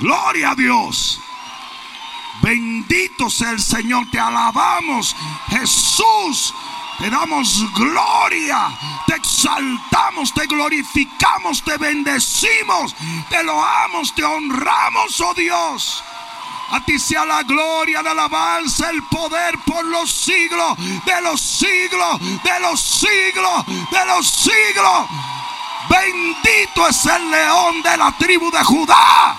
Gloria 0.00 0.50
a 0.50 0.54
Dios. 0.54 1.20
Bendito 2.42 3.30
sea 3.30 3.50
el 3.50 3.60
Señor, 3.60 4.10
te 4.10 4.18
alabamos, 4.18 5.16
Jesús. 5.48 6.54
Te 6.98 7.10
damos 7.10 7.62
gloria, 7.74 8.70
te 9.06 9.16
exaltamos, 9.16 10.32
te 10.32 10.46
glorificamos, 10.46 11.62
te 11.62 11.76
bendecimos, 11.76 12.94
te 13.28 13.42
loamos, 13.42 14.14
te 14.14 14.24
honramos, 14.24 15.20
oh 15.20 15.34
Dios. 15.34 16.02
A 16.70 16.80
ti 16.84 16.98
sea 16.98 17.26
la 17.26 17.42
gloria, 17.42 18.02
la 18.02 18.12
alabanza, 18.12 18.88
el 18.88 19.02
poder 19.04 19.58
por 19.66 19.84
los 19.84 20.10
siglos, 20.10 20.78
de 20.78 21.20
los 21.20 21.40
siglos, 21.40 22.18
de 22.42 22.60
los 22.60 22.80
siglos, 22.80 23.66
de 23.66 24.06
los 24.06 24.26
siglos. 24.26 25.06
Bendito 25.90 26.88
es 26.88 27.06
el 27.06 27.30
león 27.30 27.82
de 27.82 27.96
la 27.98 28.10
tribu 28.12 28.50
de 28.50 28.64
Judá. 28.64 29.38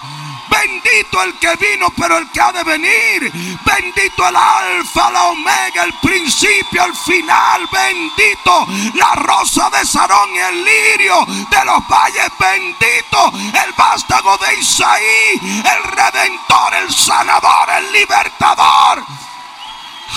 Bendito 0.49 1.21
el 1.23 1.37
que 1.39 1.55
vino, 1.55 1.89
pero 1.97 2.17
el 2.17 2.29
que 2.31 2.41
ha 2.41 2.51
de 2.51 2.63
venir. 2.63 3.31
Bendito 3.65 4.27
el 4.27 4.35
alfa, 4.35 5.11
la 5.11 5.23
omega, 5.25 5.83
el 5.83 5.93
principio, 6.01 6.85
el 6.85 6.95
final. 6.95 7.67
Bendito 7.71 8.67
la 8.93 9.15
rosa 9.15 9.69
de 9.69 9.85
Sarón 9.85 10.29
y 10.33 10.39
el 10.39 10.63
lirio 10.63 11.25
de 11.25 11.65
los 11.65 11.87
valles. 11.87 12.31
Bendito 12.39 13.31
el 13.65 13.73
vástago 13.73 14.37
de 14.37 14.55
Isaí, 14.55 15.63
el 15.63 15.83
redentor, 15.83 16.73
el 16.75 16.93
sanador, 16.93 17.69
el 17.77 17.91
libertador. 17.91 19.03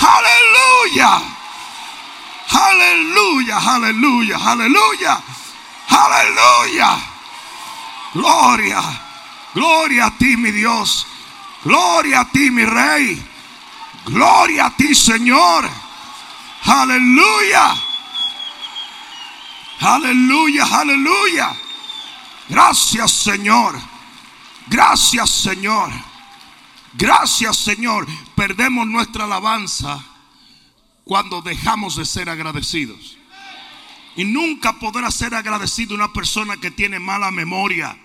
Aleluya. 0.01 1.21
Aleluya, 2.53 3.59
aleluya, 3.59 4.39
aleluya. 4.45 5.23
Aleluya. 5.91 6.99
Gloria. 8.15 9.10
Gloria 9.55 10.07
a 10.07 10.11
ti, 10.17 10.37
mi 10.37 10.51
Dios. 10.51 11.07
Gloria 11.65 12.21
a 12.21 12.25
ti, 12.31 12.51
mi 12.51 12.65
Rey. 12.65 13.23
Gloria 14.05 14.67
a 14.67 14.71
ti, 14.71 14.95
Señor. 14.95 15.69
Aleluya. 16.65 17.75
Aleluya, 19.81 20.65
aleluya. 20.65 21.57
Gracias, 22.49 23.13
Señor. 23.13 23.81
Gracias, 24.67 25.31
Señor. 25.31 25.91
Gracias, 26.95 27.57
Señor. 27.57 28.07
Perdemos 28.35 28.87
nuestra 28.87 29.25
alabanza 29.25 30.05
cuando 31.05 31.43
dejamos 31.43 31.97
de 31.97 32.05
ser 32.05 32.29
agradecidos. 32.29 33.17
Y 34.17 34.25
nunca 34.25 34.75
podrá 34.75 35.11
ser 35.11 35.35
agradecido 35.35 35.95
una 35.95 36.13
persona 36.13 36.57
que 36.57 36.71
tiene 36.71 36.99
mala 36.99 37.31
memoria. 37.31 37.97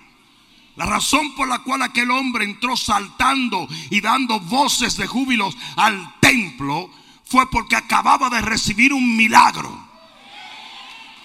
La 0.75 0.85
razón 0.85 1.33
por 1.35 1.47
la 1.47 1.59
cual 1.59 1.81
aquel 1.81 2.11
hombre 2.11 2.43
entró 2.43 2.75
saltando 2.75 3.67
y 3.89 4.01
dando 4.01 4.39
voces 4.41 4.97
de 4.97 5.07
júbilo 5.07 5.49
al 5.77 6.19
templo 6.19 6.89
fue 7.23 7.49
porque 7.49 7.75
acababa 7.75 8.29
de 8.29 8.41
recibir 8.41 8.93
un 8.93 9.15
milagro. 9.15 9.85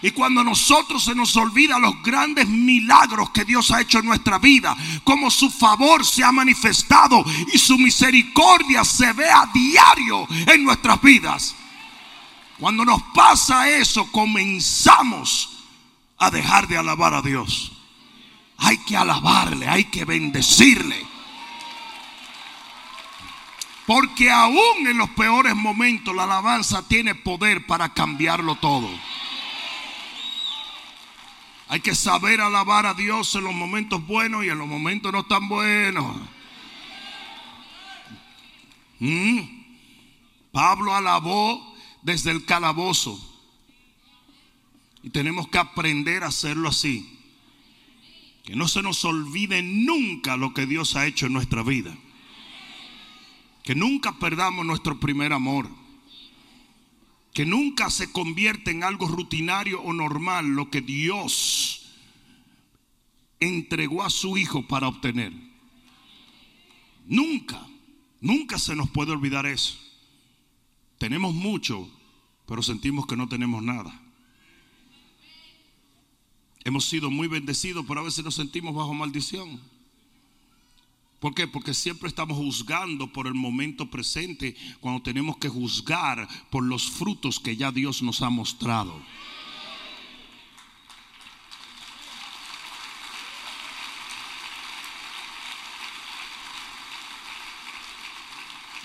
Y 0.02 0.12
cuando 0.12 0.40
a 0.40 0.44
nosotros 0.44 1.04
se 1.04 1.14
nos 1.14 1.36
olvida 1.36 1.78
los 1.78 2.02
grandes 2.02 2.48
milagros 2.48 3.30
que 3.30 3.44
Dios 3.44 3.70
ha 3.70 3.82
hecho 3.82 3.98
en 3.98 4.06
nuestra 4.06 4.38
vida, 4.38 4.74
como 5.04 5.30
su 5.30 5.50
favor 5.50 6.06
se 6.06 6.24
ha 6.24 6.32
manifestado 6.32 7.22
y 7.52 7.58
su 7.58 7.76
misericordia 7.76 8.82
se 8.84 9.12
ve 9.12 9.28
a 9.28 9.46
diario 9.52 10.26
en 10.30 10.64
nuestras 10.64 11.02
vidas. 11.02 11.54
Cuando 12.58 12.84
nos 12.84 13.02
pasa 13.14 13.68
eso, 13.68 14.10
comenzamos 14.10 15.58
a 16.16 16.30
dejar 16.30 16.66
de 16.68 16.78
alabar 16.78 17.14
a 17.14 17.22
Dios. 17.22 17.72
Hay 18.70 18.78
que 18.78 18.96
alabarle, 18.96 19.66
hay 19.66 19.86
que 19.86 20.04
bendecirle. 20.04 21.04
Porque 23.84 24.30
aún 24.30 24.86
en 24.86 24.96
los 24.96 25.10
peores 25.10 25.56
momentos 25.56 26.14
la 26.14 26.22
alabanza 26.22 26.86
tiene 26.86 27.16
poder 27.16 27.67
para 27.67 27.92
cambiarlo 27.92 28.55
todo. 28.55 28.89
Hay 31.67 31.80
que 31.80 31.96
saber 31.96 32.40
alabar 32.40 32.86
a 32.86 32.95
Dios 32.95 33.34
en 33.34 33.42
los 33.42 33.55
momentos 33.55 34.06
buenos 34.06 34.45
y 34.45 34.50
en 34.50 34.58
los 34.58 34.68
momentos 34.68 35.12
no 35.12 35.24
tan 35.24 35.48
buenos. 35.48 36.16
Mm. 39.00 39.40
Pablo 40.52 40.95
alabó 40.95 41.74
desde 42.02 42.30
el 42.30 42.45
calabozo. 42.45 43.18
Y 45.02 45.11
tenemos 45.11 45.48
que 45.48 45.58
aprender 45.58 46.22
a 46.22 46.28
hacerlo 46.28 46.68
así. 46.68 47.16
Que 48.50 48.56
no 48.56 48.66
se 48.66 48.83
nos 48.83 49.05
olvide 49.05 49.62
nunca 49.62 50.36
lo 50.36 50.52
que 50.52 50.66
Dios 50.66 50.96
ha 50.96 51.06
hecho 51.06 51.27
en 51.27 51.33
nuestra 51.33 51.62
vida. 51.62 51.96
Que 53.62 53.77
nunca 53.77 54.18
perdamos 54.18 54.66
nuestro 54.66 54.98
primer 54.98 55.33
amor. 55.33 55.70
Que 57.33 57.46
nunca 57.46 57.90
se 57.90 58.10
convierta 58.10 58.72
en 58.72 58.83
algo 58.83 59.06
rutinario 59.06 59.80
o 59.80 59.92
normal 59.92 60.48
lo 60.48 60.68
que 60.68 60.80
Dios 60.80 61.92
entregó 63.39 64.02
a 64.02 64.10
su 64.10 64.36
Hijo 64.36 64.66
para 64.66 64.89
obtener. 64.89 65.33
Nunca, 67.06 67.64
nunca 68.20 68.58
se 68.58 68.74
nos 68.74 68.90
puede 68.90 69.12
olvidar 69.12 69.46
eso. 69.46 69.78
Tenemos 70.98 71.34
mucho, 71.34 71.89
pero 72.48 72.64
sentimos 72.64 73.06
que 73.06 73.16
no 73.16 73.28
tenemos 73.28 73.62
nada. 73.62 74.09
Hemos 76.64 76.84
sido 76.84 77.10
muy 77.10 77.26
bendecidos, 77.26 77.84
pero 77.88 78.00
a 78.00 78.04
veces 78.04 78.24
nos 78.24 78.34
sentimos 78.34 78.74
bajo 78.74 78.92
maldición. 78.92 79.60
¿Por 81.18 81.34
qué? 81.34 81.46
Porque 81.46 81.74
siempre 81.74 82.08
estamos 82.08 82.38
juzgando 82.38 83.12
por 83.12 83.26
el 83.26 83.34
momento 83.34 83.90
presente 83.90 84.56
cuando 84.80 85.02
tenemos 85.02 85.36
que 85.36 85.48
juzgar 85.48 86.26
por 86.50 86.64
los 86.64 86.90
frutos 86.90 87.40
que 87.40 87.56
ya 87.56 87.70
Dios 87.70 88.02
nos 88.02 88.22
ha 88.22 88.30
mostrado. 88.30 89.00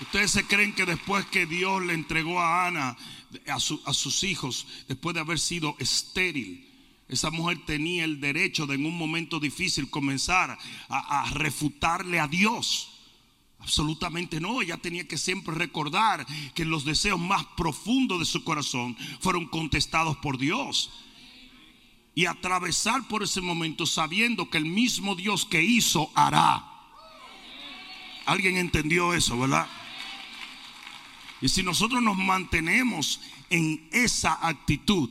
Ustedes 0.00 0.30
se 0.30 0.46
creen 0.46 0.74
que 0.74 0.84
después 0.84 1.24
que 1.26 1.46
Dios 1.46 1.82
le 1.82 1.94
entregó 1.94 2.38
a 2.38 2.66
Ana, 2.66 2.96
a, 3.48 3.54
a, 3.54 3.94
sus 3.94 4.24
hijos, 4.24 4.66
después 4.88 5.14
de 5.14 5.20
haber 5.20 5.38
sido 5.38 5.74
estéril, 5.78 6.65
esa 7.08 7.30
mujer 7.30 7.64
tenía 7.64 8.04
el 8.04 8.20
derecho 8.20 8.66
de 8.66 8.74
en 8.74 8.86
un 8.86 8.96
momento 8.96 9.38
difícil 9.38 9.88
comenzar 9.90 10.58
a, 10.88 11.22
a 11.22 11.30
refutarle 11.30 12.18
a 12.18 12.26
Dios. 12.26 12.92
Absolutamente 13.60 14.40
no, 14.40 14.60
ella 14.60 14.76
tenía 14.76 15.08
que 15.08 15.18
siempre 15.18 15.54
recordar 15.54 16.26
que 16.54 16.64
los 16.64 16.84
deseos 16.84 17.18
más 17.18 17.44
profundos 17.56 18.18
de 18.18 18.24
su 18.24 18.44
corazón 18.44 18.96
fueron 19.20 19.46
contestados 19.46 20.16
por 20.18 20.38
Dios. 20.38 20.90
Y 22.14 22.26
atravesar 22.26 23.06
por 23.08 23.22
ese 23.22 23.40
momento 23.40 23.86
sabiendo 23.86 24.50
que 24.50 24.58
el 24.58 24.66
mismo 24.66 25.14
Dios 25.14 25.44
que 25.44 25.62
hizo 25.62 26.10
hará. 26.14 26.64
¿Alguien 28.24 28.56
entendió 28.56 29.14
eso, 29.14 29.38
verdad? 29.38 29.68
Y 31.40 31.48
si 31.48 31.62
nosotros 31.62 32.02
nos 32.02 32.16
mantenemos 32.16 33.20
en 33.50 33.88
esa 33.92 34.38
actitud, 34.46 35.10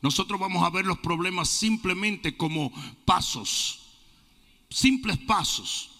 nosotros 0.00 0.38
vamos 0.38 0.64
a 0.64 0.70
ver 0.70 0.86
los 0.86 0.98
problemas 0.98 1.48
simplemente 1.48 2.36
como 2.36 2.72
pasos, 3.04 3.80
simples 4.70 5.18
pasos, 5.18 5.90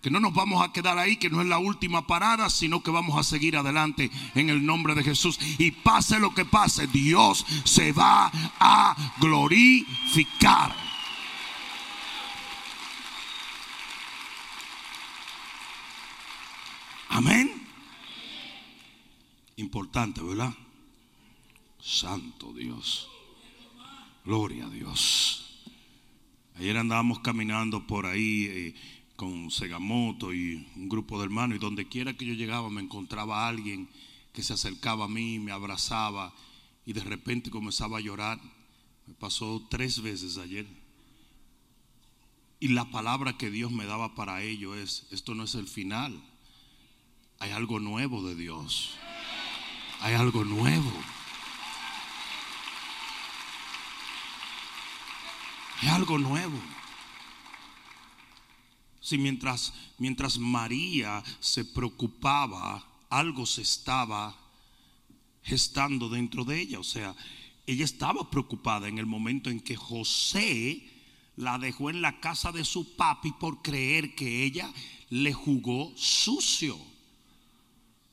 que 0.00 0.10
no 0.10 0.20
nos 0.20 0.34
vamos 0.34 0.62
a 0.62 0.72
quedar 0.72 0.98
ahí, 0.98 1.16
que 1.16 1.30
no 1.30 1.40
es 1.40 1.46
la 1.46 1.58
última 1.58 2.06
parada, 2.06 2.50
sino 2.50 2.82
que 2.82 2.90
vamos 2.90 3.18
a 3.18 3.22
seguir 3.22 3.56
adelante 3.56 4.10
en 4.34 4.50
el 4.50 4.64
nombre 4.64 4.94
de 4.94 5.02
Jesús. 5.02 5.38
Y 5.58 5.70
pase 5.70 6.18
lo 6.20 6.34
que 6.34 6.44
pase, 6.44 6.86
Dios 6.86 7.44
se 7.64 7.92
va 7.92 8.30
a 8.60 9.14
glorificar. 9.18 10.76
Amén. 17.08 17.66
Importante, 19.56 20.20
¿verdad? 20.20 20.52
Santo 21.80 22.52
Dios. 22.52 23.08
Gloria 24.24 24.64
a 24.64 24.70
Dios. 24.70 25.44
Ayer 26.54 26.78
andábamos 26.78 27.20
caminando 27.20 27.86
por 27.86 28.06
ahí 28.06 28.46
eh, 28.46 28.74
con 29.16 29.50
Segamoto 29.50 30.32
y 30.32 30.66
un 30.76 30.88
grupo 30.88 31.18
de 31.18 31.24
hermanos 31.24 31.56
y 31.56 31.60
donde 31.60 31.88
quiera 31.88 32.16
que 32.16 32.24
yo 32.24 32.32
llegaba 32.32 32.70
me 32.70 32.80
encontraba 32.80 33.46
alguien 33.46 33.86
que 34.32 34.42
se 34.42 34.54
acercaba 34.54 35.04
a 35.04 35.08
mí, 35.08 35.38
me 35.38 35.52
abrazaba 35.52 36.34
y 36.86 36.94
de 36.94 37.04
repente 37.04 37.50
comenzaba 37.50 37.98
a 37.98 38.00
llorar. 38.00 38.40
Me 39.06 39.12
pasó 39.12 39.66
tres 39.68 40.00
veces 40.00 40.38
ayer. 40.38 40.66
Y 42.60 42.68
la 42.68 42.90
palabra 42.90 43.36
que 43.36 43.50
Dios 43.50 43.72
me 43.72 43.84
daba 43.84 44.14
para 44.14 44.42
ello 44.42 44.74
es, 44.74 45.06
esto 45.10 45.34
no 45.34 45.44
es 45.44 45.54
el 45.54 45.68
final. 45.68 46.18
Hay 47.40 47.50
algo 47.50 47.78
nuevo 47.78 48.26
de 48.26 48.34
Dios. 48.34 48.94
Hay 50.00 50.14
algo 50.14 50.46
nuevo. 50.46 50.92
Hay 55.80 55.88
algo 55.88 56.18
nuevo. 56.18 56.60
Si 59.00 59.18
mientras, 59.18 59.74
mientras 59.98 60.38
María 60.38 61.22
se 61.40 61.64
preocupaba, 61.64 62.86
algo 63.10 63.44
se 63.44 63.62
estaba 63.62 64.34
gestando 65.42 66.08
dentro 66.08 66.44
de 66.44 66.60
ella. 66.60 66.80
O 66.80 66.84
sea, 66.84 67.14
ella 67.66 67.84
estaba 67.84 68.30
preocupada 68.30 68.88
en 68.88 68.98
el 68.98 69.06
momento 69.06 69.50
en 69.50 69.60
que 69.60 69.76
José 69.76 70.90
la 71.36 71.58
dejó 71.58 71.90
en 71.90 72.02
la 72.02 72.20
casa 72.20 72.52
de 72.52 72.64
su 72.64 72.96
papi 72.96 73.32
por 73.32 73.62
creer 73.62 74.14
que 74.14 74.44
ella 74.44 74.72
le 75.10 75.32
jugó 75.32 75.92
sucio. 75.96 76.78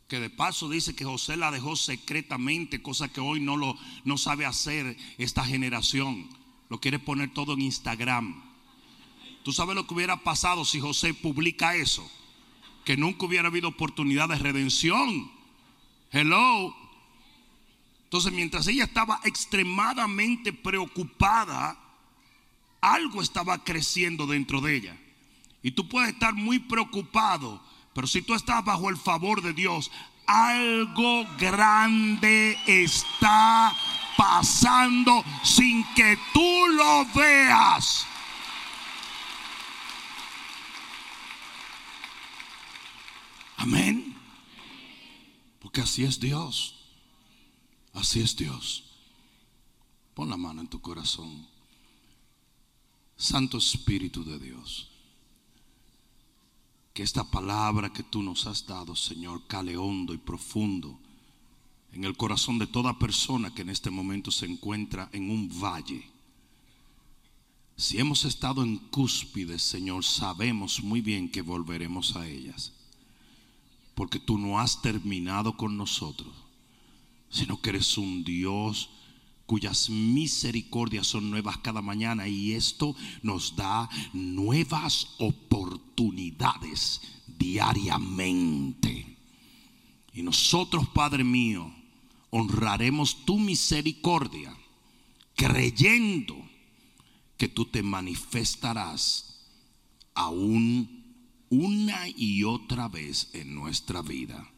Que 0.08 0.20
de 0.20 0.30
paso 0.30 0.68
dice 0.68 0.94
que 0.94 1.06
José 1.06 1.38
la 1.38 1.52
dejó 1.52 1.76
secretamente, 1.76 2.82
cosa 2.82 3.08
que 3.08 3.22
hoy 3.22 3.40
no 3.40 3.56
lo 3.56 3.78
no 4.04 4.18
sabe 4.18 4.46
hacer 4.46 4.98
esta 5.18 5.46
generación. 5.46 6.30
Lo 6.72 6.80
quiere 6.80 7.00
poner 7.00 7.34
todo 7.34 7.52
en 7.52 7.64
Instagram. 7.64 8.42
¿Tú 9.44 9.52
sabes 9.52 9.76
lo 9.76 9.86
que 9.86 9.94
hubiera 9.94 10.24
pasado 10.24 10.64
si 10.64 10.80
José 10.80 11.14
publica 11.14 11.76
eso? 11.76 12.10
Que 12.86 12.96
nunca 12.96 13.26
hubiera 13.26 13.50
habido 13.50 13.68
oportunidad 13.68 14.30
de 14.30 14.38
redención. 14.38 15.30
Hello. 16.12 16.74
Entonces, 18.06 18.32
mientras 18.32 18.68
ella 18.68 18.86
estaba 18.86 19.20
extremadamente 19.26 20.54
preocupada, 20.54 21.78
algo 22.80 23.22
estaba 23.22 23.66
creciendo 23.66 24.26
dentro 24.26 24.62
de 24.62 24.78
ella. 24.78 24.98
Y 25.62 25.72
tú 25.72 25.90
puedes 25.90 26.14
estar 26.14 26.34
muy 26.36 26.60
preocupado, 26.60 27.62
pero 27.94 28.08
si 28.08 28.22
tú 28.22 28.34
estás 28.34 28.64
bajo 28.64 28.90
el 28.90 28.96
favor 28.96 29.42
de 29.42 29.52
Dios, 29.52 29.92
algo 30.26 31.26
grande 31.38 32.58
está 32.66 33.76
pasando 34.22 35.24
sin 35.44 35.84
que 35.96 36.16
tú 36.32 36.68
lo 36.68 37.06
veas. 37.16 38.06
Amén. 43.58 44.16
Porque 45.60 45.82
así 45.82 46.04
es 46.04 46.20
Dios. 46.20 46.76
Así 47.94 48.22
es 48.22 48.36
Dios. 48.36 48.84
Pon 50.14 50.30
la 50.30 50.38
mano 50.38 50.62
en 50.62 50.68
tu 50.68 50.80
corazón. 50.82 51.48
Santo 53.18 53.58
Espíritu 53.58 54.24
de 54.24 54.38
Dios. 54.38 54.92
Que 56.94 57.02
esta 57.02 57.24
palabra 57.24 57.92
que 57.92 58.04
tú 58.04 58.22
nos 58.22 58.46
has 58.46 58.68
dado, 58.68 58.96
Señor, 58.96 59.48
cale 59.48 59.78
hondo 59.78 60.14
y 60.14 60.20
profundo 60.20 61.00
en 61.94 62.04
el 62.04 62.16
corazón 62.16 62.58
de 62.60 62.68
toda 62.68 63.00
persona 63.00 63.54
que 63.54 63.64
en 63.64 63.70
este 63.70 63.90
momento 63.90 64.32
se 64.32 64.46
encuentra 64.46 65.10
en 65.12 65.30
un 65.30 65.50
valle. 65.62 66.08
Si 67.76 67.98
hemos 67.98 68.26
estado 68.26 68.64
en 68.64 68.78
cúspides, 68.78 69.62
Señor, 69.62 70.04
sabemos 70.06 70.84
muy 70.84 71.02
bien 71.02 71.30
que 71.30 71.42
volveremos 71.42 72.16
a 72.16 72.28
ellas. 72.28 72.74
Porque 73.96 74.20
tú 74.20 74.38
no 74.38 74.60
has 74.60 74.82
terminado 74.82 75.58
con 75.58 75.78
nosotros 75.78 76.42
sino 77.32 77.60
que 77.62 77.72
eres 77.72 77.98
un 77.98 78.24
Dios 78.24 78.90
cuyas 79.46 79.90
misericordias 79.90 81.08
son 81.08 81.32
nuevas 81.32 81.58
cada 81.58 81.82
mañana 81.82 82.28
y 82.28 82.52
esto 82.54 82.96
nos 83.22 83.56
da 83.56 83.90
nuevas 84.14 85.16
oportunidades 85.18 87.02
diariamente. 87.28 89.18
Y 90.14 90.22
nosotros, 90.24 90.88
Padre 90.90 91.24
mío, 91.24 91.74
honraremos 92.32 93.26
tu 93.26 93.38
misericordia 93.38 94.56
creyendo 95.36 96.36
que 97.38 97.48
tú 97.48 97.66
te 97.66 97.84
manifestarás 97.84 99.46
aún 100.14 101.02
una 101.50 102.08
y 102.08 102.44
otra 102.44 102.88
vez 102.88 103.30
en 103.34 103.54
nuestra 103.54 104.02
vida 104.02 104.52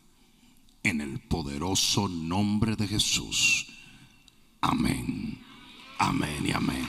en 0.83 1.01
el 1.01 1.19
poderoso 1.19 2.07
nombre 2.07 2.75
de 2.75 2.87
Jesús. 2.87 3.67
Amén. 4.61 5.41
Amén 5.97 6.45
y 6.45 6.51
amén. 6.51 6.85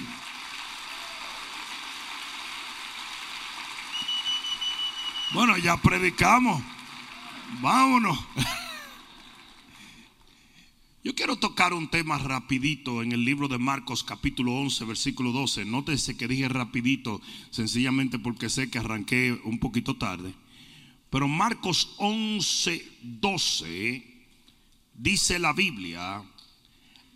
Bueno, 5.32 5.56
ya 5.58 5.76
predicamos. 5.76 6.62
Vámonos. 7.60 8.18
Yo 11.04 11.14
quiero 11.14 11.36
tocar 11.36 11.74
un 11.74 11.88
tema 11.88 12.16
rapidito 12.16 13.02
en 13.02 13.12
el 13.12 13.26
libro 13.26 13.46
de 13.46 13.58
Marcos 13.58 14.02
capítulo 14.02 14.54
11 14.54 14.86
versículo 14.86 15.32
12. 15.32 15.66
Nótese 15.66 16.16
que 16.16 16.26
dije 16.26 16.48
rapidito 16.48 17.20
sencillamente 17.50 18.18
porque 18.18 18.48
sé 18.48 18.70
que 18.70 18.78
arranqué 18.78 19.38
un 19.44 19.58
poquito 19.58 19.98
tarde. 19.98 20.32
Pero 21.10 21.28
Marcos 21.28 21.94
11, 21.98 22.82
12 23.02 24.02
dice 24.94 25.38
la 25.38 25.52
Biblia, 25.52 26.24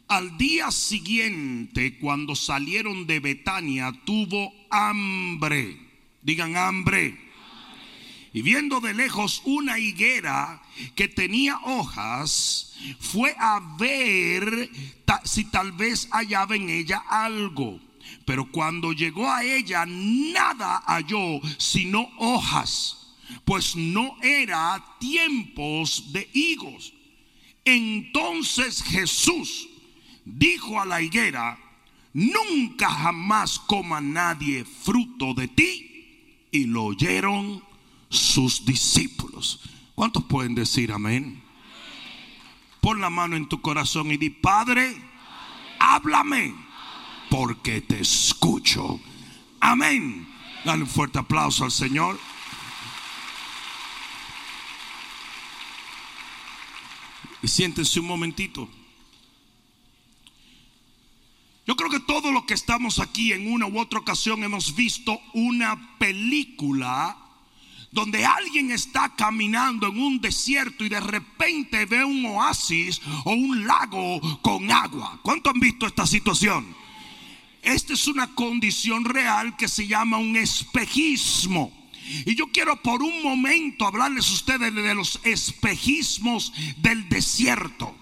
al 0.06 0.37
día 0.37 0.70
siguiente 0.70 1.99
cuando 1.99 2.37
salieron 2.37 3.06
de 3.06 3.20
Betania 3.20 3.91
tuvo 4.05 4.52
hambre, 4.69 5.81
digan 6.20 6.58
hambre. 6.58 7.27
Y 8.38 8.43
viendo 8.43 8.79
de 8.79 8.94
lejos 8.94 9.43
una 9.46 9.81
higuera 9.81 10.62
que 10.94 11.08
tenía 11.08 11.58
hojas, 11.64 12.73
fue 13.00 13.35
a 13.37 13.58
ver 13.76 14.70
si 15.25 15.43
tal 15.46 15.73
vez 15.73 16.06
hallaba 16.12 16.55
en 16.55 16.70
ella 16.70 17.02
algo. 17.08 17.81
Pero 18.25 18.49
cuando 18.52 18.93
llegó 18.93 19.29
a 19.29 19.43
ella, 19.43 19.85
nada 19.88 20.85
halló 20.87 21.40
sino 21.58 22.08
hojas 22.17 23.17
pues 23.44 23.75
no 23.75 24.17
era 24.23 24.84
tiempos 25.00 26.12
de 26.12 26.31
higos. 26.32 26.94
Entonces 27.64 28.84
Jesús 28.84 29.69
dijo 30.25 30.81
a 30.81 30.87
la 30.87 31.02
higuera, 31.02 31.58
nunca 32.12 32.88
jamás 32.88 33.58
coma 33.58 34.00
nadie 34.00 34.64
fruto 34.64 35.34
de 35.34 35.49
ti. 35.49 35.84
Y 36.52 36.67
lo 36.67 36.84
oyeron 36.84 37.68
sus 38.08 38.64
discípulos. 38.64 39.60
¿Cuántos 39.94 40.25
pueden 40.25 40.55
decir 40.55 40.93
amén? 40.93 41.43
Pon 42.81 43.00
la 43.00 43.10
mano 43.10 43.37
en 43.37 43.49
tu 43.49 43.60
corazón 43.60 44.10
y 44.12 44.16
di, 44.16 44.31
Padre, 44.31 44.96
háblame, 45.78 46.55
porque 47.28 47.81
te 47.81 48.00
escucho. 48.00 49.00
Amén. 49.60 50.28
Dale 50.64 50.82
un 50.82 50.88
fuerte 50.88 51.19
aplauso 51.19 51.64
al 51.64 51.72
Señor. 51.72 52.19
Y 57.43 57.48
siéntense 57.48 58.00
un 58.00 58.06
momentito. 58.06 58.69
Yo 61.67 61.77
creo 61.77 61.91
que 61.91 62.00
todos 62.00 62.32
los 62.32 62.44
que 62.44 62.55
estamos 62.55 62.98
aquí 62.98 63.32
en 63.32 63.53
una 63.53 63.67
u 63.67 63.79
otra 63.79 63.98
ocasión 63.98 64.43
hemos 64.43 64.74
visto 64.74 65.20
una 65.34 65.98
película 65.98 67.28
donde 67.90 68.24
alguien 68.24 68.70
está 68.70 69.14
caminando 69.16 69.88
en 69.88 69.98
un 69.98 70.20
desierto 70.20 70.84
y 70.84 70.88
de 70.88 71.00
repente 71.00 71.86
ve 71.86 72.04
un 72.04 72.24
oasis 72.26 73.00
o 73.24 73.32
un 73.32 73.66
lago 73.66 74.20
con 74.42 74.70
agua. 74.70 75.20
¿Cuánto 75.22 75.50
han 75.50 75.60
visto 75.60 75.86
esta 75.86 76.06
situación? 76.06 76.76
Esta 77.62 77.94
es 77.94 78.06
una 78.06 78.34
condición 78.34 79.04
real 79.04 79.56
que 79.56 79.68
se 79.68 79.86
llama 79.86 80.18
un 80.18 80.36
espejismo. 80.36 81.72
Y 82.24 82.34
yo 82.34 82.46
quiero 82.48 82.80
por 82.82 83.02
un 83.02 83.22
momento 83.22 83.86
hablarles 83.86 84.30
a 84.30 84.34
ustedes 84.34 84.74
de 84.74 84.94
los 84.94 85.20
espejismos 85.24 86.52
del 86.78 87.08
desierto. 87.08 87.94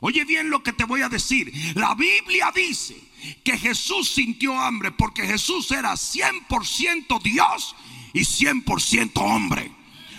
Oye 0.00 0.24
bien 0.24 0.50
lo 0.50 0.62
que 0.62 0.72
te 0.72 0.84
voy 0.84 1.02
a 1.02 1.08
decir. 1.08 1.52
La 1.74 1.94
Biblia 1.94 2.52
dice 2.54 2.96
que 3.44 3.56
Jesús 3.56 4.08
sintió 4.10 4.58
hambre 4.58 4.90
porque 4.90 5.26
Jesús 5.26 5.70
era 5.70 5.92
100% 5.92 7.22
Dios 7.22 7.76
y 8.12 8.20
100% 8.20 9.12
hombre. 9.16 9.72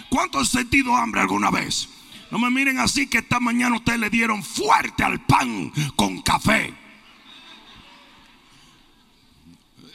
¿Cuántos 0.10 0.42
han 0.42 0.62
sentido 0.62 0.96
hambre 0.96 1.22
alguna 1.22 1.52
vez? 1.52 1.90
No 2.32 2.40
me 2.40 2.50
miren 2.50 2.80
así 2.80 3.08
que 3.08 3.20
esta 3.20 3.40
mañana 3.40 3.76
ustedes 3.76 4.00
le 4.00 4.10
dieron 4.10 4.44
fuerte 4.44 5.04
al 5.04 5.24
pan 5.26 5.72
con 5.96 6.22
café. 6.22 6.74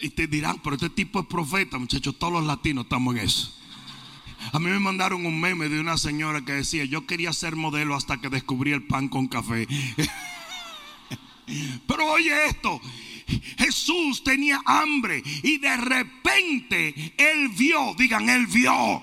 y 0.01 0.11
te 0.11 0.27
dirán, 0.27 0.61
pero 0.63 0.77
este 0.77 0.91
tipo 0.91 1.21
es 1.21 1.27
profeta, 1.27 1.79
muchachos, 1.79 2.19
todos 2.19 2.33
los 2.33 2.45
latinos 2.45 2.85
estamos 2.85 3.17
en 3.17 3.23
eso. 3.23 3.55
A 4.53 4.59
mí 4.59 4.71
me 4.71 4.79
mandaron 4.79 5.27
un 5.27 5.41
meme 5.41 5.69
de 5.69 5.81
una 5.81 5.99
señora 5.99 6.45
que 6.45 6.53
decía, 6.53 6.85
yo 6.85 7.07
quería 7.07 7.33
ser 7.33 7.57
modelo 7.57 7.97
hasta 7.97 8.21
que 8.21 8.29
descubrí 8.29 8.73
el 8.73 8.85
pan 8.85 9.09
con 9.09 9.27
café. 9.27 9.67
Pero 11.87 12.13
oye 12.13 12.47
esto, 12.47 12.81
Jesús 13.59 14.23
tenía 14.25 14.61
hambre 14.65 15.23
y 15.43 15.59
de 15.59 15.77
repente 15.77 17.15
él 17.17 17.49
vio, 17.51 17.95
digan, 17.97 18.29
él 18.29 18.47
vio 18.47 19.03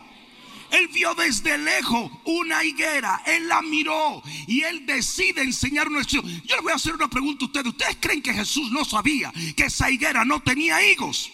él 0.72 0.89
vio 0.89 1.13
desde 1.15 1.58
lejos 1.58 2.12
una 2.25 2.63
higuera, 2.63 3.22
él 3.25 3.48
la 3.48 3.62
miró 3.62 4.22
y 4.48 4.62
él 4.62 4.86
decide 4.86 5.41
enseñar 5.41 5.88
una 5.88 6.00
lección. 6.00 6.25
Yo 6.44 6.55
le 6.55 6.62
voy 6.62 6.72
a 6.72 6.75
hacer 6.75 6.94
una 6.94 7.10
pregunta 7.10 7.46
a 7.46 7.48
ustedes. 7.48 7.67
¿Ustedes 7.67 7.98
creen 8.00 8.22
que 8.22 8.34
Jesús 8.34 8.72
no 8.72 8.84
sabía 8.84 9.32
que 9.55 9.65
esa 9.65 9.89
higuera 9.89 10.25
no 10.25 10.41
tenía 10.41 10.86
higos? 10.86 11.32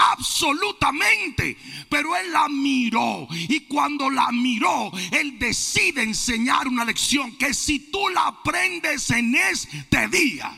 absolutamente. 0.00 1.56
Pero 1.88 2.14
él 2.16 2.30
la 2.30 2.48
miró 2.48 3.26
y 3.30 3.60
cuando 3.60 4.08
la 4.08 4.30
miró, 4.30 4.92
él 5.10 5.40
decide 5.40 6.04
enseñar 6.04 6.68
una 6.68 6.84
lección 6.84 7.32
que 7.36 7.52
si 7.52 7.90
tú 7.90 8.08
la 8.08 8.28
aprendes 8.28 9.10
en 9.10 9.34
este 9.34 10.06
día, 10.06 10.56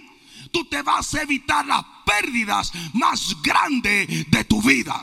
tú 0.51 0.65
te 0.65 0.83
vas 0.83 1.15
a 1.15 1.23
evitar 1.23 1.67
las 1.67 1.85
pérdidas 2.05 2.73
más 2.93 3.37
grandes 3.43 4.31
de 4.31 4.45
tu 4.45 4.61
vida. 4.63 5.03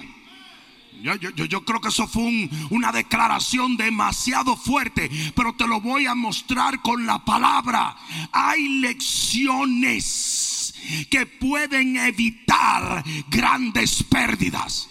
Yo, 1.02 1.16
yo, 1.16 1.64
creo 1.64 1.80
que 1.80 1.90
eso 1.90 2.08
fue 2.08 2.50
una 2.72 2.92
declaración 2.92 3.78
demasiado 3.78 4.58
fuerte, 4.58 5.12
pero 5.36 5.54
te 5.54 5.68
lo 5.68 5.80
voy 5.80 6.08
a 6.08 6.16
mostrar 6.16 6.82
con 6.82 7.06
la 7.06 7.24
palabra. 7.24 7.96
Hay 8.32 8.68
lecciones 8.80 10.74
que 11.10 11.28
pueden 11.28 11.98
evitar 11.98 13.04
grandes 13.30 14.04
pérdidas. 14.04 14.90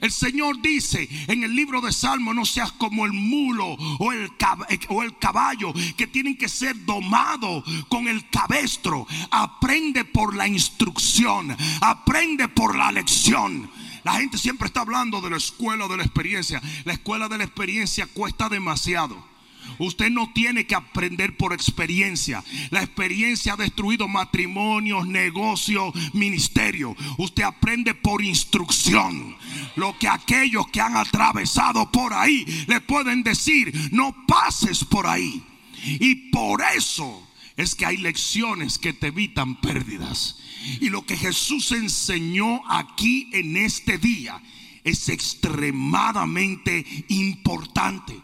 El 0.00 0.12
Señor 0.12 0.60
dice 0.60 1.08
en 1.26 1.42
el 1.42 1.54
libro 1.54 1.80
de 1.80 1.92
Salmo, 1.92 2.32
no 2.32 2.44
seas 2.44 2.72
como 2.72 3.04
el 3.06 3.12
mulo 3.12 3.76
o 3.98 4.12
el, 4.12 5.18
caballo 5.18 5.72
que 5.96 6.06
tienen 6.06 6.36
que 6.36 6.48
ser 6.48 6.84
domados 6.84 7.64
con 7.88 8.08
el 8.08 8.28
cabestro. 8.30 9.06
Aprende 9.30 10.04
por 10.04 10.34
la 10.34 10.46
instrucción, 10.46 11.56
aprende 11.80 12.48
por 12.48 12.76
la 12.76 12.92
lección. 12.92 13.70
La 14.04 14.14
gente 14.14 14.38
siempre 14.38 14.68
está 14.68 14.80
hablando 14.80 15.20
de 15.20 15.30
la 15.30 15.36
escuela 15.36 15.88
de 15.88 15.96
la 15.96 16.04
experiencia. 16.04 16.62
La 16.84 16.92
escuela 16.92 17.28
de 17.28 17.38
la 17.38 17.44
experiencia 17.44 18.06
cuesta 18.06 18.48
demasiado. 18.48 19.37
Usted 19.78 20.10
no 20.10 20.32
tiene 20.32 20.66
que 20.66 20.74
aprender 20.74 21.36
por 21.36 21.52
experiencia. 21.52 22.42
La 22.70 22.82
experiencia 22.82 23.52
ha 23.52 23.56
destruido 23.56 24.08
matrimonios, 24.08 25.06
negocios, 25.06 25.94
ministerios. 26.12 26.96
Usted 27.18 27.42
aprende 27.42 27.94
por 27.94 28.22
instrucción. 28.22 29.36
Lo 29.76 29.96
que 29.98 30.08
aquellos 30.08 30.68
que 30.68 30.80
han 30.80 30.96
atravesado 30.96 31.90
por 31.90 32.12
ahí 32.12 32.44
le 32.66 32.80
pueden 32.80 33.22
decir, 33.22 33.72
no 33.92 34.14
pases 34.26 34.84
por 34.84 35.06
ahí. 35.06 35.42
Y 35.84 36.30
por 36.30 36.62
eso 36.76 37.28
es 37.56 37.74
que 37.74 37.86
hay 37.86 37.96
lecciones 37.96 38.78
que 38.78 38.92
te 38.92 39.08
evitan 39.08 39.60
pérdidas. 39.60 40.36
Y 40.80 40.90
lo 40.90 41.04
que 41.04 41.16
Jesús 41.16 41.72
enseñó 41.72 42.62
aquí 42.68 43.30
en 43.32 43.56
este 43.56 43.98
día 43.98 44.40
es 44.84 45.08
extremadamente 45.08 46.84
importante. 47.08 48.20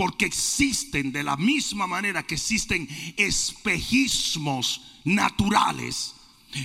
Porque 0.00 0.24
existen 0.24 1.12
de 1.12 1.22
la 1.22 1.36
misma 1.36 1.86
manera 1.86 2.22
que 2.22 2.36
existen 2.36 2.88
espejismos 3.18 4.80
naturales, 5.04 6.14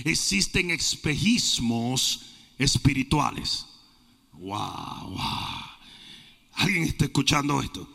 existen 0.06 0.70
espejismos 0.70 2.32
espirituales. 2.56 3.66
Wow, 4.32 5.10
wow. 5.10 5.66
¿Alguien 6.54 6.84
está 6.84 7.04
escuchando 7.04 7.60
esto? 7.60 7.86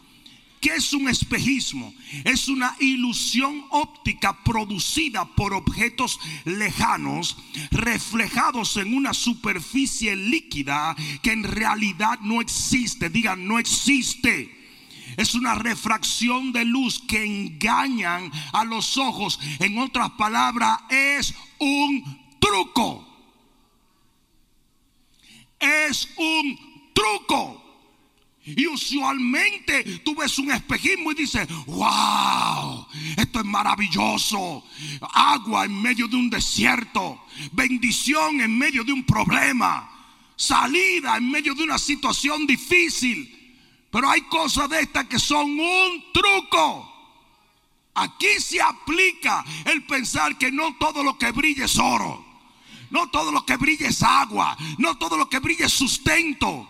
¿Qué 0.60 0.76
es 0.76 0.94
un 0.94 1.10
espejismo? 1.10 1.92
Es 2.24 2.48
una 2.48 2.76
ilusión 2.80 3.66
óptica 3.72 4.44
producida 4.44 5.26
por 5.26 5.56
objetos 5.56 6.20
lejanos, 6.46 7.36
reflejados 7.72 8.78
en 8.78 8.94
una 8.94 9.16
superficie 9.16 10.16
líquida 10.16 10.96
que 11.24 11.32
en 11.32 11.42
realidad 11.42 12.20
no 12.20 12.42
existe. 12.42 13.10
Digan, 13.10 13.48
no 13.48 13.58
existe. 13.58 14.61
Es 15.18 15.36
una 15.36 15.56
refracción 15.56 16.52
de 16.52 16.66
luz 16.66 17.02
que 17.08 17.24
engañan 17.24 18.32
a 18.54 18.64
los 18.64 18.98
ojos. 18.98 19.40
En 19.60 19.78
otras 19.78 20.12
palabras, 20.12 20.80
es 20.90 21.34
un 21.60 22.04
truco. 22.40 23.08
Es 25.60 26.08
un 26.18 26.92
truco. 26.94 27.62
Y 28.44 28.66
usualmente 28.66 30.00
tú 30.00 30.16
ves 30.16 30.40
un 30.40 30.52
espejismo 30.52 31.12
y 31.12 31.16
dices, 31.16 31.48
wow, 31.68 32.88
esto 33.16 33.40
es 33.40 33.46
maravilloso. 33.46 34.64
Agua 35.14 35.66
en 35.66 35.80
medio 35.80 36.08
de 36.08 36.16
un 36.16 36.30
desierto, 36.30 37.24
bendición 37.52 38.42
en 38.42 38.58
medio 38.58 38.84
de 38.84 38.92
un 38.92 39.04
problema, 39.04 39.90
salida 40.36 41.18
en 41.18 41.30
medio 41.30 41.54
de 41.54 41.64
una 41.64 41.78
situación 41.78 42.48
difícil. 42.48 43.41
Pero 43.92 44.10
hay 44.10 44.22
cosas 44.22 44.70
de 44.70 44.80
estas 44.80 45.06
que 45.06 45.20
son 45.20 45.60
un 45.60 46.04
truco. 46.14 46.88
Aquí 47.94 48.40
se 48.40 48.62
aplica 48.62 49.44
el 49.66 49.86
pensar 49.86 50.38
que 50.38 50.52
no 50.52 50.78
todo 50.78 51.04
lo 51.04 51.18
que 51.18 51.32
brilla 51.32 51.66
es 51.66 51.78
oro. 51.78 52.26
No 52.90 53.10
todo 53.10 53.32
lo 53.32 53.46
que 53.46 53.58
brilla 53.58 53.88
es 53.90 54.02
agua. 54.02 54.58
No 54.78 54.98
todo 54.98 55.18
lo 55.18 55.30
que 55.30 55.40
brilla 55.40 55.66
es 55.66 55.74
sustento. 55.74 56.68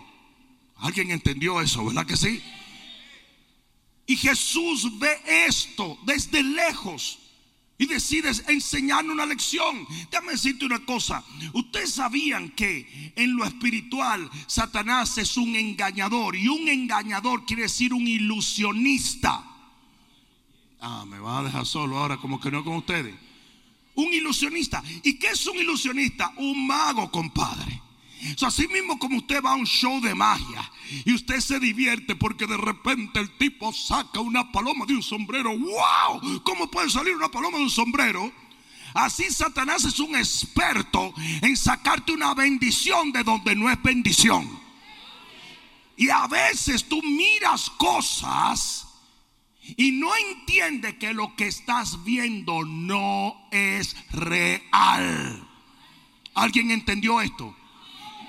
¿Alguien 0.78 1.12
entendió 1.12 1.60
eso, 1.60 1.84
verdad 1.84 2.06
que 2.06 2.16
sí? 2.16 2.42
Y 4.06 4.16
Jesús 4.16 4.98
ve 4.98 5.20
esto 5.46 5.96
desde 6.04 6.42
lejos 6.42 7.21
y 7.78 7.86
decide 7.86 8.30
enseñarnos 8.48 9.14
una 9.14 9.26
lección. 9.26 9.86
Déjame 10.10 10.32
decirte 10.32 10.64
una 10.64 10.84
cosa. 10.84 11.24
Ustedes 11.52 11.92
sabían 11.92 12.50
que 12.50 13.12
en 13.16 13.36
lo 13.36 13.44
espiritual 13.44 14.30
Satanás 14.46 15.18
es 15.18 15.36
un 15.36 15.56
engañador 15.56 16.36
y 16.36 16.48
un 16.48 16.68
engañador 16.68 17.44
quiere 17.44 17.62
decir 17.62 17.92
un 17.92 18.06
ilusionista. 18.06 19.44
Ah, 20.80 21.04
me 21.06 21.18
va 21.18 21.40
a 21.40 21.44
dejar 21.44 21.66
solo 21.66 21.98
ahora 21.98 22.16
como 22.16 22.40
que 22.40 22.50
no 22.50 22.64
con 22.64 22.74
ustedes. 22.76 23.14
Un 23.94 24.12
ilusionista. 24.12 24.82
¿Y 25.02 25.18
qué 25.18 25.28
es 25.28 25.46
un 25.46 25.56
ilusionista? 25.56 26.32
Un 26.36 26.66
mago, 26.66 27.10
compadre 27.10 27.80
así 28.42 28.68
mismo 28.68 28.98
como 28.98 29.18
usted 29.18 29.42
va 29.42 29.52
a 29.52 29.56
un 29.56 29.66
show 29.66 30.00
de 30.00 30.14
magia 30.14 30.70
y 31.04 31.12
usted 31.12 31.40
se 31.40 31.58
divierte 31.58 32.16
porque 32.16 32.46
de 32.46 32.56
repente 32.56 33.20
el 33.20 33.36
tipo 33.36 33.72
saca 33.72 34.20
una 34.20 34.50
paloma 34.52 34.86
de 34.86 34.94
un 34.94 35.02
sombrero. 35.02 35.56
¡Wow! 35.56 36.42
¿Cómo 36.42 36.70
puede 36.70 36.90
salir 36.90 37.16
una 37.16 37.30
paloma 37.30 37.58
de 37.58 37.64
un 37.64 37.70
sombrero? 37.70 38.32
Así 38.94 39.30
Satanás 39.30 39.84
es 39.84 39.98
un 40.00 40.14
experto 40.16 41.14
en 41.40 41.56
sacarte 41.56 42.12
una 42.12 42.34
bendición 42.34 43.10
de 43.12 43.22
donde 43.22 43.56
no 43.56 43.70
es 43.70 43.82
bendición. 43.82 44.60
Y 45.96 46.10
a 46.10 46.26
veces 46.26 46.88
tú 46.88 47.02
miras 47.02 47.70
cosas 47.70 48.88
y 49.76 49.92
no 49.92 50.10
entiendes 50.16 50.94
que 50.94 51.12
lo 51.12 51.34
que 51.36 51.46
estás 51.46 52.02
viendo 52.04 52.64
no 52.64 53.36
es 53.50 53.96
real. 54.10 55.48
¿Alguien 56.34 56.70
entendió 56.70 57.20
esto? 57.20 57.56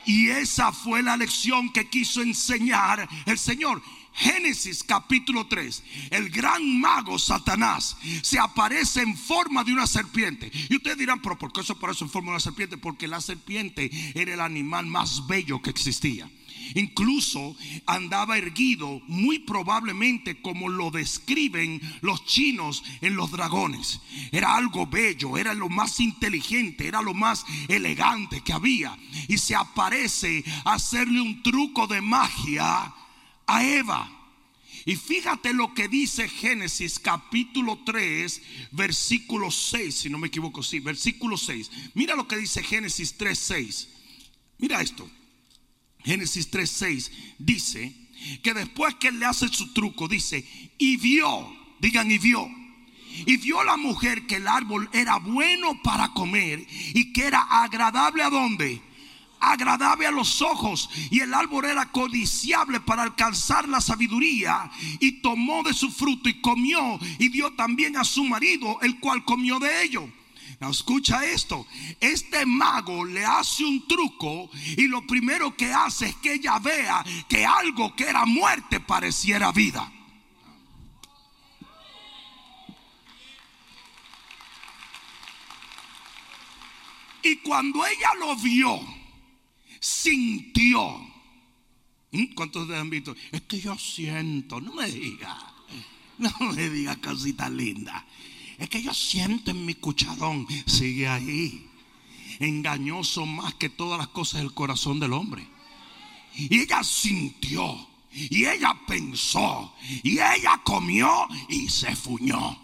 Y 0.05 0.29
esa 0.29 0.71
fue 0.71 1.03
la 1.03 1.17
lección 1.17 1.71
que 1.71 1.89
quiso 1.89 2.21
enseñar 2.21 3.07
el 3.25 3.37
Señor. 3.37 3.81
Génesis 4.15 4.83
capítulo 4.83 5.47
3, 5.47 5.83
el 6.11 6.29
gran 6.29 6.79
mago 6.79 7.17
Satanás 7.17 7.97
se 8.21 8.37
aparece 8.37 9.01
en 9.01 9.17
forma 9.17 9.63
de 9.63 9.73
una 9.73 9.87
serpiente. 9.87 10.51
Y 10.69 10.75
ustedes 10.75 10.99
dirán, 10.99 11.19
pero 11.19 11.37
¿por 11.37 11.51
qué 11.51 11.63
se 11.63 11.73
aparece 11.73 12.03
en 12.03 12.11
forma 12.11 12.27
de 12.27 12.35
una 12.35 12.39
serpiente? 12.39 12.77
Porque 12.77 13.07
la 13.07 13.21
serpiente 13.21 13.89
era 14.13 14.35
el 14.35 14.39
animal 14.39 14.85
más 14.85 15.25
bello 15.25 15.63
que 15.63 15.71
existía. 15.71 16.29
Incluso 16.75 17.55
andaba 17.85 18.37
erguido, 18.37 19.01
muy 19.07 19.39
probablemente 19.39 20.41
como 20.41 20.69
lo 20.69 20.91
describen 20.91 21.81
los 22.01 22.25
chinos 22.25 22.83
en 23.01 23.15
los 23.15 23.31
dragones. 23.31 24.01
Era 24.31 24.55
algo 24.55 24.87
bello, 24.87 25.37
era 25.37 25.53
lo 25.53 25.69
más 25.69 25.99
inteligente, 25.99 26.87
era 26.87 27.01
lo 27.01 27.13
más 27.13 27.45
elegante 27.67 28.41
que 28.41 28.53
había. 28.53 28.97
Y 29.27 29.37
se 29.37 29.55
aparece 29.55 30.43
a 30.65 30.73
hacerle 30.73 31.21
un 31.21 31.43
truco 31.43 31.87
de 31.87 32.01
magia 32.01 32.93
a 33.47 33.63
Eva. 33.63 34.19
Y 34.85 34.95
fíjate 34.95 35.53
lo 35.53 35.73
que 35.73 35.87
dice 35.87 36.27
Génesis 36.27 36.99
capítulo 36.99 37.79
3, 37.85 38.41
versículo 38.71 39.49
6, 39.49 39.95
si 39.95 40.09
no 40.09 40.17
me 40.17 40.27
equivoco, 40.27 40.61
sí, 40.61 40.79
versículo 40.79 41.37
6. 41.37 41.71
Mira 41.93 42.15
lo 42.15 42.27
que 42.27 42.37
dice 42.37 42.63
Génesis 42.63 43.15
3, 43.17 43.39
6. 43.39 43.89
Mira 44.57 44.81
esto. 44.81 45.09
Génesis 46.03 46.49
3:6 46.51 47.11
dice 47.39 47.95
que 48.41 48.53
después 48.53 48.95
que 48.95 49.09
él 49.09 49.19
le 49.19 49.25
hace 49.25 49.47
su 49.49 49.73
truco, 49.73 50.07
dice, 50.07 50.45
y 50.77 50.97
vio, 50.97 51.55
digan, 51.79 52.09
y 52.11 52.17
vio. 52.17 52.49
Y 53.25 53.37
vio 53.37 53.63
la 53.63 53.77
mujer 53.77 54.25
que 54.25 54.37
el 54.37 54.47
árbol 54.47 54.89
era 54.91 55.17
bueno 55.17 55.79
para 55.83 56.13
comer 56.13 56.65
y 56.93 57.13
que 57.13 57.25
era 57.25 57.41
agradable 57.41 58.23
a 58.23 58.29
dónde? 58.29 58.81
Agradable 59.39 60.07
a 60.07 60.11
los 60.11 60.41
ojos 60.41 60.89
y 61.11 61.19
el 61.19 61.33
árbol 61.33 61.65
era 61.65 61.91
codiciable 61.91 62.79
para 62.79 63.03
alcanzar 63.03 63.67
la 63.67 63.81
sabiduría 63.81 64.71
y 64.99 65.21
tomó 65.21 65.61
de 65.63 65.73
su 65.73 65.91
fruto 65.91 66.27
y 66.27 66.41
comió 66.41 66.97
y 67.19 67.29
dio 67.29 67.53
también 67.53 67.97
a 67.97 68.03
su 68.03 68.23
marido 68.23 68.79
el 68.81 68.99
cual 68.99 69.23
comió 69.25 69.59
de 69.59 69.83
ello 69.83 70.09
escucha 70.69 71.25
esto. 71.25 71.65
Este 71.99 72.45
mago 72.45 73.05
le 73.05 73.25
hace 73.25 73.65
un 73.65 73.87
truco 73.87 74.49
y 74.77 74.87
lo 74.87 75.05
primero 75.05 75.55
que 75.55 75.71
hace 75.73 76.07
es 76.07 76.15
que 76.17 76.33
ella 76.33 76.59
vea 76.59 77.03
que 77.27 77.45
algo 77.45 77.95
que 77.95 78.05
era 78.05 78.25
muerte 78.25 78.79
pareciera 78.79 79.51
vida. 79.51 79.91
Y 87.23 87.37
cuando 87.37 87.85
ella 87.85 88.09
lo 88.19 88.35
vio, 88.35 88.79
sintió. 89.79 90.99
¿Mm? 92.11 92.33
¿Cuántos 92.35 92.67
de 92.67 92.77
han 92.77 92.89
visto? 92.89 93.15
Es 93.31 93.41
que 93.43 93.59
yo 93.59 93.77
siento, 93.77 94.59
no 94.59 94.73
me 94.73 94.91
diga, 94.91 95.35
no 96.17 96.31
me 96.51 96.69
diga 96.69 96.95
cosita 96.97 97.49
linda. 97.49 98.05
Es 98.63 98.69
que 98.69 98.81
yo 98.81 98.93
siento 98.93 99.51
en 99.51 99.65
mi 99.65 99.75
cucharón, 99.75 100.47
sigue 100.65 101.05
ahí. 101.05 101.69
Engañoso 102.39 103.25
más 103.25 103.53
que 103.55 103.67
todas 103.67 103.97
las 103.99 104.07
cosas 104.07 104.39
del 104.39 104.53
corazón 104.53 105.01
del 105.01 105.11
hombre. 105.11 105.45
Y 106.33 106.61
ella 106.61 106.81
sintió, 106.81 107.89
y 108.13 108.45
ella 108.45 108.73
pensó, 108.87 109.75
y 110.01 110.13
ella 110.13 110.61
comió 110.63 111.27
y 111.49 111.67
se 111.67 111.93
fuñó. 111.93 112.57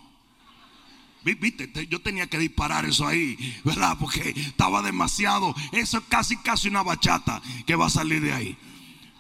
Viste, 1.26 1.70
yo 1.90 2.00
tenía 2.00 2.28
que 2.28 2.40
disparar 2.40 2.86
eso 2.86 3.06
ahí, 3.06 3.38
¿verdad? 3.66 3.98
Porque 4.00 4.30
estaba 4.30 4.82
demasiado. 4.82 5.54
Eso 5.74 5.98
es 5.98 6.04
casi, 6.06 6.38
casi 6.38 6.70
una 6.70 6.82
bachata 6.82 7.42
que 7.66 7.76
va 7.76 7.88
a 7.88 7.90
salir 7.90 8.22
de 8.22 8.32
ahí. 8.32 8.58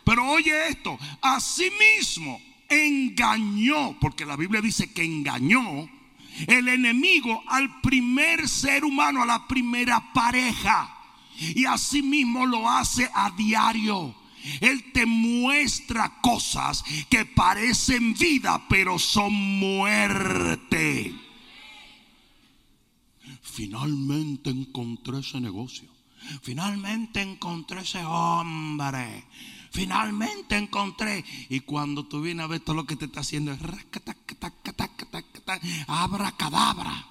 Pero 0.06 0.32
oye 0.32 0.70
esto, 0.70 0.98
asimismo 1.22 2.40
engañó, 2.70 4.00
porque 4.00 4.26
la 4.26 4.38
Biblia 4.38 4.62
dice 4.62 4.94
que 4.94 5.04
engañó 5.04 5.99
el 6.48 6.68
enemigo 6.68 7.44
al 7.48 7.82
primer 7.82 8.48
ser 8.48 8.84
humano, 8.84 9.24
a 9.24 9.26
la 9.26 9.48
primera 9.48 10.14
pareja. 10.14 10.96
Y 11.40 11.66
asimismo 11.66 12.46
lo 12.46 12.70
hace 12.70 13.10
a 13.14 13.32
diario. 13.32 14.16
Él 14.62 14.92
te 14.94 15.06
muestra 15.06 16.20
cosas 16.22 16.84
que 17.10 17.26
parecen 17.26 18.14
vida, 18.14 18.66
pero 18.70 18.98
son 18.98 19.34
muerte. 19.34 21.14
Finalmente 23.42 24.50
encontré 24.50 25.20
ese 25.20 25.40
negocio. 25.40 25.90
Finalmente 26.42 27.22
encontré 27.22 27.82
ese 27.82 28.04
hombre. 28.04 29.26
Finalmente 29.72 30.58
encontré. 30.58 31.24
Y 31.50 31.62
cuando 31.62 32.06
tú 32.06 32.22
vienes 32.22 32.44
a 32.44 32.48
ver 32.48 32.62
todo 32.62 32.76
lo 32.76 32.86
que 32.86 32.96
te 32.96 33.06
está 33.06 33.22
haciendo 33.22 33.52
es 33.52 33.60
abracadabra. 35.88 37.08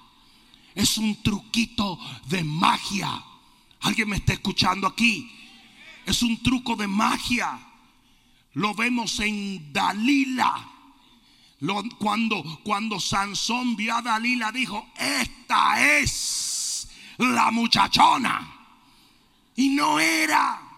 Es 0.75 0.97
un 0.97 1.21
truquito 1.21 1.99
de 2.27 2.43
magia. 2.43 3.23
¿Alguien 3.81 4.09
me 4.09 4.17
está 4.17 4.33
escuchando 4.33 4.87
aquí? 4.87 5.31
Es 6.05 6.21
un 6.21 6.41
truco 6.41 6.75
de 6.75 6.87
magia. 6.87 7.59
Lo 8.53 8.73
vemos 8.73 9.19
en 9.19 9.71
Dalila. 9.71 10.69
cuando, 11.97 12.43
cuando 12.63 12.99
Sansón 12.99 13.75
vio 13.75 13.95
a 13.95 14.01
Dalila, 14.01 14.51
dijo: 14.51 14.89
Esta 14.95 15.99
es 15.99 16.89
la 17.17 17.51
muchachona. 17.51 18.55
Y 19.55 19.69
no 19.69 19.99
era. 19.99 20.68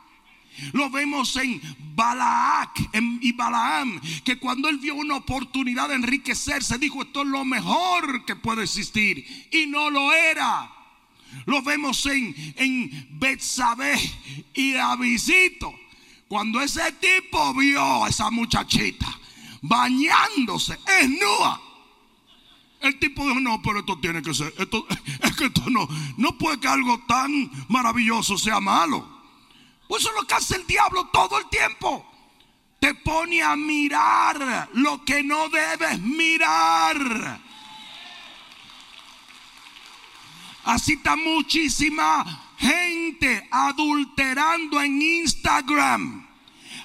Lo 0.73 0.89
vemos 0.89 1.35
en 1.37 1.61
Balaac 1.95 2.89
y 3.21 3.31
Balaam, 3.33 3.99
que 4.23 4.37
cuando 4.37 4.69
él 4.69 4.77
vio 4.77 4.95
una 4.95 5.17
oportunidad 5.17 5.89
de 5.89 5.95
enriquecerse, 5.95 6.77
dijo, 6.77 7.01
esto 7.01 7.21
es 7.21 7.27
lo 7.27 7.45
mejor 7.45 8.25
que 8.25 8.35
puede 8.35 8.63
existir. 8.63 9.25
Y 9.51 9.67
no 9.67 9.89
lo 9.89 10.11
era. 10.11 10.71
Lo 11.45 11.61
vemos 11.61 12.05
en, 12.05 12.35
en 12.57 13.07
Betsabé 13.11 13.97
y 14.53 14.75
Avisito. 14.75 15.73
Cuando 16.27 16.61
ese 16.61 16.91
tipo 16.93 17.53
vio 17.53 18.05
a 18.05 18.09
esa 18.09 18.31
muchachita 18.31 19.19
bañándose, 19.61 20.77
es 21.01 21.09
nua. 21.09 21.61
El 22.81 22.97
tipo 22.97 23.23
dijo, 23.27 23.39
no, 23.39 23.61
pero 23.61 23.79
esto 23.79 23.99
tiene 23.99 24.21
que 24.21 24.33
ser, 24.33 24.53
esto, 24.57 24.87
es 25.21 25.35
que 25.35 25.45
esto 25.45 25.69
no, 25.69 25.87
no 26.17 26.37
puede 26.37 26.59
que 26.59 26.67
algo 26.67 26.99
tan 27.07 27.51
maravilloso 27.69 28.37
sea 28.37 28.59
malo. 28.59 29.20
Pues 29.91 30.03
eso 30.03 30.12
es 30.12 30.21
lo 30.21 30.25
que 30.25 30.36
hace 30.36 30.55
el 30.55 30.65
diablo 30.65 31.07
todo 31.07 31.38
el 31.38 31.50
tiempo. 31.50 32.10
Te 32.79 32.93
pone 32.95 33.43
a 33.43 33.57
mirar 33.57 34.69
lo 34.71 35.03
que 35.03 35.21
no 35.21 35.50
debes 35.50 36.00
mirar. 36.00 37.42
Así 40.63 40.94
está 40.94 41.18
muchísima 41.18 42.24
gente 42.57 43.46
adulterando 43.51 44.79
en 44.81 45.01
Instagram, 45.01 46.25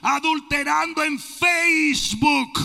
adulterando 0.02 1.04
en 1.04 1.20
Facebook. 1.20 2.59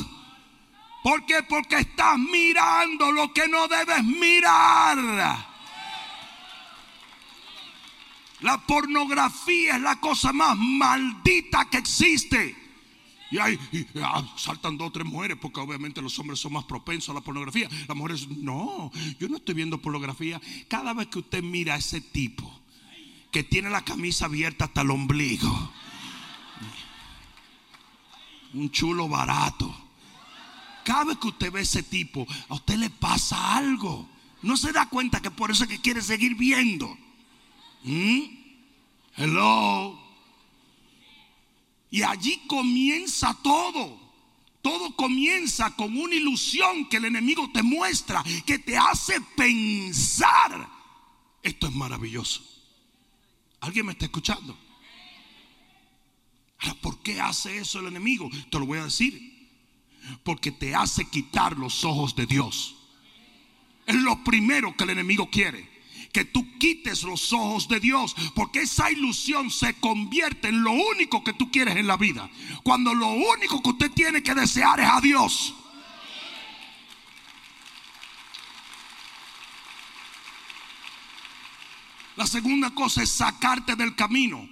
¿Por 1.03 1.23
qué? 1.27 1.43
Porque 1.43 1.75
estás 1.75 2.17
mirando 2.17 3.11
lo 3.11 3.31
que 3.31 3.47
no 3.47 3.67
debes 3.67 4.03
mirar. 4.03 5.50
La 8.41 8.65
pornografía 8.65 9.75
es 9.75 9.81
la 9.81 9.99
cosa 9.99 10.33
más 10.33 10.57
maldita 10.57 11.69
que 11.69 11.77
existe. 11.77 12.55
Y 13.31 13.37
ahí 13.37 13.57
ah, 14.01 14.27
saltan 14.35 14.77
dos 14.77 14.89
o 14.89 14.91
tres 14.91 15.05
mujeres, 15.05 15.37
porque 15.39 15.59
obviamente 15.61 16.01
los 16.01 16.17
hombres 16.19 16.39
son 16.39 16.53
más 16.53 16.65
propensos 16.65 17.09
a 17.09 17.13
la 17.13 17.21
pornografía. 17.21 17.69
Las 17.87 17.95
mujeres, 17.95 18.27
no, 18.27 18.91
yo 19.19 19.29
no 19.29 19.37
estoy 19.37 19.55
viendo 19.55 19.81
pornografía. 19.81 20.41
Cada 20.67 20.93
vez 20.93 21.07
que 21.07 21.19
usted 21.19 21.41
mira 21.41 21.75
a 21.75 21.77
ese 21.77 22.01
tipo 22.01 22.59
que 23.31 23.43
tiene 23.43 23.69
la 23.69 23.85
camisa 23.85 24.25
abierta 24.25 24.65
hasta 24.65 24.81
el 24.81 24.91
ombligo, 24.91 25.71
un 28.53 28.69
chulo 28.69 29.07
barato. 29.07 29.73
Cada 30.83 31.05
vez 31.05 31.17
que 31.17 31.27
usted 31.27 31.51
ve 31.51 31.59
a 31.59 31.63
ese 31.63 31.83
tipo, 31.83 32.27
a 32.49 32.55
usted 32.55 32.75
le 32.75 32.89
pasa 32.89 33.55
algo. 33.55 34.09
No 34.41 34.57
se 34.57 34.73
da 34.73 34.89
cuenta 34.89 35.21
que 35.21 35.31
por 35.31 35.51
eso 35.51 35.63
es 35.63 35.69
que 35.69 35.79
quiere 35.79 36.01
seguir 36.01 36.35
viendo. 36.35 36.97
¿Mm? 37.83 38.21
Hello. 39.15 39.99
Y 41.89 42.03
allí 42.03 42.41
comienza 42.47 43.37
todo. 43.43 43.99
Todo 44.61 44.95
comienza 44.95 45.75
con 45.75 45.97
una 45.97 46.15
ilusión 46.15 46.87
que 46.87 46.97
el 46.97 47.05
enemigo 47.05 47.49
te 47.51 47.63
muestra, 47.63 48.23
que 48.45 48.59
te 48.59 48.77
hace 48.77 49.19
pensar. 49.35 50.69
Esto 51.41 51.67
es 51.67 51.73
maravilloso. 51.73 52.43
¿Alguien 53.59 53.87
me 53.87 53.93
está 53.93 54.05
escuchando? 54.05 54.57
¿por 56.81 57.01
qué 57.01 57.19
hace 57.19 57.57
eso 57.57 57.79
el 57.79 57.87
enemigo? 57.87 58.29
Te 58.51 58.59
lo 58.59 58.67
voy 58.67 58.77
a 58.77 58.83
decir. 58.83 59.49
Porque 60.23 60.51
te 60.51 60.75
hace 60.75 61.09
quitar 61.09 61.57
los 61.57 61.83
ojos 61.83 62.15
de 62.15 62.27
Dios. 62.27 62.75
Es 63.87 63.95
lo 63.95 64.23
primero 64.23 64.77
que 64.77 64.83
el 64.83 64.91
enemigo 64.91 65.29
quiere 65.31 65.70
que 66.11 66.25
tú 66.25 66.57
quites 66.57 67.03
los 67.03 67.31
ojos 67.33 67.67
de 67.67 67.79
Dios, 67.79 68.15
porque 68.35 68.61
esa 68.61 68.91
ilusión 68.91 69.49
se 69.49 69.73
convierte 69.75 70.49
en 70.49 70.63
lo 70.63 70.71
único 70.71 71.23
que 71.23 71.33
tú 71.33 71.51
quieres 71.51 71.75
en 71.75 71.87
la 71.87 71.97
vida. 71.97 72.29
Cuando 72.63 72.93
lo 72.93 73.07
único 73.07 73.61
que 73.61 73.69
usted 73.69 73.91
tiene 73.91 74.21
que 74.21 74.35
desear 74.35 74.79
es 74.79 74.89
a 74.89 75.01
Dios. 75.01 75.53
La 82.15 82.27
segunda 82.27 82.69
cosa 82.71 83.01
es 83.01 83.09
sacarte 83.09 83.75
del 83.75 83.95
camino. 83.95 84.47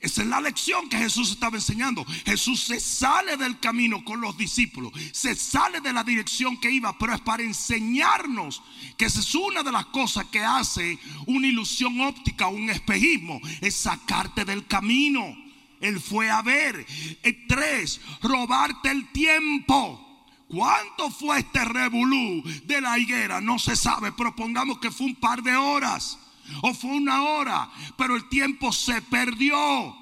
Esa 0.00 0.22
es 0.22 0.28
la 0.28 0.40
lección 0.40 0.88
que 0.88 0.96
Jesús 0.96 1.32
estaba 1.32 1.56
enseñando. 1.56 2.04
Jesús 2.24 2.62
se 2.62 2.78
sale 2.78 3.36
del 3.36 3.58
camino 3.58 4.04
con 4.04 4.20
los 4.20 4.36
discípulos, 4.36 4.92
se 5.12 5.34
sale 5.34 5.80
de 5.80 5.92
la 5.92 6.04
dirección 6.04 6.56
que 6.60 6.70
iba, 6.70 6.96
pero 6.98 7.14
es 7.14 7.20
para 7.20 7.42
enseñarnos 7.42 8.62
que 8.96 9.06
esa 9.06 9.18
es 9.20 9.34
una 9.34 9.64
de 9.64 9.72
las 9.72 9.86
cosas 9.86 10.26
que 10.26 10.44
hace 10.44 10.98
una 11.26 11.48
ilusión 11.48 12.00
óptica, 12.00 12.46
un 12.46 12.70
espejismo, 12.70 13.40
es 13.60 13.74
sacarte 13.74 14.44
del 14.44 14.66
camino. 14.66 15.36
Él 15.80 16.00
fue 16.00 16.30
a 16.30 16.42
ver. 16.42 16.86
Eh, 17.22 17.46
tres, 17.48 18.00
robarte 18.22 18.90
el 18.90 19.10
tiempo. 19.10 20.04
¿Cuánto 20.48 21.10
fue 21.10 21.40
este 21.40 21.64
revolú 21.64 22.42
de 22.64 22.80
la 22.80 22.98
higuera? 22.98 23.40
No 23.40 23.58
se 23.58 23.76
sabe, 23.76 24.12
pero 24.12 24.34
pongamos 24.34 24.78
que 24.78 24.90
fue 24.90 25.06
un 25.06 25.16
par 25.16 25.42
de 25.42 25.54
horas 25.54 26.18
o 26.62 26.74
fue 26.74 26.90
una 26.90 27.22
hora, 27.22 27.70
pero 27.96 28.16
el 28.16 28.28
tiempo 28.28 28.72
se 28.72 29.00
perdió. 29.02 29.96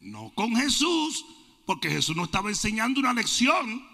No 0.00 0.32
con 0.34 0.56
Jesús, 0.56 1.24
porque 1.64 1.90
Jesús 1.90 2.16
no 2.16 2.24
estaba 2.24 2.50
enseñando 2.50 2.98
una 3.00 3.12
lección, 3.12 3.86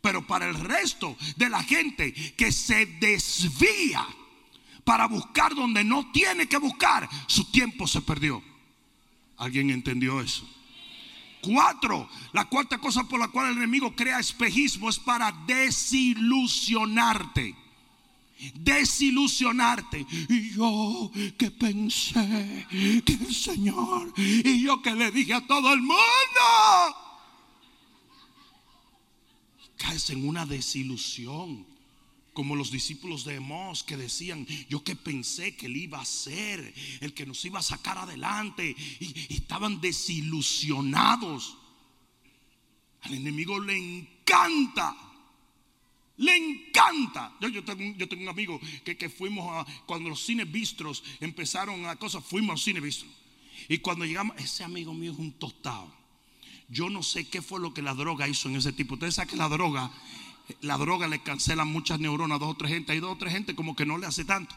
pero 0.00 0.26
para 0.26 0.48
el 0.48 0.54
resto 0.54 1.16
de 1.36 1.48
la 1.48 1.62
gente 1.62 2.12
que 2.12 2.50
se 2.52 2.86
desvía 2.86 4.06
para 4.84 5.06
buscar 5.06 5.54
donde 5.54 5.82
no 5.82 6.12
tiene 6.12 6.46
que 6.46 6.58
buscar, 6.58 7.08
su 7.26 7.50
tiempo 7.50 7.88
se 7.88 8.02
perdió. 8.02 8.42
¿Alguien 9.36 9.70
entendió 9.70 10.20
eso? 10.20 10.48
Cuatro, 11.40 12.08
la 12.32 12.44
cuarta 12.46 12.78
cosa 12.78 13.02
por 13.04 13.18
la 13.18 13.28
cual 13.28 13.50
el 13.50 13.56
enemigo 13.58 13.96
crea 13.96 14.20
espejismo 14.20 14.88
es 14.88 14.98
para 14.98 15.32
desilusionarte 15.46 17.65
desilusionarte. 18.54 20.06
Y 20.28 20.54
yo 20.54 21.10
que 21.38 21.50
pensé 21.50 22.66
que 23.04 23.12
el 23.12 23.34
Señor, 23.34 24.12
y 24.16 24.62
yo 24.62 24.82
que 24.82 24.94
le 24.94 25.10
dije 25.10 25.34
a 25.34 25.46
todo 25.46 25.72
el 25.72 25.80
mundo, 25.80 25.96
caes 29.76 30.10
en 30.10 30.26
una 30.28 30.46
desilusión. 30.46 31.66
como 32.36 32.54
los 32.54 32.70
discípulos 32.70 33.24
de 33.24 33.36
Emos 33.36 33.82
que 33.82 33.96
decían, 33.96 34.46
yo 34.68 34.84
que 34.84 34.94
pensé 34.94 35.56
que 35.56 35.64
él 35.64 35.76
iba 35.78 35.98
a 35.98 36.04
ser 36.04 36.74
el 37.00 37.14
que 37.14 37.24
nos 37.24 37.42
iba 37.46 37.60
a 37.60 37.62
sacar 37.62 37.96
adelante 37.96 38.76
y, 39.00 39.06
y 39.30 39.36
estaban 39.36 39.80
desilusionados. 39.80 41.56
Al 43.00 43.14
enemigo 43.14 43.58
le 43.58 43.78
encanta. 43.78 45.05
Le 46.18 46.34
encanta. 46.34 47.32
Yo, 47.40 47.64
tengo, 47.64 48.22
un 48.22 48.28
amigo 48.28 48.60
que, 48.84 48.96
que 48.96 49.08
fuimos 49.08 49.46
a, 49.50 49.66
cuando 49.84 50.08
los 50.08 50.24
cines 50.24 50.50
bistros 50.50 51.02
empezaron 51.20 51.86
a 51.86 51.96
cosas, 51.96 52.24
fuimos 52.24 52.52
al 52.52 52.58
cine 52.58 52.80
bistro. 52.80 53.08
Y 53.68 53.78
cuando 53.78 54.04
llegamos, 54.04 54.36
ese 54.38 54.64
amigo 54.64 54.94
mío 54.94 55.12
es 55.12 55.18
un 55.18 55.32
tostado. 55.32 55.92
Yo 56.68 56.90
no 56.90 57.02
sé 57.02 57.28
qué 57.28 57.42
fue 57.42 57.60
lo 57.60 57.72
que 57.74 57.82
la 57.82 57.94
droga 57.94 58.28
hizo 58.28 58.48
en 58.48 58.56
ese 58.56 58.72
tipo. 58.72 58.94
Ustedes 58.94 59.14
saben 59.14 59.30
que 59.30 59.36
la 59.36 59.48
droga, 59.48 59.90
la 60.62 60.76
droga 60.78 61.06
le 61.06 61.22
cancela 61.22 61.64
muchas 61.64 62.00
neuronas 62.00 62.36
a 62.36 62.38
dos 62.38 62.50
o 62.50 62.56
tres 62.56 62.72
gente. 62.72 62.92
Hay 62.92 63.00
dos 63.00 63.12
o 63.12 63.18
tres 63.18 63.32
gente 63.32 63.54
como 63.54 63.76
que 63.76 63.86
no 63.86 63.98
le 63.98 64.06
hace 64.06 64.24
tanto. 64.24 64.54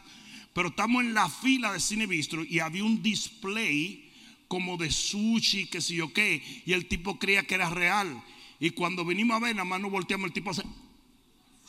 Pero 0.54 0.68
estamos 0.68 1.04
en 1.04 1.14
la 1.14 1.28
fila 1.28 1.72
de 1.72 1.80
cine 1.80 2.06
bistro 2.06 2.44
y 2.44 2.58
había 2.58 2.84
un 2.84 3.02
display 3.02 4.10
como 4.48 4.76
de 4.76 4.90
sushi, 4.90 5.66
que 5.66 5.80
sé 5.80 5.94
yo 5.94 6.12
qué. 6.12 6.42
Y 6.66 6.72
el 6.72 6.86
tipo 6.86 7.18
creía 7.18 7.44
que 7.44 7.54
era 7.54 7.70
real. 7.70 8.22
Y 8.58 8.70
cuando 8.70 9.04
venimos 9.04 9.36
a 9.36 9.40
ver, 9.40 9.54
nada 9.54 9.64
más 9.64 9.80
nos 9.80 9.92
volteamos, 9.92 10.26
el 10.26 10.32
tipo 10.32 10.52
se, 10.52 10.64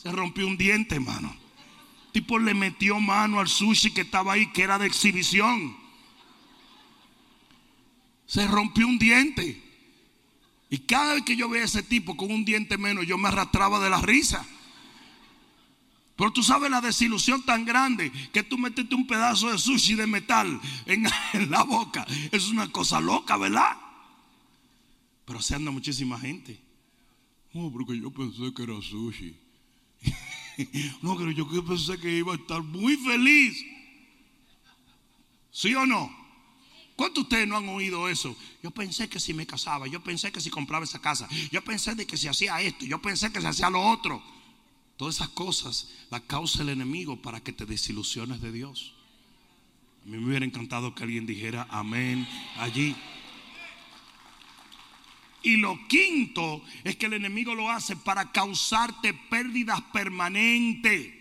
se 0.02 0.12
rompió 0.12 0.48
un 0.48 0.58
diente, 0.58 0.96
hermano. 0.96 1.36
El 2.08 2.12
tipo 2.12 2.40
le 2.40 2.56
metió 2.56 3.00
mano 3.00 3.40
al 3.40 3.48
sushi 3.48 3.92
que 3.92 4.02
estaba 4.02 4.34
ahí, 4.34 4.48
que 4.52 4.64
era 4.64 4.80
de 4.80 4.88
exhibición. 4.88 5.78
Se 8.26 8.48
rompió 8.48 8.88
un 8.88 8.98
diente. 8.98 9.62
Y 10.72 10.80
cada 10.80 11.14
vez 11.14 11.24
que 11.24 11.36
yo 11.36 11.50
veía 11.50 11.64
a 11.64 11.66
ese 11.66 11.84
tipo 11.84 12.18
con 12.18 12.32
un 12.32 12.44
diente 12.46 12.80
menos, 12.80 13.06
yo 13.06 13.20
me 13.20 13.28
arrastraba 13.28 13.80
de 13.80 13.92
la 13.92 14.02
risa. 14.02 14.44
Pero 16.16 16.32
tú 16.34 16.42
sabes 16.42 16.72
la 16.72 16.82
desilusión 16.82 17.44
tan 17.44 17.64
grande 17.64 18.12
que 18.34 18.42
tú 18.42 18.58
metiste 18.58 18.96
un 18.96 19.06
pedazo 19.06 19.52
de 19.52 19.60
sushi 19.60 19.94
de 19.94 20.08
metal 20.08 20.60
en, 20.88 21.06
la 21.52 21.62
boca. 21.64 22.08
Es 22.32 22.48
una 22.48 22.72
cosa 22.72 23.00
loca, 23.00 23.38
¿verdad? 23.38 23.78
Pero 25.26 25.42
se 25.44 25.54
anda 25.54 25.70
muchísima 25.70 26.20
gente. 26.20 26.60
No, 27.54 27.72
porque 27.72 28.00
yo 28.00 28.10
pensé 28.10 28.52
que 28.56 28.64
era 28.64 28.82
sushi. 28.82 29.51
no, 31.02 31.18
pero 31.18 31.32
yo 31.32 31.48
pensé 31.66 31.98
que 31.98 32.12
iba 32.12 32.34
a 32.34 32.38
estar 32.38 32.62
muy 32.62 32.98
feliz. 32.98 33.66
¿Sí 35.52 35.74
o 35.76 35.86
no? 35.86 36.22
¿Cuántos 36.96 37.24
de 37.24 37.28
ustedes 37.28 37.48
no 37.48 37.58
han 37.58 37.68
oído 37.70 38.08
eso? 38.08 38.36
Yo 38.62 38.72
pensé 38.72 39.10
que 39.10 39.20
si 39.20 39.34
me 39.34 39.48
casaba, 39.48 39.88
yo 39.88 40.04
pensé 40.04 40.32
que 40.32 40.40
si 40.40 40.50
compraba 40.50 40.86
esa 40.86 41.00
casa, 41.00 41.28
yo 41.52 41.64
pensé 41.64 41.96
de 41.96 42.06
que 42.06 42.16
si 42.16 42.28
hacía 42.28 42.62
esto, 42.62 42.86
yo 42.86 43.02
pensé 43.02 43.32
que 43.32 43.42
se 43.42 43.48
hacía 43.48 43.70
lo 43.70 43.82
otro. 43.82 44.22
Todas 44.98 45.16
esas 45.16 45.30
cosas 45.30 45.90
las 46.12 46.22
causa 46.22 46.62
el 46.62 46.70
enemigo 46.70 47.22
para 47.22 47.42
que 47.42 47.54
te 47.54 47.66
desilusiones 47.66 48.40
de 48.40 48.52
Dios. 48.52 48.94
A 50.04 50.10
mí 50.10 50.18
me 50.18 50.28
hubiera 50.28 50.46
encantado 50.46 50.94
que 50.94 51.04
alguien 51.04 51.26
dijera 51.26 51.66
amén 51.70 52.28
allí. 52.58 52.96
Y 55.44 55.58
lo 55.58 55.88
quinto 55.88 56.64
es 56.84 56.96
que 56.96 57.08
el 57.08 57.14
enemigo 57.14 57.56
lo 57.56 57.70
hace 57.70 57.96
para 57.96 58.32
causarte 58.32 59.14
pérdidas 59.14 59.82
permanentes. 59.94 61.14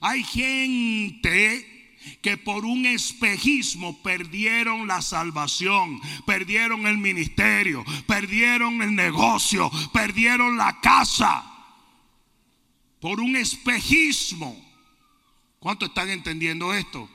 Hay 0.00 0.24
gente 0.24 1.76
que 2.22 2.36
por 2.36 2.64
un 2.64 2.86
espejismo 2.86 4.00
perdieron 4.02 4.86
la 4.86 5.02
salvación, 5.02 6.00
perdieron 6.24 6.86
el 6.86 6.98
ministerio, 6.98 7.84
perdieron 8.06 8.80
el 8.82 8.94
negocio, 8.94 9.70
perdieron 9.92 10.56
la 10.56 10.80
casa. 10.80 11.44
Por 13.00 13.20
un 13.20 13.36
espejismo. 13.36 14.64
¿Cuánto 15.58 15.86
están 15.86 16.10
entendiendo 16.10 16.72
esto? 16.72 17.08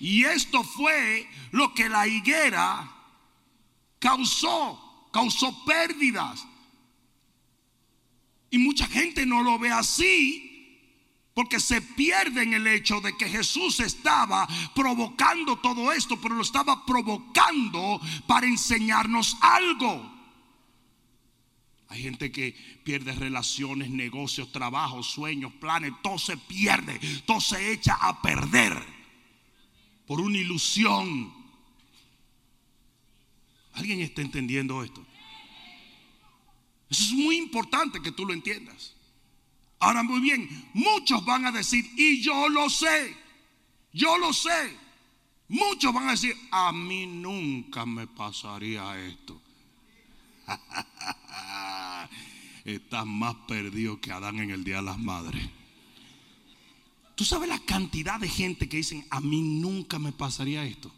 Y 0.00 0.24
esto 0.24 0.64
fue 0.64 1.28
lo 1.52 1.72
que 1.74 1.88
la 1.88 2.08
higuera 2.08 2.92
causó, 4.00 4.91
causó 5.12 5.64
pérdidas. 5.64 6.44
Y 8.50 8.58
mucha 8.58 8.86
gente 8.86 9.24
no 9.24 9.42
lo 9.42 9.58
ve 9.58 9.70
así 9.70 10.48
porque 11.34 11.60
se 11.60 11.80
pierde 11.80 12.42
en 12.42 12.54
el 12.54 12.66
hecho 12.66 13.00
de 13.00 13.16
que 13.16 13.28
Jesús 13.28 13.80
estaba 13.80 14.46
provocando 14.74 15.56
todo 15.56 15.92
esto, 15.92 16.20
pero 16.20 16.34
lo 16.34 16.42
estaba 16.42 16.84
provocando 16.84 18.00
para 18.26 18.46
enseñarnos 18.46 19.36
algo. 19.40 20.12
Hay 21.88 22.02
gente 22.02 22.32
que 22.32 22.52
pierde 22.84 23.12
relaciones, 23.12 23.90
negocios, 23.90 24.50
trabajos, 24.50 25.06
sueños, 25.08 25.52
planes, 25.54 25.92
todo 26.02 26.18
se 26.18 26.36
pierde, 26.36 26.98
todo 27.26 27.40
se 27.40 27.72
echa 27.72 27.94
a 27.94 28.20
perder 28.22 28.82
por 30.06 30.20
una 30.20 30.38
ilusión. 30.38 31.41
¿Alguien 33.74 34.00
está 34.00 34.22
entendiendo 34.22 34.82
esto? 34.82 35.04
Eso 36.90 37.04
es 37.04 37.12
muy 37.12 37.38
importante 37.38 38.02
que 38.02 38.12
tú 38.12 38.26
lo 38.26 38.34
entiendas. 38.34 38.94
Ahora 39.78 40.02
muy 40.02 40.20
bien, 40.20 40.48
muchos 40.74 41.24
van 41.24 41.46
a 41.46 41.52
decir, 41.52 41.88
y 41.96 42.20
yo 42.20 42.48
lo 42.48 42.68
sé, 42.70 43.16
yo 43.92 44.18
lo 44.18 44.32
sé. 44.32 44.76
Muchos 45.48 45.92
van 45.92 46.08
a 46.08 46.12
decir, 46.12 46.36
a 46.50 46.72
mí 46.72 47.06
nunca 47.06 47.84
me 47.84 48.06
pasaría 48.06 48.98
esto. 49.06 49.40
Estás 52.64 53.06
más 53.06 53.34
perdido 53.48 54.00
que 54.00 54.12
Adán 54.12 54.38
en 54.38 54.50
el 54.50 54.64
Día 54.64 54.76
de 54.76 54.82
las 54.82 54.98
Madres. 54.98 55.48
Tú 57.14 57.24
sabes 57.24 57.48
la 57.48 57.58
cantidad 57.58 58.20
de 58.20 58.28
gente 58.28 58.68
que 58.68 58.78
dicen, 58.78 59.04
a 59.10 59.20
mí 59.20 59.42
nunca 59.42 59.98
me 59.98 60.12
pasaría 60.12 60.64
esto. 60.64 60.92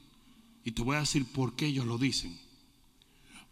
Y 0.65 0.73
te 0.73 0.83
voy 0.83 0.97
a 0.97 1.01
decir 1.01 1.27
por 1.33 1.57
qué 1.57 1.67
ellos 1.67 1.87
lo 1.87 1.99
dicen. 1.99 2.39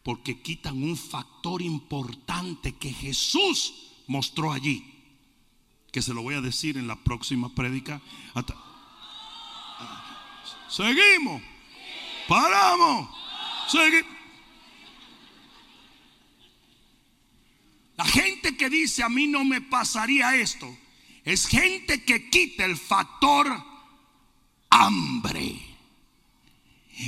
Porque 0.02 0.40
quitan 0.40 0.82
un 0.82 0.96
factor 0.96 1.62
importante 1.62 2.72
que 2.72 2.92
Jesús 2.92 3.74
mostró 4.06 4.52
allí 4.52 4.92
que 5.92 6.00
se 6.00 6.14
lo 6.14 6.22
voy 6.22 6.34
a 6.34 6.40
decir 6.40 6.78
en 6.78 6.88
la 6.88 6.96
próxima 6.96 7.54
prédica. 7.54 8.00
Seguimos. 10.68 11.42
Paramos. 12.26 13.08
Seguimos. 13.68 14.10
La 17.96 18.06
gente 18.06 18.56
que 18.56 18.70
dice 18.70 19.02
a 19.02 19.10
mí 19.10 19.26
no 19.26 19.44
me 19.44 19.60
pasaría 19.60 20.34
esto 20.34 20.74
es 21.24 21.46
gente 21.46 22.02
que 22.04 22.30
quita 22.30 22.64
el 22.64 22.76
factor 22.76 23.62
hambre. 24.70 25.71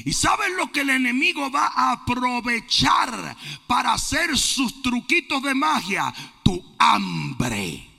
¿Y 0.04 0.12
saben 0.12 0.56
lo 0.56 0.72
que 0.72 0.80
el 0.80 0.90
enemigo 0.90 1.50
va 1.50 1.66
a 1.66 1.92
aprovechar 1.92 3.36
para 3.66 3.92
hacer 3.92 4.36
sus 4.36 4.82
truquitos 4.82 5.42
de 5.42 5.54
magia? 5.54 6.12
Tu 6.42 6.62
hambre. 6.78 7.94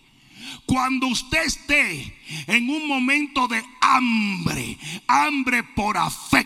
Cuando 0.66 1.08
usted 1.08 1.44
esté 1.44 2.18
en 2.48 2.70
un 2.70 2.88
momento 2.88 3.48
de 3.48 3.64
hambre, 3.82 4.78
hambre 5.08 5.64
por 5.64 5.98
afecto, 5.98 6.45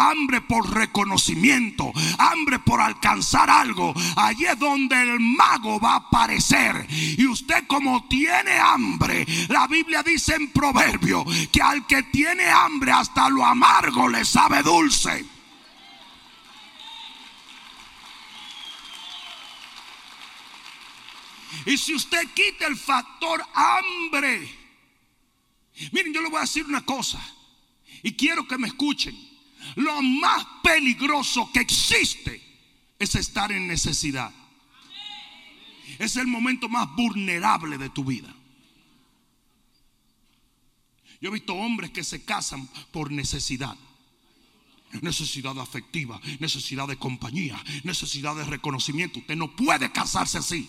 hambre 0.00 0.40
por 0.40 0.72
reconocimiento, 0.74 1.92
hambre 2.18 2.58
por 2.58 2.80
alcanzar 2.80 3.50
algo, 3.50 3.94
allí 4.16 4.46
es 4.46 4.58
donde 4.58 5.00
el 5.00 5.20
mago 5.20 5.78
va 5.78 5.92
a 5.92 5.96
aparecer. 5.96 6.86
Y 6.90 7.26
usted 7.26 7.66
como 7.66 8.06
tiene 8.08 8.58
hambre, 8.58 9.26
la 9.48 9.66
Biblia 9.66 10.02
dice 10.02 10.34
en 10.34 10.50
proverbio 10.50 11.24
que 11.52 11.62
al 11.62 11.86
que 11.86 12.02
tiene 12.04 12.48
hambre 12.48 12.92
hasta 12.92 13.28
lo 13.28 13.44
amargo 13.44 14.08
le 14.08 14.24
sabe 14.24 14.62
dulce. 14.62 15.24
Y 21.66 21.76
si 21.76 21.94
usted 21.94 22.28
quita 22.32 22.66
el 22.66 22.76
factor 22.76 23.44
hambre, 23.54 24.48
miren, 25.92 26.14
yo 26.14 26.22
le 26.22 26.30
voy 26.30 26.38
a 26.38 26.42
decir 26.42 26.64
una 26.64 26.84
cosa 26.84 27.20
y 28.02 28.14
quiero 28.14 28.46
que 28.46 28.58
me 28.58 28.68
escuchen. 28.68 29.29
Lo 29.76 30.02
más 30.02 30.46
peligroso 30.62 31.50
que 31.52 31.60
existe 31.60 32.42
es 32.98 33.14
estar 33.14 33.50
en 33.52 33.66
necesidad. 33.66 34.32
Es 35.98 36.16
el 36.16 36.26
momento 36.26 36.68
más 36.68 36.94
vulnerable 36.94 37.78
de 37.78 37.90
tu 37.90 38.04
vida. 38.04 38.34
Yo 41.20 41.28
he 41.28 41.32
visto 41.32 41.54
hombres 41.54 41.90
que 41.90 42.04
se 42.04 42.24
casan 42.24 42.68
por 42.90 43.10
necesidad. 43.10 43.76
Necesidad 45.02 45.58
afectiva, 45.60 46.20
necesidad 46.40 46.88
de 46.88 46.96
compañía, 46.96 47.62
necesidad 47.84 48.34
de 48.34 48.44
reconocimiento. 48.44 49.20
Usted 49.20 49.36
no 49.36 49.54
puede 49.54 49.92
casarse 49.92 50.38
así. 50.38 50.68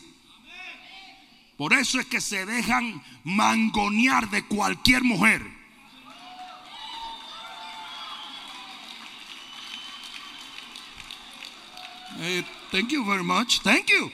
Por 1.58 1.74
eso 1.74 2.00
es 2.00 2.06
que 2.06 2.22
se 2.22 2.46
dejan 2.46 3.04
mangonear 3.24 4.30
de 4.30 4.46
cualquier 4.46 5.04
mujer. 5.04 5.61
Eh, 12.20 12.44
thank 12.72 12.90
you 12.90 13.04
very 13.06 13.24
much. 13.24 13.62
Thank 13.62 13.90
you. 13.90 14.12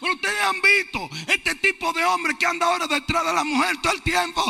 Pero 0.00 0.14
ustedes 0.16 0.42
han 0.42 0.60
visto 0.60 1.08
este 1.26 1.54
tipo 1.54 1.92
de 1.94 2.04
hombre 2.04 2.36
que 2.36 2.44
anda 2.44 2.66
ahora 2.66 2.86
detrás 2.86 3.24
de 3.24 3.32
la 3.32 3.42
mujer 3.42 3.76
todo 3.80 3.94
el 3.94 4.02
tiempo. 4.02 4.44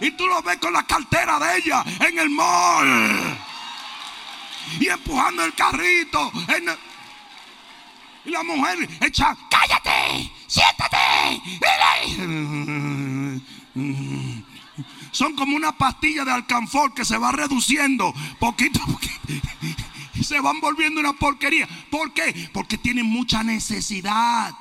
Y 0.00 0.10
tú 0.12 0.26
lo 0.26 0.42
ves 0.42 0.58
con 0.58 0.72
la 0.72 0.82
cartera 0.84 1.38
de 1.38 1.58
ella 1.58 1.84
en 2.00 2.18
el 2.18 2.28
mall. 2.28 3.38
Y 4.80 4.88
empujando 4.88 5.44
el 5.44 5.54
carrito. 5.54 6.32
y 8.24 8.30
la 8.30 8.42
mujer 8.42 8.88
echa, 9.00 9.36
cállate, 9.48 10.32
siéntate. 10.48 11.42
Son 15.12 15.36
como 15.36 15.54
una 15.54 15.70
pastilla 15.70 16.24
de 16.24 16.32
alcanfor 16.32 16.92
que 16.92 17.04
se 17.04 17.16
va 17.18 17.30
reduciendo 17.30 18.12
poquito 18.40 18.80
a 18.82 18.86
poquito. 18.86 19.28
Se 20.22 20.40
van 20.40 20.60
volviendo 20.60 21.00
una 21.00 21.12
porquería. 21.12 21.68
¿Por 21.90 22.12
qué? 22.12 22.48
Porque 22.52 22.78
tienen 22.78 23.06
mucha 23.06 23.42
necesidad. 23.42 24.54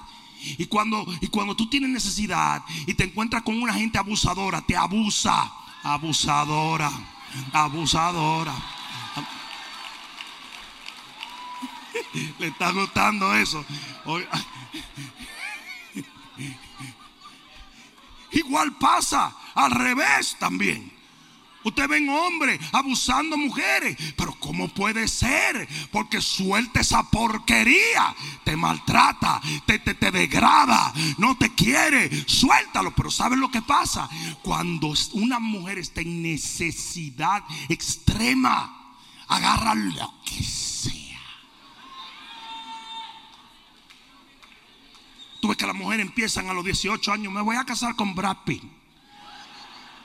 Y 0.58 0.66
cuando, 0.66 1.06
y 1.22 1.28
cuando 1.28 1.56
tú 1.56 1.70
tienes 1.70 1.92
necesidad 1.92 2.64
y 2.88 2.96
te 2.96 3.04
encuentras 3.04 3.44
con 3.44 3.62
una 3.62 3.74
gente 3.74 3.98
abusadora, 3.98 4.62
te 4.62 4.76
abusa. 4.76 5.52
Abusadora. 5.84 6.92
Abusadora. 7.54 8.54
Le 12.40 12.48
está 12.48 12.72
gustando 12.72 13.36
eso. 13.36 13.64
Igual 18.32 18.72
pasa 18.78 19.36
al 19.54 19.72
revés 19.72 20.38
también. 20.40 21.01
Usted 21.64 21.88
ven 21.88 22.10
hombres 22.10 22.60
abusando 22.72 23.38
mujeres, 23.38 23.96
pero 24.18 24.34
¿cómo 24.40 24.68
puede 24.70 25.08
ser? 25.08 25.68
Porque 25.92 26.22
suelta 26.22 26.82
esa 26.82 27.04
porquería, 27.04 28.16
te 28.44 28.56
maltrata, 28.56 29.40
te, 29.66 29.80
te, 29.80 29.94
te 29.94 30.12
degrada, 30.12 30.94
no 31.18 31.38
te 31.38 31.54
quiere, 31.54 32.10
suéltalo. 32.28 32.96
Pero 32.96 33.12
¿sabes 33.12 33.38
lo 33.38 33.52
que 33.52 33.62
pasa? 33.62 34.10
Cuando 34.42 34.94
una 35.14 35.40
mujer 35.40 35.78
está 35.78 36.02
en 36.02 36.24
necesidad 36.24 37.44
extrema, 37.70 38.96
agarra 39.28 39.76
lo 39.76 40.14
que 40.26 40.44
sea. 40.44 41.20
Tú 45.40 45.48
ves 45.48 45.58
que 45.58 45.66
las 45.68 45.76
mujeres 45.76 46.06
empiezan 46.06 46.50
a 46.50 46.54
los 46.54 46.66
18 46.66 47.12
años, 47.12 47.32
me 47.32 47.42
voy 47.42 47.56
a 47.56 47.66
casar 47.66 47.96
con 47.96 48.16
Brad 48.16 48.38
Pitt. 48.46 48.81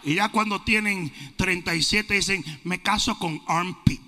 Y 0.07 0.15
ya 0.15 0.29
cuando 0.29 0.63
tienen 0.63 1.13
37 1.37 2.15
dicen, 2.15 2.45
me 2.63 2.81
caso 2.81 3.19
con 3.19 3.43
armpit. 3.49 4.01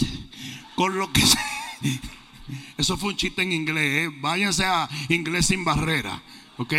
Con 0.76 0.96
lo 0.96 1.12
que. 1.12 1.20
Eso 2.78 2.96
fue 2.96 3.10
un 3.10 3.16
chiste 3.16 3.42
en 3.42 3.52
inglés. 3.52 4.06
¿eh? 4.06 4.16
Váyanse 4.20 4.64
a 4.64 4.88
inglés 5.08 5.46
sin 5.46 5.64
barrera. 5.64 6.22
¿Ok? 6.56 6.72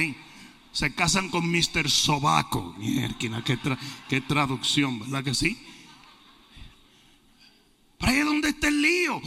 Se 0.71 0.95
casan 0.95 1.29
con 1.29 1.51
Mr. 1.51 1.89
Sobaco. 1.89 2.73
Mierda, 2.77 3.43
qué, 3.43 3.59
qué 4.07 4.21
traducción, 4.21 4.99
¿verdad 5.01 5.25
que 5.25 5.33
sí? 5.33 5.57
Pero 7.97 8.11
ahí 8.13 8.19
es 8.19 8.25
donde 8.25 8.49
está 8.49 8.69
el 8.69 8.81
lío. 8.81 9.21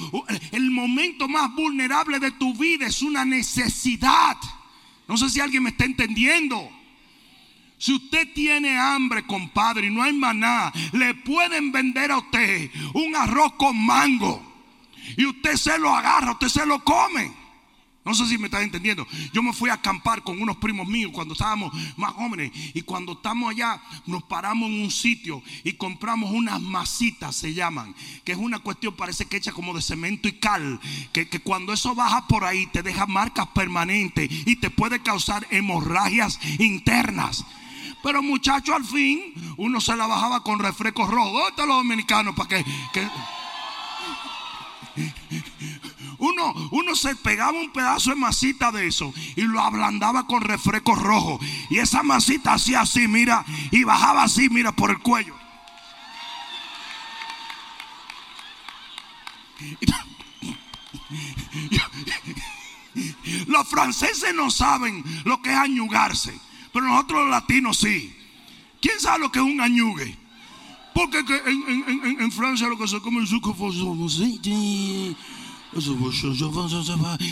El 0.53 0.71
momento 0.71 1.29
más 1.29 1.55
vulnerable 1.55 2.19
de 2.19 2.31
tu 2.31 2.55
vida 2.55 2.87
es 2.87 3.03
una 3.03 3.27
necesidad. 3.27 4.39
No 5.07 5.19
sé 5.19 5.29
si 5.29 5.41
alguien 5.41 5.65
me 5.65 5.71
está 5.71 5.85
entendiendo. 5.85 6.71
Si 7.83 7.93
usted 7.93 8.33
tiene 8.33 8.79
hambre, 8.79 9.27
compadre, 9.27 9.89
y 9.89 9.91
no 9.91 10.05
hay 10.05 10.13
maná, 10.13 10.73
le 10.93 11.15
pueden 11.15 11.73
vender 11.73 12.13
a 12.13 12.19
usted 12.19 12.71
un 12.95 13.17
arroz 13.17 13.55
con 13.55 13.77
mango. 13.77 14.41
Y 15.17 15.27
usted 15.27 15.57
se 15.57 15.77
lo 15.81 15.93
agarra, 15.93 16.31
usted 16.31 16.47
se 16.47 16.65
lo 16.65 16.85
come. 16.85 17.33
No 18.05 18.15
sé 18.15 18.29
si 18.29 18.39
me 18.39 18.47
estás 18.47 18.63
entendiendo. 18.63 19.05
Yo 19.33 19.43
me 19.43 19.53
fui 19.53 19.69
a 19.69 19.75
acampar 19.75 20.23
con 20.23 20.41
unos 20.41 20.59
primos 20.59 20.87
míos 20.87 21.11
cuando 21.13 21.33
estábamos 21.35 21.73
más 21.97 22.13
jóvenes. 22.13 22.53
Y 22.73 22.83
cuando 22.83 23.15
estamos 23.15 23.51
allá, 23.51 23.83
nos 24.07 24.23
paramos 24.23 24.69
en 24.69 24.81
un 24.83 24.91
sitio 24.93 25.43
y 25.65 25.73
compramos 25.73 26.31
unas 26.31 26.61
masitas, 26.61 27.35
se 27.35 27.53
llaman. 27.53 27.97
Que 28.23 28.31
es 28.31 28.39
una 28.39 28.61
cuestión, 28.61 28.95
parece 28.95 29.25
que 29.25 29.39
hecha 29.39 29.51
como 29.51 29.75
de 29.75 29.83
cemento 29.83 30.29
y 30.29 30.35
cal. 30.35 30.79
Que, 31.13 31.29
que 31.29 31.41
cuando 31.41 31.73
eso 31.73 31.97
baja 31.97 32.29
por 32.29 32.45
ahí, 32.45 32.67
te 32.67 32.85
deja 32.85 33.07
marcas 33.07 33.49
permanentes 33.49 34.29
y 34.31 34.55
te 34.55 34.71
puede 34.71 35.03
causar 35.03 35.45
hemorragias 35.51 36.39
internas. 36.61 37.45
Pero 38.03 38.23
muchacho, 38.23 38.75
al 38.75 38.85
fin, 38.85 39.33
uno 39.57 39.81
se 39.81 39.97
la 39.97 40.07
bajaba 40.07 40.43
con 40.43 40.59
refrescos 40.59 41.09
rojos. 41.09 41.33
¿Dónde 41.33 41.51
están 41.51 41.69
los 41.69 41.77
dominicanos? 41.79 42.35
Para 42.35 42.49
que, 42.49 42.65
Uno, 46.19 46.55
uno 46.71 46.95
se 46.95 47.17
pegaba 47.17 47.59
un 47.59 47.73
pedazo 47.73 48.11
de 48.11 48.17
masita 48.17 48.71
de 48.71 48.87
eso 48.87 49.13
y 49.37 49.43
lo 49.43 49.61
ablandaba 49.61 50.27
con 50.27 50.43
refrescos 50.43 50.99
rojos. 50.99 51.41
Y 51.71 51.79
esa 51.79 52.03
masita 52.03 52.55
hacía 52.55 52.83
así, 52.83 53.09
mira, 53.09 53.45
y 53.71 53.85
bajaba 53.85 54.25
así, 54.25 54.49
mira, 54.49 54.73
por 54.73 54.91
el 54.91 54.99
cuello. 54.99 55.35
Los 63.47 63.69
franceses 63.69 64.35
no 64.35 64.51
saben 64.51 65.05
lo 65.25 65.41
que 65.41 65.51
es 65.51 65.57
añugarse. 65.57 66.39
Pero 66.73 66.87
nosotros 66.87 67.21
los 67.21 67.31
latinos 67.31 67.79
sí. 67.79 68.15
¿Quién 68.81 68.99
sabe 68.99 69.21
lo 69.21 69.33
que 69.33 69.39
es 69.39 69.45
un 69.45 69.61
añugue? 69.61 70.17
Porque 70.95 71.19
en, 71.19 72.33
Francia 72.33 72.69
lo 72.69 72.77
que 72.77 72.89
se 72.89 73.01
come 73.01 73.23
es 73.23 73.31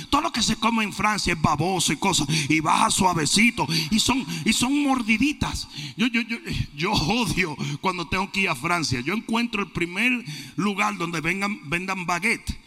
todo 0.09 0.21
lo 0.23 0.33
que 0.33 0.43
se 0.43 0.57
come 0.57 0.85
en 0.85 0.93
Francia 0.95 1.35
es 1.35 1.43
baboso 1.43 1.93
y 1.93 1.97
cosas 1.97 2.27
y 2.49 2.61
baja 2.61 2.91
suavecito 2.91 3.67
y 3.91 4.01
son 4.01 4.25
y 4.45 4.53
son 4.53 4.83
mordiditas. 4.83 5.69
Yo, 5.97 6.07
yo, 6.07 6.23
yo, 6.23 6.39
yo 6.75 6.93
odio 6.93 7.57
cuando 7.83 8.09
tengo 8.09 8.31
que 8.33 8.41
ir 8.43 8.49
a 8.49 8.55
Francia. 8.55 9.01
Yo 9.01 9.13
encuentro 9.13 9.63
el 9.63 9.71
primer 9.73 10.25
lugar 10.57 10.97
donde 10.97 11.21
vendan 11.21 12.07
baguette 12.07 12.60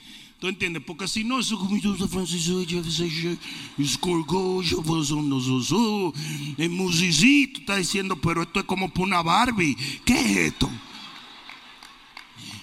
¿Tú 0.43 0.49
entiendes? 0.49 0.84
Porque 0.86 1.08
si 1.08 1.23
no, 1.23 1.39
eso 1.39 1.58
como 1.58 1.77
yo 1.77 1.95
Francisco, 1.95 2.60
es 3.77 3.97
colgojo, 3.97 4.84
pues 4.84 5.10
el 6.58 6.69
musicito 6.69 7.62
está 7.62 7.77
diciendo, 7.77 8.17
pero 8.17 8.41
esto 8.41 8.60
es 8.60 8.65
como 8.65 8.89
para 8.89 9.06
una 9.06 9.21
Barbie. 9.21 9.73
¿Qué 10.03 10.19
es 10.19 10.38
esto? 10.51 10.69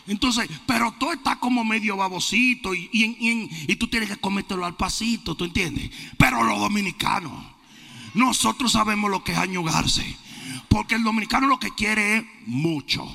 Entonces, 0.07 0.47
pero 0.67 0.93
todo 1.01 1.15
está 1.15 1.37
como 1.37 1.65
medio 1.65 1.97
babosito 1.97 2.75
y, 2.75 2.91
y, 2.93 3.77
tú 3.77 3.89
tienes 3.89 4.11
que 4.11 4.17
comértelo 4.17 4.67
al 4.67 4.77
pasito, 4.77 5.35
¿tú 5.35 5.47
entiendes? 5.47 5.91
Pero 6.19 6.45
los 6.45 6.61
dominicanos, 6.61 7.33
nosotros 8.13 8.73
sabemos 8.73 9.11
lo 9.11 9.25
que 9.25 9.33
es 9.33 9.39
añugarse. 9.39 10.05
Porque 10.69 10.97
el 10.97 11.03
dominicano 11.03 11.47
lo 11.47 11.59
que 11.59 11.75
quiere 11.75 12.19
es 12.19 12.25
mucho. 12.45 13.09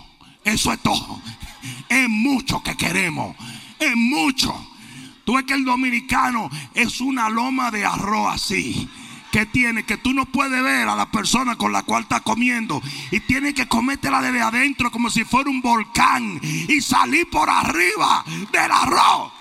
Eso 0.44 0.74
es 0.74 0.82
todo. 0.82 1.22
Es 1.88 2.10
mucho 2.10 2.64
que 2.64 2.76
queremos 2.76 3.36
es 3.80 3.96
mucho. 3.96 4.54
Tú 5.26 5.36
ves 5.36 5.46
que 5.46 5.54
el 5.54 5.66
dominicano 5.66 6.50
es 6.74 7.02
una 7.02 7.30
loma 7.30 7.72
de 7.72 7.86
arroz 7.86 8.36
así. 8.36 8.88
Que 9.32 9.46
tiene 9.46 9.84
que 9.84 9.98
tú 9.98 10.14
no 10.14 10.26
puedes 10.26 10.64
ver 10.64 10.88
a 10.88 10.96
la 10.96 11.12
persona 11.12 11.58
con 11.58 11.74
la 11.74 11.84
cual 11.84 12.04
está 12.04 12.22
comiendo. 12.22 12.82
Y 13.12 13.20
tiene 13.22 13.54
que 13.54 13.68
comértela 13.68 14.22
desde 14.22 14.42
adentro 14.42 14.92
como 14.92 15.10
si 15.10 15.26
fuera 15.26 15.50
un 15.50 15.62
volcán. 15.62 16.40
Y 16.44 16.80
salir 16.82 17.30
por 17.30 17.50
arriba 17.50 18.24
del 18.52 18.72
arroz. 18.72 19.34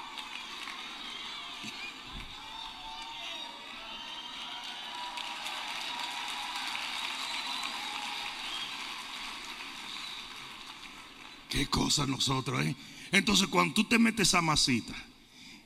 Qué 11.55 11.67
cosa 11.69 12.05
nosotros, 12.05 12.65
¿eh? 12.65 12.75
Entonces, 13.15 13.47
cuando 13.47 13.75
tú 13.75 13.85
te 13.85 13.97
metes 13.97 14.27
esa 14.27 14.43
masita 14.43 14.93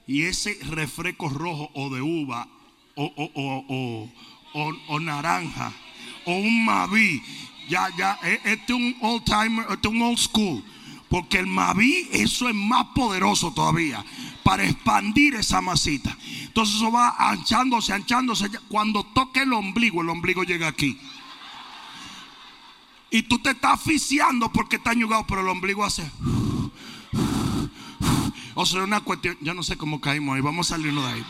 y 0.06 0.24
ese 0.24 0.58
refresco 0.64 1.30
rojo 1.30 1.70
o 1.72 1.88
de 1.88 2.02
uva 2.02 2.46
o, 2.94 5.00
naranja 5.00 5.72
o 6.26 6.34
un 6.34 6.66
Mavi, 6.66 7.22
ya, 7.66 7.88
ya, 7.96 8.18
e, 8.22 8.34
este 8.44 8.74
es 8.74 8.78
un 8.78 8.94
old 9.00 9.24
timer, 9.24 9.64
este 9.70 9.88
es 9.88 9.94
un 9.94 10.02
old 10.02 10.18
school. 10.18 10.62
Porque 11.08 11.38
el 11.38 11.46
Mavi, 11.46 12.10
eso 12.12 12.50
es 12.50 12.54
más 12.54 12.88
poderoso 12.94 13.50
todavía 13.54 14.04
para 14.42 14.64
expandir 14.64 15.36
esa 15.36 15.62
masita. 15.62 16.14
Entonces 16.42 16.76
eso 16.76 16.92
va 16.92 17.16
anchándose, 17.18 17.94
anchándose. 17.94 18.50
Cuando 18.68 19.04
toque 19.04 19.40
el 19.40 19.54
ombligo, 19.54 20.02
el 20.02 20.10
ombligo 20.10 20.44
llega 20.44 20.68
aquí. 20.68 20.98
Y 23.10 23.22
tú 23.22 23.38
te 23.38 23.52
estás 23.52 23.80
asfixiando 23.80 24.52
porque 24.52 24.76
está 24.76 24.92
ñugado, 24.92 25.26
pero 25.26 25.40
el 25.40 25.48
ombligo 25.48 25.82
hace. 25.82 26.10
O 28.60 28.66
sea, 28.66 28.82
una 28.82 29.00
cuestión, 29.02 29.38
yo 29.40 29.54
no 29.54 29.62
sé 29.62 29.76
cómo 29.76 30.00
caímos 30.00 30.34
ahí, 30.34 30.40
vamos 30.40 30.66
a 30.66 30.74
salirnos 30.74 31.06
de 31.06 31.12
ahí. 31.12 31.24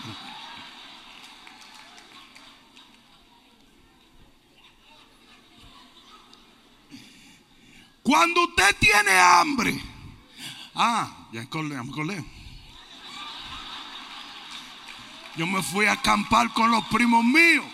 Cuando 8.03 8.45
usted 8.45 8.75
tiene 8.79 9.11
hambre, 9.11 9.79
ah, 10.75 11.29
ya 11.31 11.45
colé. 11.51 12.25
Yo 15.37 15.47
me 15.47 15.63
fui 15.63 15.85
a 15.85 15.93
acampar 15.93 16.51
con 16.55 16.71
los 16.71 16.83
primos 16.87 17.23
míos. 17.23 17.67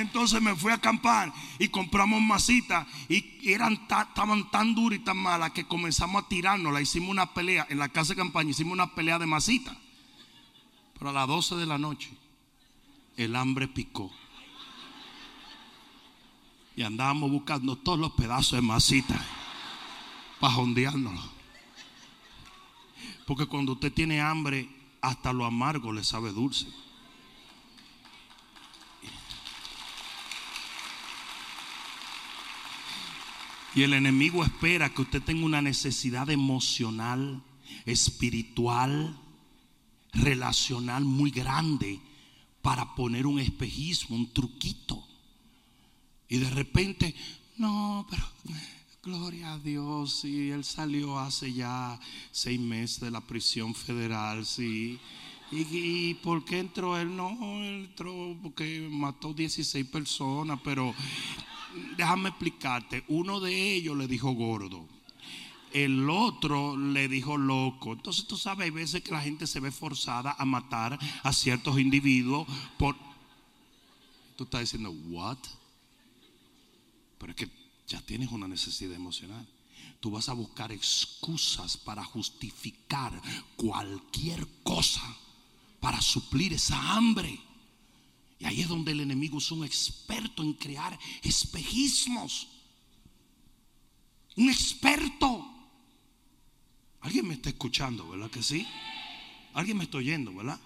Entonces 0.00 0.40
me 0.42 0.54
fui 0.54 0.70
a 0.70 0.76
acampar 0.76 1.32
y 1.58 1.68
compramos 1.68 2.20
masitas 2.20 2.86
y 3.08 3.50
eran 3.50 3.74
estaban 3.74 4.50
tan 4.50 4.74
duras 4.74 4.98
y 4.98 5.02
tan 5.02 5.16
malas 5.16 5.52
que 5.52 5.66
comenzamos 5.66 6.24
a 6.24 6.28
tirarnos. 6.28 6.72
La 6.72 6.80
hicimos 6.80 7.10
una 7.10 7.32
pelea 7.32 7.66
en 7.70 7.78
la 7.78 7.88
casa 7.88 8.14
de 8.14 8.16
campaña, 8.16 8.50
hicimos 8.50 8.72
una 8.72 8.94
pelea 8.94 9.18
de 9.18 9.26
masita. 9.26 9.76
Pero 10.98 11.10
a 11.10 11.12
las 11.12 11.26
12 11.26 11.56
de 11.56 11.66
la 11.66 11.78
noche 11.78 12.10
el 13.16 13.36
hambre 13.36 13.68
picó. 13.68 14.10
Y 16.74 16.82
andábamos 16.82 17.30
buscando 17.30 17.76
todos 17.76 17.98
los 17.98 18.12
pedazos 18.12 18.52
de 18.52 18.62
masita 18.62 19.18
para 20.40 20.52
jondeárnoslo. 20.54 21.36
Porque 23.26 23.46
cuando 23.46 23.72
usted 23.72 23.92
tiene 23.92 24.20
hambre, 24.20 24.68
hasta 25.00 25.32
lo 25.32 25.44
amargo 25.44 25.92
le 25.92 26.04
sabe 26.04 26.32
dulce. 26.32 26.66
Y 33.76 33.82
el 33.82 33.92
enemigo 33.92 34.42
espera 34.42 34.88
que 34.88 35.02
usted 35.02 35.22
tenga 35.22 35.44
una 35.44 35.60
necesidad 35.60 36.30
emocional, 36.30 37.42
espiritual, 37.84 39.14
relacional 40.14 41.04
muy 41.04 41.30
grande 41.30 42.00
para 42.62 42.94
poner 42.94 43.26
un 43.26 43.38
espejismo, 43.38 44.16
un 44.16 44.32
truquito. 44.32 45.06
Y 46.26 46.38
de 46.38 46.48
repente, 46.48 47.14
no, 47.58 48.06
pero 48.08 48.24
gloria 49.02 49.52
a 49.52 49.58
Dios, 49.58 50.20
sí, 50.20 50.48
él 50.50 50.64
salió 50.64 51.18
hace 51.18 51.52
ya 51.52 52.00
seis 52.32 52.58
meses 52.58 53.00
de 53.00 53.10
la 53.10 53.20
prisión 53.20 53.74
federal, 53.74 54.46
sí. 54.46 54.98
¿Y, 55.52 56.14
por 56.14 56.46
qué 56.46 56.60
entró 56.60 56.98
él? 56.98 57.14
No, 57.14 57.30
entró 57.62 58.38
porque 58.42 58.88
mató 58.90 59.34
16 59.34 59.86
personas, 59.86 60.58
pero 60.64 60.94
déjame 61.96 62.30
explicarte, 62.30 63.04
uno 63.08 63.40
de 63.40 63.74
ellos 63.74 63.96
le 63.96 64.06
dijo 64.06 64.32
gordo, 64.32 64.86
el 65.72 66.08
otro 66.08 66.76
le 66.76 67.08
dijo 67.08 67.36
loco. 67.36 67.92
Entonces 67.92 68.26
tú 68.26 68.36
sabes, 68.36 68.64
hay 68.64 68.70
veces 68.70 69.02
que 69.02 69.12
la 69.12 69.20
gente 69.20 69.46
se 69.46 69.60
ve 69.60 69.70
forzada 69.70 70.34
a 70.38 70.44
matar 70.44 70.98
a 71.22 71.32
ciertos 71.32 71.78
individuos 71.78 72.46
por... 72.78 72.96
Tú 74.36 74.44
estás 74.44 74.60
diciendo, 74.60 74.90
¿what? 75.08 75.38
Pero 77.18 77.32
es 77.32 77.36
que 77.36 77.50
ya 77.86 78.00
tienes 78.02 78.30
una 78.30 78.48
necesidad 78.48 78.94
emocional. 78.94 79.46
Tú 80.00 80.10
vas 80.10 80.28
a 80.28 80.34
buscar 80.34 80.72
excusas 80.72 81.76
para 81.76 82.04
justificar 82.04 83.20
cualquier 83.56 84.46
cosa 84.62 85.02
para 85.86 86.00
suplir 86.00 86.52
esa 86.52 86.96
hambre. 86.96 87.38
Y 88.38 88.44
ahí 88.44 88.60
es 88.60 88.68
donde 88.68 88.92
el 88.92 89.00
enemigo 89.00 89.38
es 89.38 89.50
un 89.50 89.64
experto 89.64 90.42
en 90.42 90.52
crear 90.52 90.98
espejismos. 91.22 92.48
Un 94.36 94.50
experto. 94.50 95.52
Alguien 97.00 97.28
me 97.28 97.34
está 97.34 97.48
escuchando, 97.48 98.08
¿verdad 98.08 98.30
que 98.30 98.42
sí? 98.42 98.66
Alguien 99.54 99.78
me 99.78 99.84
está 99.84 99.98
oyendo, 99.98 100.34
¿verdad? 100.34 100.60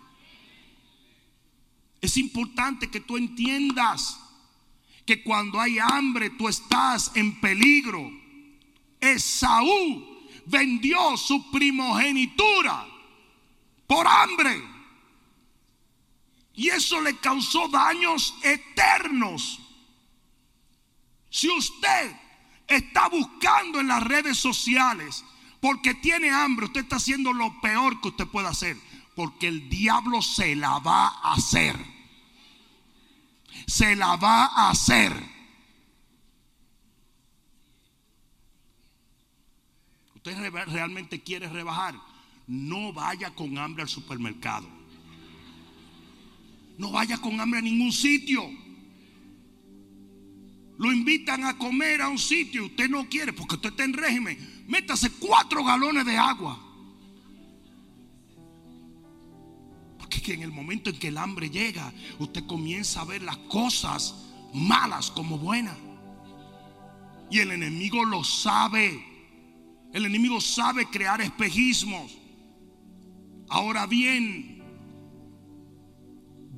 Es 2.01 2.17
importante 2.17 2.91
que 2.91 3.01
tú 3.01 3.17
entiendas 3.17 4.19
que 5.07 5.23
cuando 5.23 5.61
hay 5.61 5.79
hambre 5.79 6.31
tú 6.31 6.49
estás 6.49 7.13
en 7.15 7.41
peligro. 7.41 8.11
Esaú 9.01 10.29
vendió 10.47 11.17
su 11.17 11.51
primogenitura 11.51 12.87
por 13.87 14.07
hambre. 14.07 14.80
Y 16.55 16.69
eso 16.69 17.01
le 17.01 17.17
causó 17.19 17.69
daños 17.69 18.35
eternos. 18.43 19.61
Si 21.31 21.49
usted 21.49 22.17
está 22.67 23.09
buscando 23.09 23.81
en 23.81 23.89
las 23.89 24.03
redes 24.03 24.37
sociales 24.39 25.25
porque 25.61 25.95
tiene 25.95 26.31
hambre, 26.31 26.67
usted 26.67 26.83
está 26.83 26.97
haciendo 26.97 27.33
lo 27.33 27.61
peor 27.61 28.01
que 28.01 28.09
usted 28.09 28.27
puede 28.27 28.49
hacer. 28.49 28.77
Porque 29.15 29.49
el 29.49 29.69
diablo 29.69 30.23
se 30.23 30.57
la 30.57 30.79
va 30.79 31.09
a 31.09 31.35
hacer. 31.35 31.77
Se 33.67 33.95
la 33.95 34.17
va 34.17 34.47
a 34.47 34.71
hacer. 34.71 35.13
Usted 40.15 40.53
realmente 40.67 41.23
quiere 41.23 41.49
rebajar. 41.49 41.95
No 42.47 42.93
vaya 42.93 43.35
con 43.35 43.57
hambre 43.59 43.83
al 43.83 43.89
supermercado. 43.89 44.80
No 46.81 46.91
vaya 46.91 47.19
con 47.19 47.39
hambre 47.39 47.59
a 47.59 47.63
ningún 47.63 47.93
sitio. 47.93 48.51
Lo 50.79 50.91
invitan 50.91 51.45
a 51.45 51.59
comer 51.59 52.01
a 52.01 52.09
un 52.09 52.19
sitio 52.19 52.65
usted 52.65 52.89
no 52.89 53.07
quiere 53.07 53.35
porque 53.35 53.57
usted 53.57 53.69
está 53.69 53.85
en 53.85 53.93
régimen. 53.93 54.65
Métase 54.67 55.11
cuatro 55.11 55.63
galones 55.63 56.07
de 56.07 56.17
agua. 56.17 56.59
Porque 59.99 60.23
que 60.23 60.33
en 60.33 60.43
el 60.43 60.53
momento 60.53 60.89
en 60.89 60.99
que 60.99 61.09
el 61.09 61.19
hambre 61.19 61.51
llega, 61.51 61.93
usted 62.19 62.47
comienza 62.47 63.03
a 63.03 63.05
ver 63.05 63.21
las 63.25 63.37
cosas 63.37 64.15
malas 64.55 65.11
como 65.11 65.37
buenas. 65.37 65.77
Y 67.31 67.41
el 67.41 67.51
enemigo 67.51 68.07
lo 68.07 68.25
sabe. 68.25 69.05
El 69.93 70.07
enemigo 70.07 70.41
sabe 70.41 70.87
crear 70.87 71.21
espejismos. 71.21 72.17
Ahora 73.51 73.85
bien, 73.87 74.60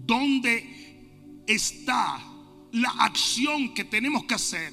¿Dónde 0.05 1.43
está 1.47 2.21
la 2.73 2.91
acción 2.99 3.73
que 3.75 3.85
tenemos 3.85 4.25
que 4.25 4.35
hacer 4.35 4.73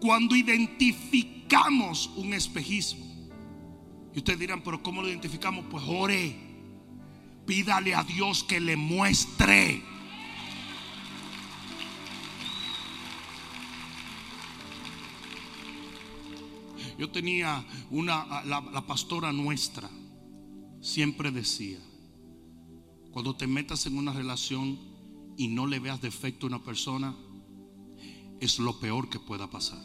cuando 0.00 0.36
identificamos 0.36 2.10
un 2.16 2.34
espejismo? 2.34 3.06
Y 4.14 4.18
ustedes 4.18 4.38
dirán, 4.38 4.62
pero 4.62 4.82
¿cómo 4.82 5.00
lo 5.00 5.08
identificamos? 5.08 5.64
Pues 5.70 5.84
ore, 5.86 6.36
pídale 7.46 7.94
a 7.94 8.02
Dios 8.02 8.44
que 8.44 8.60
le 8.60 8.76
muestre. 8.76 9.82
Yo 16.98 17.10
tenía 17.10 17.64
una, 17.90 18.42
la, 18.44 18.60
la 18.60 18.86
pastora 18.86 19.32
nuestra, 19.32 19.88
siempre 20.80 21.30
decía, 21.30 21.78
cuando 23.18 23.34
te 23.34 23.48
metas 23.48 23.84
en 23.86 23.98
una 23.98 24.12
relación 24.12 24.78
y 25.36 25.48
no 25.48 25.66
le 25.66 25.80
veas 25.80 26.00
defecto 26.00 26.46
a 26.46 26.50
una 26.50 26.62
persona, 26.62 27.16
es 28.38 28.60
lo 28.60 28.78
peor 28.78 29.10
que 29.10 29.18
pueda 29.18 29.50
pasar. 29.50 29.82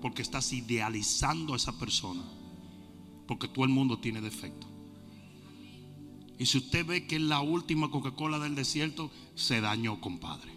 Porque 0.00 0.22
estás 0.22 0.52
idealizando 0.52 1.52
a 1.52 1.56
esa 1.56 1.76
persona. 1.80 2.22
Porque 3.26 3.48
todo 3.48 3.64
el 3.64 3.72
mundo 3.72 3.98
tiene 3.98 4.20
defecto. 4.20 4.68
Y 6.38 6.46
si 6.46 6.58
usted 6.58 6.86
ve 6.86 7.08
que 7.08 7.16
es 7.16 7.22
la 7.22 7.40
última 7.40 7.90
Coca-Cola 7.90 8.38
del 8.38 8.54
desierto, 8.54 9.10
se 9.34 9.60
dañó, 9.60 10.00
compadre. 10.00 10.52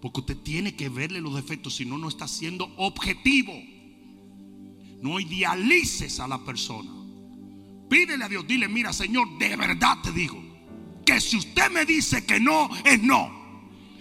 Porque 0.00 0.20
usted 0.20 0.38
tiene 0.38 0.76
que 0.76 0.88
verle 0.88 1.20
los 1.20 1.34
defectos, 1.34 1.76
si 1.76 1.84
no, 1.84 1.98
no 1.98 2.08
está 2.08 2.26
siendo 2.26 2.72
objetivo. 2.78 3.52
No 5.02 5.20
idealices 5.20 6.20
a 6.20 6.26
la 6.26 6.42
persona. 6.42 6.97
Pídele 7.88 8.24
a 8.24 8.28
Dios, 8.28 8.46
dile, 8.46 8.68
mira 8.68 8.92
Señor, 8.92 9.38
de 9.38 9.56
verdad 9.56 9.98
te 10.02 10.12
digo, 10.12 10.42
que 11.04 11.20
si 11.20 11.36
usted 11.36 11.70
me 11.70 11.86
dice 11.86 12.24
que 12.24 12.38
no, 12.38 12.68
es 12.84 13.02
no. 13.02 13.38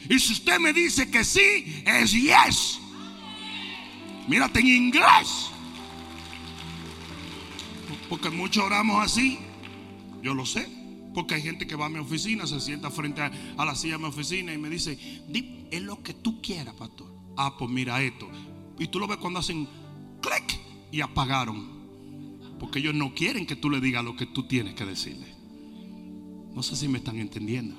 Y 0.09 0.19
si 0.19 0.33
usted 0.33 0.59
me 0.59 0.73
dice 0.73 1.09
que 1.09 1.23
sí, 1.23 1.83
es 1.85 2.11
yes. 2.11 2.79
Mírate 4.27 4.59
en 4.59 4.67
inglés. 4.67 5.51
Porque 8.09 8.29
muchos 8.29 8.63
oramos 8.63 9.03
así. 9.03 9.39
Yo 10.21 10.33
lo 10.33 10.45
sé. 10.45 10.67
Porque 11.13 11.35
hay 11.35 11.41
gente 11.41 11.65
que 11.65 11.75
va 11.75 11.87
a 11.87 11.89
mi 11.89 11.99
oficina, 11.99 12.45
se 12.45 12.59
sienta 12.59 12.91
frente 12.91 13.21
a, 13.21 13.31
la 13.65 13.73
silla 13.73 13.93
de 13.93 13.99
mi 13.99 14.05
oficina 14.05 14.53
y 14.53 14.57
me 14.57 14.69
dice, 14.69 14.99
es 15.71 15.81
lo 15.81 16.03
que 16.03 16.13
tú 16.13 16.41
quieras, 16.41 16.75
pastor. 16.75 17.11
Ah, 17.35 17.55
pues 17.57 17.71
mira 17.71 18.01
esto. 18.01 18.29
Y 18.77 18.87
tú 18.87 18.99
lo 18.99 19.07
ves 19.07 19.17
cuando 19.17 19.39
hacen 19.39 19.67
clic 20.21 20.59
y 20.91 21.01
apagaron. 21.01 21.76
Porque 22.59 22.79
ellos 22.79 22.95
no 22.95 23.13
quieren 23.13 23.45
que 23.45 23.55
tú 23.55 23.69
le 23.69 23.79
digas 23.79 24.03
lo 24.03 24.15
que 24.15 24.25
tú 24.25 24.47
tienes 24.47 24.73
que 24.73 24.85
decirle. 24.85 25.27
No 26.53 26.63
sé 26.63 26.75
si 26.75 26.87
me 26.87 26.97
están 26.97 27.19
entendiendo. 27.19 27.75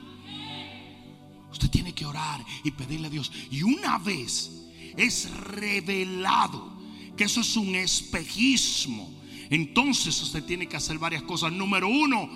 Usted 1.51 1.71
tiene 1.71 1.93
que 1.93 2.07
orar 2.07 2.45
y 2.63 2.71
pedirle 2.71 3.09
a 3.09 3.11
Dios. 3.11 3.33
Y 3.51 3.63
una 3.63 3.99
vez 3.99 4.51
es 4.97 5.31
revelado 5.31 6.79
que 7.17 7.25
eso 7.25 7.41
es 7.41 7.57
un 7.57 7.75
espejismo, 7.75 9.11
entonces 9.51 10.23
usted 10.23 10.45
tiene 10.45 10.69
que 10.69 10.77
hacer 10.77 10.99
varias 10.99 11.23
cosas. 11.23 11.53
Número 11.53 11.89
uno, 11.89 12.29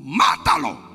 mátalo. 0.00 0.86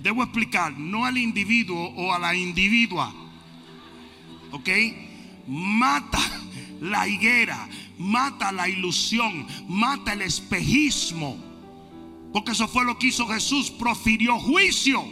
Debo 0.00 0.22
explicar, 0.22 0.78
no 0.78 1.04
al 1.04 1.18
individuo 1.18 1.88
o 1.96 2.12
a 2.12 2.18
la 2.18 2.36
individua. 2.36 3.12
¿Ok? 4.52 4.68
Mata 5.48 6.45
la 6.80 7.08
higuera, 7.08 7.68
mata 7.98 8.52
la 8.52 8.68
ilusión, 8.68 9.46
mata 9.68 10.12
el 10.12 10.22
espejismo. 10.22 11.36
Porque 12.32 12.52
eso 12.52 12.68
fue 12.68 12.84
lo 12.84 12.98
que 12.98 13.08
hizo 13.08 13.26
Jesús, 13.26 13.70
profirió 13.70 14.38
juicio. 14.38 15.02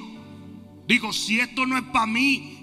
Digo, 0.86 1.12
si 1.12 1.40
esto 1.40 1.64
no 1.66 1.78
es 1.78 1.84
para 1.84 2.06
mí, 2.06 2.54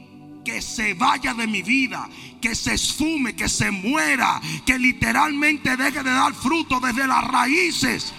que 0.44 0.62
se 0.62 0.94
vaya 0.94 1.34
de 1.34 1.48
mi 1.48 1.62
vida, 1.62 2.10
que 2.42 2.56
se 2.56 2.74
esfume, 2.74 3.36
que 3.36 3.48
se 3.48 3.72
muera, 3.72 4.42
que 4.66 4.78
literalmente 4.78 5.78
deje 5.78 6.04
de 6.04 6.12
dar 6.12 6.34
fruto 6.34 6.80
desde 6.80 7.08
las 7.08 7.24
raíces. 7.24 8.14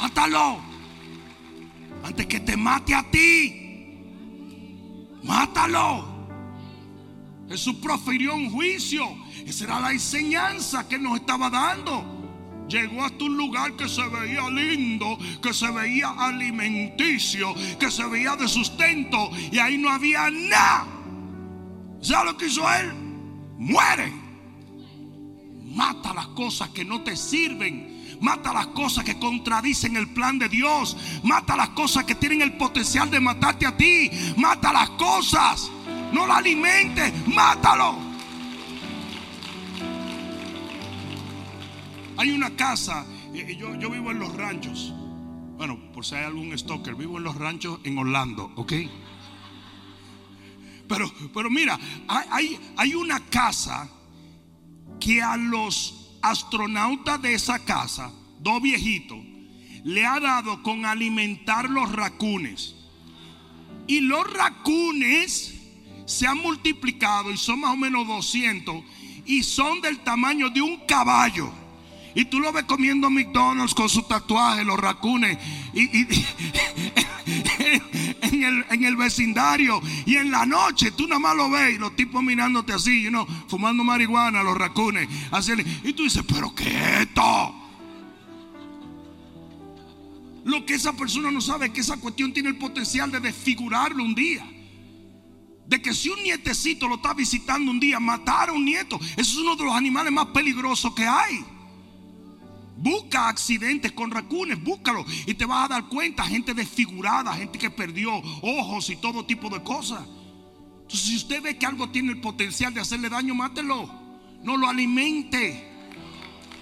Mátalo. 0.00 0.60
Antes 2.04 2.26
que 2.26 2.40
te 2.40 2.56
mate 2.56 2.94
a 2.94 3.02
ti. 3.10 3.62
Mátalo. 5.24 6.15
Jesús 7.48 7.76
profirió 7.76 8.34
un 8.34 8.50
juicio. 8.50 9.06
Esa 9.46 9.64
era 9.64 9.80
la 9.80 9.92
enseñanza 9.92 10.88
que 10.88 10.98
nos 10.98 11.20
estaba 11.20 11.50
dando. 11.50 12.16
Llegó 12.68 13.04
hasta 13.04 13.24
un 13.24 13.36
lugar 13.36 13.76
que 13.76 13.88
se 13.88 14.06
veía 14.08 14.50
lindo, 14.50 15.16
que 15.40 15.54
se 15.54 15.70
veía 15.70 16.10
alimenticio, 16.10 17.54
que 17.78 17.90
se 17.90 18.04
veía 18.06 18.34
de 18.34 18.48
sustento 18.48 19.30
y 19.52 19.58
ahí 19.58 19.78
no 19.78 19.88
había 19.88 20.28
nada. 20.30 20.86
¿Sabes 22.00 22.32
lo 22.32 22.36
que 22.36 22.46
hizo 22.46 22.68
él? 22.72 22.92
Muere. 23.58 24.12
Mata 25.64 26.12
las 26.14 26.28
cosas 26.28 26.70
que 26.70 26.84
no 26.84 27.02
te 27.02 27.16
sirven. 27.16 28.18
Mata 28.20 28.52
las 28.52 28.68
cosas 28.68 29.04
que 29.04 29.18
contradicen 29.18 29.96
el 29.96 30.08
plan 30.08 30.38
de 30.38 30.48
Dios. 30.48 30.96
Mata 31.22 31.54
las 31.54 31.70
cosas 31.70 32.04
que 32.04 32.14
tienen 32.14 32.42
el 32.42 32.56
potencial 32.56 33.10
de 33.10 33.20
matarte 33.20 33.66
a 33.66 33.76
ti. 33.76 34.10
Mata 34.36 34.72
las 34.72 34.90
cosas. 34.90 35.70
No 36.12 36.26
la 36.26 36.38
alimentes. 36.38 37.12
Mátalo. 37.28 37.96
Hay 42.18 42.30
una 42.30 42.56
casa, 42.56 43.04
yo, 43.32 43.74
yo 43.74 43.90
vivo 43.90 44.10
en 44.10 44.18
los 44.18 44.34
ranchos. 44.34 44.92
Bueno, 45.56 45.78
por 45.92 46.04
si 46.04 46.14
hay 46.14 46.24
algún 46.24 46.56
stalker, 46.56 46.94
vivo 46.94 47.18
en 47.18 47.24
los 47.24 47.36
ranchos 47.36 47.78
en 47.84 47.98
Orlando, 47.98 48.52
¿ok? 48.56 48.72
Pero, 50.88 51.12
pero 51.34 51.50
mira, 51.50 51.78
hay, 52.08 52.58
hay 52.76 52.94
una 52.94 53.20
casa 53.26 53.88
que 55.00 55.22
a 55.22 55.36
los 55.36 56.18
astronautas 56.22 57.20
de 57.20 57.34
esa 57.34 57.64
casa, 57.64 58.12
dos 58.40 58.62
viejitos, 58.62 59.18
le 59.84 60.04
ha 60.04 60.18
dado 60.20 60.62
con 60.62 60.84
alimentar 60.84 61.68
los 61.70 61.90
racunes. 61.92 62.74
Y 63.86 64.00
los 64.00 64.30
racunes 64.32 65.55
se 66.06 66.26
han 66.26 66.38
multiplicado 66.38 67.30
y 67.30 67.36
son 67.36 67.60
más 67.60 67.72
o 67.72 67.76
menos 67.76 68.06
200 68.06 68.82
y 69.26 69.42
son 69.42 69.80
del 69.80 69.98
tamaño 69.98 70.48
de 70.48 70.62
un 70.62 70.78
caballo. 70.86 71.50
Y 72.14 72.24
tú 72.24 72.40
lo 72.40 72.50
ves 72.50 72.64
comiendo 72.64 73.10
McDonald's 73.10 73.74
con 73.74 73.90
su 73.90 74.02
tatuaje, 74.04 74.64
los 74.64 74.78
racunes. 74.78 75.36
Y, 75.74 75.82
en, 78.22 78.84
el, 78.84 78.96
vecindario. 78.96 79.82
Y 80.06 80.16
en 80.16 80.30
la 80.30 80.46
noche 80.46 80.92
tú 80.92 81.06
nada 81.06 81.18
más 81.18 81.36
lo 81.36 81.50
ves. 81.50 81.74
Y 81.74 81.78
los 81.78 81.94
tipos 81.94 82.22
mirándote 82.22 82.72
así, 82.72 83.02
you 83.02 83.10
know, 83.10 83.26
fumando 83.48 83.84
marihuana, 83.84 84.42
los 84.42 84.56
racunes. 84.56 85.10
y 85.84 85.92
tú 85.92 86.04
dices, 86.04 86.24
¿pero 86.26 86.54
qué 86.54 86.68
es 86.68 87.00
esto? 87.00 87.54
Lo 90.44 90.64
que 90.64 90.74
esa 90.74 90.94
persona 90.94 91.30
no 91.30 91.42
sabe 91.42 91.66
es 91.66 91.72
que 91.72 91.80
esa 91.80 91.98
cuestión 91.98 92.32
tiene 92.32 92.48
el 92.48 92.56
potencial 92.56 93.10
de 93.10 93.20
desfigurarlo 93.20 94.02
un 94.02 94.14
día. 94.14 94.55
De 95.66 95.82
que 95.82 95.92
si 95.92 96.08
un 96.08 96.22
nietecito 96.22 96.86
lo 96.86 96.96
está 96.96 97.12
visitando 97.12 97.70
un 97.70 97.80
día, 97.80 97.98
matar 97.98 98.50
a 98.50 98.52
un 98.52 98.64
nieto, 98.64 98.98
eso 99.16 99.32
es 99.32 99.36
uno 99.36 99.56
de 99.56 99.64
los 99.64 99.74
animales 99.74 100.12
más 100.12 100.26
peligrosos 100.26 100.94
que 100.94 101.06
hay. 101.06 101.44
Busca 102.76 103.28
accidentes 103.28 103.92
con 103.92 104.10
racunes, 104.10 104.62
búscalo 104.62 105.04
y 105.26 105.34
te 105.34 105.46
vas 105.46 105.64
a 105.64 105.74
dar 105.74 105.88
cuenta, 105.88 106.24
gente 106.24 106.54
desfigurada, 106.54 107.32
gente 107.34 107.58
que 107.58 107.70
perdió 107.70 108.12
ojos 108.42 108.90
y 108.90 108.96
todo 108.96 109.24
tipo 109.24 109.48
de 109.48 109.62
cosas. 109.62 110.02
Entonces, 110.82 111.08
si 111.08 111.16
usted 111.16 111.42
ve 111.42 111.58
que 111.58 111.66
algo 111.66 111.88
tiene 111.90 112.12
el 112.12 112.20
potencial 112.20 112.72
de 112.72 112.80
hacerle 112.80 113.08
daño, 113.08 113.34
mátelo. 113.34 113.90
No 114.44 114.56
lo 114.56 114.68
alimente. 114.68 115.68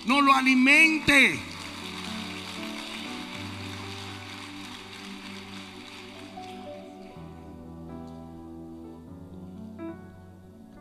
No 0.07 0.23
lo 0.23 0.33
alimente. 0.33 1.39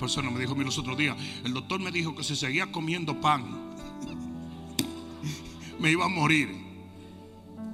Persona 0.04 0.30
me 0.30 0.38
dijo 0.38 0.52
a 0.52 0.56
mí 0.56 0.66
los 0.66 0.78
otros 0.78 0.98
días, 0.98 1.16
el 1.46 1.54
doctor 1.54 1.80
me 1.80 1.90
dijo 1.90 2.14
que 2.14 2.26
si 2.26 2.36
seguía 2.36 2.70
comiendo 2.74 3.22
pan, 3.22 3.46
me 5.80 5.92
iba 5.92 6.04
a 6.04 6.10
morir. 6.10 6.50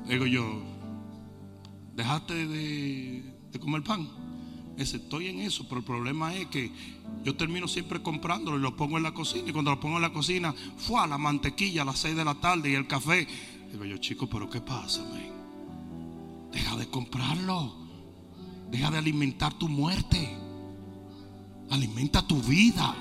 Digo 0.07 0.27
yo, 0.27 0.61
dejaste 1.95 2.47
de, 2.47 3.23
comer 3.59 3.82
pan. 3.82 4.07
Ese, 4.77 4.97
estoy 4.97 5.27
en 5.27 5.39
eso, 5.39 5.67
pero 5.67 5.80
el 5.80 5.86
problema 5.86 6.36
es 6.36 6.45
que 6.47 6.71
yo 7.23 7.36
termino 7.36 7.67
siempre 7.67 7.99
comprándolo 8.03 8.59
y 8.59 8.61
lo 8.61 8.75
pongo 8.75 8.97
en 8.97 9.03
la 9.03 9.11
cocina. 9.11 9.49
Y 9.49 9.51
cuando 9.51 9.71
lo 9.71 9.80
pongo 9.80 9.95
en 9.95 10.03
la 10.03 10.13
cocina, 10.13 10.53
fue 10.77 11.01
a 11.01 11.07
la 11.07 11.17
mantequilla 11.17 11.82
a 11.82 11.86
las 11.86 11.97
6 11.97 12.15
de 12.15 12.25
la 12.25 12.36
tarde 12.36 12.69
y 12.69 12.75
el 12.75 12.86
café. 12.86 13.27
Digo 13.71 13.86
yo, 13.86 13.97
chico, 13.97 14.30
pero 14.30 14.47
¿qué 14.47 14.61
pasa? 14.61 15.03
Deja 16.51 16.77
de 16.77 16.88
comprarlo. 16.89 17.75
Deja 18.69 18.91
de 18.91 18.99
alimentar 18.99 19.51
tu 19.55 19.67
muerte. 19.67 20.49
Alimenta 21.70 22.26
tu 22.26 22.41
vida. 22.41 22.95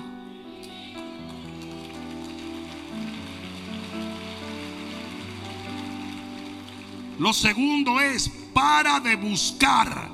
Lo 7.19 7.33
segundo 7.33 7.99
es, 7.99 8.29
para 8.53 8.99
de 8.99 9.15
buscar. 9.15 10.09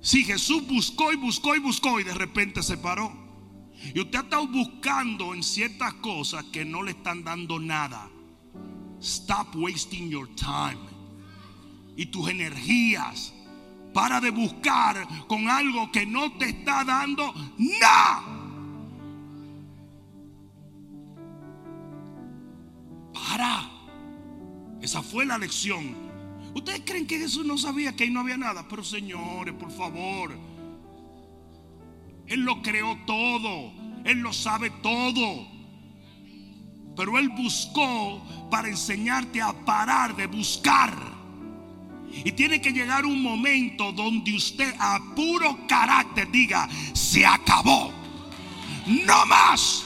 Si 0.00 0.24
Jesús 0.24 0.66
buscó 0.66 1.12
y 1.12 1.16
buscó 1.16 1.54
y 1.54 1.58
buscó 1.58 2.00
y 2.00 2.04
de 2.04 2.14
repente 2.14 2.62
se 2.62 2.78
paró. 2.78 3.12
Y 3.94 4.00
usted 4.00 4.18
ha 4.18 4.22
estado 4.22 4.46
buscando 4.46 5.34
en 5.34 5.42
ciertas 5.42 5.94
cosas 5.94 6.44
que 6.44 6.64
no 6.64 6.82
le 6.82 6.92
están 6.92 7.22
dando 7.22 7.58
nada. 7.58 8.10
Stop 9.00 9.54
wasting 9.56 10.08
your 10.08 10.28
time. 10.34 10.78
Y 11.96 12.06
tus 12.06 12.28
energías. 12.28 13.34
Para 13.98 14.20
de 14.20 14.30
buscar 14.30 15.08
con 15.26 15.48
algo 15.48 15.90
que 15.90 16.06
no 16.06 16.30
te 16.34 16.50
está 16.50 16.84
dando 16.84 17.34
nada. 17.58 18.22
Para. 23.12 23.68
Esa 24.80 25.02
fue 25.02 25.26
la 25.26 25.36
lección. 25.36 25.96
¿Ustedes 26.54 26.82
creen 26.84 27.08
que 27.08 27.18
Jesús 27.18 27.44
no 27.44 27.58
sabía 27.58 27.96
que 27.96 28.04
ahí 28.04 28.10
no 28.10 28.20
había 28.20 28.36
nada? 28.36 28.68
Pero 28.68 28.84
señores, 28.84 29.52
por 29.54 29.72
favor. 29.72 30.30
Él 32.28 32.42
lo 32.42 32.62
creó 32.62 32.96
todo. 33.04 33.72
Él 34.04 34.18
lo 34.18 34.32
sabe 34.32 34.70
todo. 34.80 35.44
Pero 36.96 37.18
Él 37.18 37.30
buscó 37.30 38.22
para 38.48 38.68
enseñarte 38.68 39.42
a 39.42 39.52
parar 39.64 40.14
de 40.14 40.28
buscar. 40.28 41.17
Y 42.12 42.32
tiene 42.32 42.60
que 42.60 42.72
llegar 42.72 43.04
un 43.04 43.22
momento 43.22 43.92
donde 43.92 44.34
usted 44.34 44.74
a 44.78 45.00
puro 45.14 45.66
carácter 45.66 46.30
diga, 46.30 46.68
se 46.92 47.24
acabó. 47.24 47.92
No 48.86 49.26
más. 49.26 49.84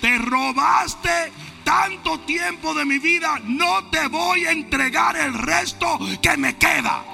Te 0.00 0.16
robaste 0.18 1.32
tanto 1.64 2.20
tiempo 2.20 2.72
de 2.72 2.84
mi 2.84 2.98
vida, 2.98 3.40
no 3.44 3.90
te 3.90 4.06
voy 4.08 4.44
a 4.44 4.52
entregar 4.52 5.16
el 5.16 5.34
resto 5.34 5.98
que 6.22 6.36
me 6.36 6.56
queda. 6.56 7.04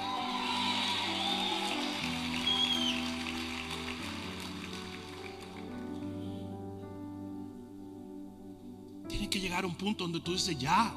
Tiene 9.09 9.29
que 9.29 9.41
llegar 9.41 9.65
un 9.65 9.75
punto 9.75 10.05
donde 10.05 10.21
tú 10.21 10.35
dices, 10.35 10.57
ya, 10.59 10.93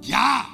ya. 0.00 0.48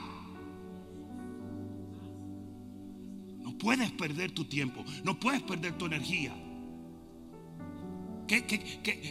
No 3.38 3.56
puedes 3.58 3.90
perder 3.92 4.32
tu 4.32 4.44
tiempo, 4.44 4.84
no 5.04 5.18
puedes 5.18 5.42
perder 5.42 5.76
tu 5.78 5.86
energía 5.86 6.34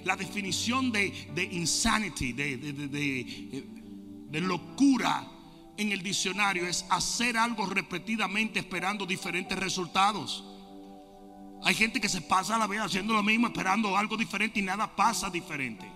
la 0.05 0.15
definición 0.15 0.91
de, 0.91 1.49
insanity, 1.51 2.33
de, 2.33 3.65
de 4.29 4.41
locura 4.41 5.27
en 5.77 5.91
el 5.91 6.01
diccionario 6.01 6.67
es 6.67 6.85
hacer 6.89 7.37
algo 7.37 7.65
repetidamente 7.65 8.59
esperando 8.59 9.05
diferentes 9.05 9.57
resultados. 9.57 10.43
Hay 11.63 11.75
gente 11.75 12.01
que 12.01 12.09
se 12.09 12.21
pasa 12.21 12.57
la 12.57 12.67
vida 12.67 12.83
haciendo 12.83 13.13
lo 13.13 13.21
mismo, 13.21 13.47
esperando 13.47 13.95
algo 13.95 14.17
diferente 14.17 14.59
y 14.59 14.63
nada 14.63 14.95
pasa 14.95 15.29
diferente. 15.29 15.90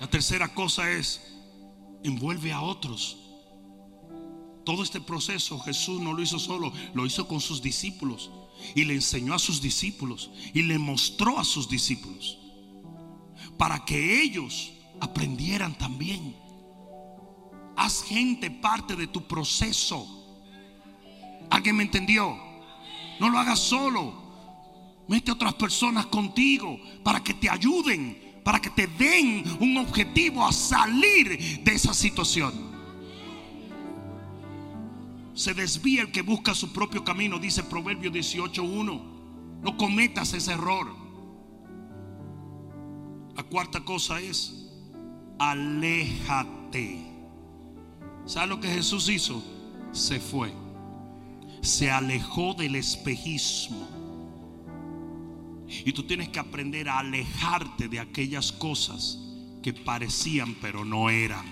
La 0.00 0.06
tercera 0.08 0.48
cosa 0.54 0.90
es, 0.90 1.20
envuelve 2.02 2.52
a 2.52 2.62
otros. 2.62 3.16
Todo 4.64 4.82
este 4.82 5.00
proceso 5.00 5.58
Jesús 5.60 6.00
no 6.00 6.12
lo 6.12 6.22
hizo 6.22 6.38
solo, 6.38 6.72
lo 6.94 7.06
hizo 7.06 7.26
con 7.26 7.40
sus 7.40 7.62
discípulos. 7.62 8.30
Y 8.74 8.84
le 8.84 8.94
enseñó 8.94 9.34
a 9.34 9.38
sus 9.38 9.62
discípulos 9.62 10.30
y 10.52 10.62
le 10.62 10.78
mostró 10.78 11.38
a 11.38 11.44
sus 11.44 11.68
discípulos. 11.68 12.38
Para 13.56 13.84
que 13.84 14.22
ellos 14.22 14.72
aprendieran 15.00 15.76
también. 15.78 16.36
Haz 17.76 18.02
gente 18.02 18.50
parte 18.50 18.96
de 18.96 19.06
tu 19.06 19.26
proceso. 19.26 20.06
¿Alguien 21.50 21.76
me 21.76 21.84
entendió? 21.84 22.36
No 23.20 23.30
lo 23.30 23.38
hagas 23.38 23.60
solo. 23.60 24.27
Mete 25.08 25.30
a 25.30 25.34
otras 25.34 25.54
personas 25.54 26.06
contigo 26.06 26.78
para 27.02 27.22
que 27.24 27.32
te 27.34 27.48
ayuden, 27.48 28.40
para 28.44 28.60
que 28.60 28.70
te 28.70 28.86
den 28.86 29.42
un 29.58 29.78
objetivo 29.78 30.46
a 30.46 30.52
salir 30.52 31.62
de 31.64 31.72
esa 31.72 31.94
situación. 31.94 32.52
Se 35.34 35.54
desvía 35.54 36.02
el 36.02 36.12
que 36.12 36.22
busca 36.22 36.54
su 36.54 36.72
propio 36.72 37.04
camino, 37.04 37.38
dice 37.38 37.62
Proverbio 37.62 38.10
18.1. 38.10 39.02
No 39.62 39.76
cometas 39.76 40.34
ese 40.34 40.52
error. 40.52 40.94
La 43.34 43.44
cuarta 43.44 43.80
cosa 43.84 44.20
es, 44.20 44.68
aléjate. 45.38 46.98
¿Sabes 48.26 48.48
lo 48.48 48.60
que 48.60 48.68
Jesús 48.68 49.08
hizo? 49.08 49.42
Se 49.92 50.20
fue. 50.20 50.52
Se 51.62 51.90
alejó 51.90 52.54
del 52.54 52.74
espejismo. 52.74 53.97
Y 55.68 55.92
tú 55.92 56.04
tienes 56.04 56.30
que 56.30 56.38
aprender 56.38 56.88
a 56.88 57.00
alejarte 57.00 57.88
de 57.88 58.00
aquellas 58.00 58.52
cosas 58.52 59.18
que 59.62 59.72
parecían 59.72 60.54
pero 60.60 60.84
no 60.84 61.10
eran. 61.10 61.46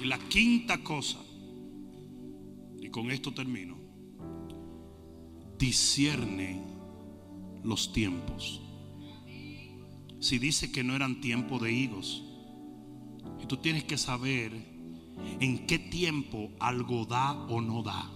Y 0.00 0.04
la 0.04 0.18
quinta 0.18 0.78
cosa, 0.78 1.18
y 2.80 2.88
con 2.90 3.10
esto 3.10 3.34
termino, 3.34 3.76
discierne 5.58 6.62
los 7.64 7.92
tiempos. 7.92 8.62
Si 10.20 10.38
dice 10.38 10.70
que 10.70 10.84
no 10.84 10.94
eran 10.94 11.20
tiempo 11.20 11.58
de 11.58 11.72
higos, 11.72 12.22
y 13.42 13.46
tú 13.46 13.56
tienes 13.56 13.84
que 13.84 13.98
saber 13.98 14.77
en 15.40 15.66
qué 15.66 15.78
tiempo 15.78 16.50
algo 16.60 17.04
da 17.04 17.32
o 17.32 17.60
no 17.60 17.82
da. 17.82 18.10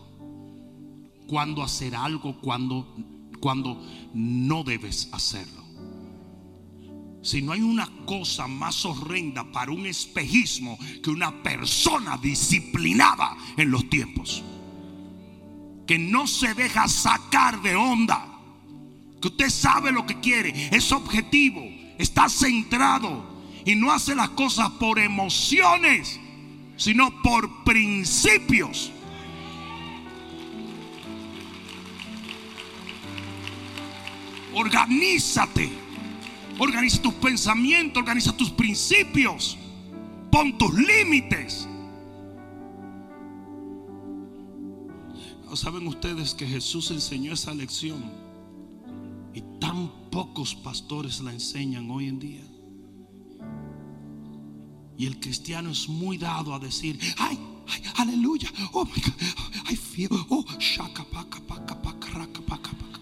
Cuándo 1.28 1.62
hacer 1.62 1.94
algo, 1.94 2.40
cuando, 2.40 2.96
cuando 3.40 3.80
no 4.12 4.64
debes 4.64 5.08
hacerlo. 5.12 5.62
Si 7.22 7.40
no 7.40 7.52
hay 7.52 7.60
una 7.60 7.88
cosa 8.04 8.48
más 8.48 8.84
horrenda 8.84 9.44
para 9.52 9.70
un 9.70 9.86
espejismo 9.86 10.76
que 11.02 11.10
una 11.10 11.42
persona 11.42 12.18
disciplinada 12.18 13.36
en 13.56 13.70
los 13.70 13.88
tiempos. 13.88 14.42
Que 15.86 15.98
no 15.98 16.26
se 16.26 16.54
deja 16.54 16.88
sacar 16.88 17.62
de 17.62 17.76
onda. 17.76 18.28
Que 19.20 19.28
usted 19.28 19.50
sabe 19.50 19.92
lo 19.92 20.04
que 20.04 20.18
quiere, 20.18 20.68
es 20.76 20.90
objetivo, 20.90 21.62
está 21.96 22.28
centrado 22.28 23.32
y 23.64 23.76
no 23.76 23.92
hace 23.92 24.14
las 24.14 24.30
cosas 24.30 24.70
por 24.70 24.98
emociones 24.98 26.18
sino 26.82 27.22
por 27.22 27.62
principios. 27.62 28.90
Organízate. 34.52 35.70
Organiza 36.58 37.00
tus 37.00 37.14
pensamientos, 37.14 38.00
organiza 38.00 38.36
tus 38.36 38.50
principios. 38.50 39.56
Pon 40.32 40.58
tus 40.58 40.74
límites. 40.74 41.68
¿Saben 45.54 45.86
ustedes 45.86 46.34
que 46.34 46.46
Jesús 46.46 46.90
enseñó 46.90 47.34
esa 47.34 47.54
lección? 47.54 48.02
Y 49.32 49.42
tan 49.60 50.10
pocos 50.10 50.56
pastores 50.56 51.20
la 51.20 51.32
enseñan 51.32 51.88
hoy 51.92 52.08
en 52.08 52.18
día. 52.18 52.51
Y 55.02 55.06
el 55.06 55.18
cristiano 55.18 55.68
es 55.68 55.88
muy 55.88 56.16
dado 56.16 56.54
a 56.54 56.60
decir, 56.60 56.96
ay, 57.18 57.36
ay 57.66 57.82
aleluya, 57.96 58.48
oh 58.72 58.84
my 58.84 59.02
God, 59.02 59.68
I 59.68 59.74
feel, 59.74 60.08
oh, 60.28 60.44
shaka, 60.60 61.02
paka, 61.02 61.40
paka, 61.40 61.82
paka, 61.82 62.08
raka, 62.10 62.40
paka, 62.42 62.70
paka. 62.70 63.00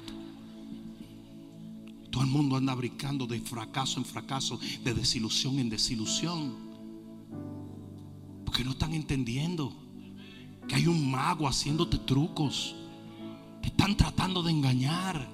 Todo 2.11 2.23
el 2.25 2.31
mundo 2.31 2.57
anda 2.57 2.75
brincando 2.75 3.27
de 3.27 3.39
fracaso 3.43 3.99
en 3.99 4.07
fracaso, 4.07 4.59
de 4.83 4.95
desilusión 4.95 5.59
en 5.59 5.69
desilusión. 5.69 6.55
Porque 8.47 8.65
no 8.65 8.71
están 8.71 8.95
entendiendo 8.95 9.71
que 10.69 10.77
hay 10.77 10.87
un 10.87 11.11
mago 11.11 11.47
haciéndote 11.47 11.99
trucos. 11.99 12.77
Te 13.61 13.69
están 13.69 13.95
tratando 13.95 14.43
de 14.43 14.53
engañar. 14.53 15.29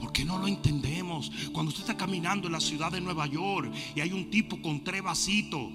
¿Por 0.00 0.12
qué 0.12 0.24
no 0.24 0.38
lo 0.38 0.48
entendemos? 0.48 1.30
Cuando 1.52 1.68
usted 1.68 1.82
está 1.82 1.96
caminando 1.96 2.46
en 2.46 2.54
la 2.54 2.60
ciudad 2.60 2.90
de 2.90 3.02
Nueva 3.02 3.26
York 3.26 3.70
y 3.94 4.00
hay 4.00 4.12
un 4.12 4.30
tipo 4.30 4.60
con 4.62 4.82
tres 4.82 5.02
vasitos, 5.02 5.70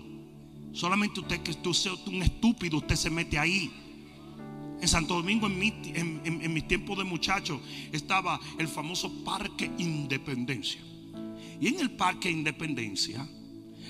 solamente 0.74 1.20
usted 1.20 1.42
que 1.42 1.54
tú 1.54 1.76
sea 1.76 1.94
un 2.08 2.24
estúpido, 2.24 2.78
usted 2.78 2.96
se 2.96 3.12
mete 3.12 3.38
ahí. 3.38 3.72
En 4.82 4.88
Santo 4.88 5.14
Domingo, 5.14 5.46
en 5.46 5.60
mi, 5.60 5.74
en, 5.94 6.54
mis 6.54 6.68
tiempos 6.68 6.98
de 6.98 7.04
muchacho, 7.04 7.62
estaba 7.92 8.40
el 8.58 8.68
famoso 8.68 9.24
Parque 9.24 9.72
Independencia. 9.78 10.82
Y 11.62 11.68
en 11.68 11.80
el 11.80 11.92
Parque 11.92 12.30
Independencia, 12.30 13.28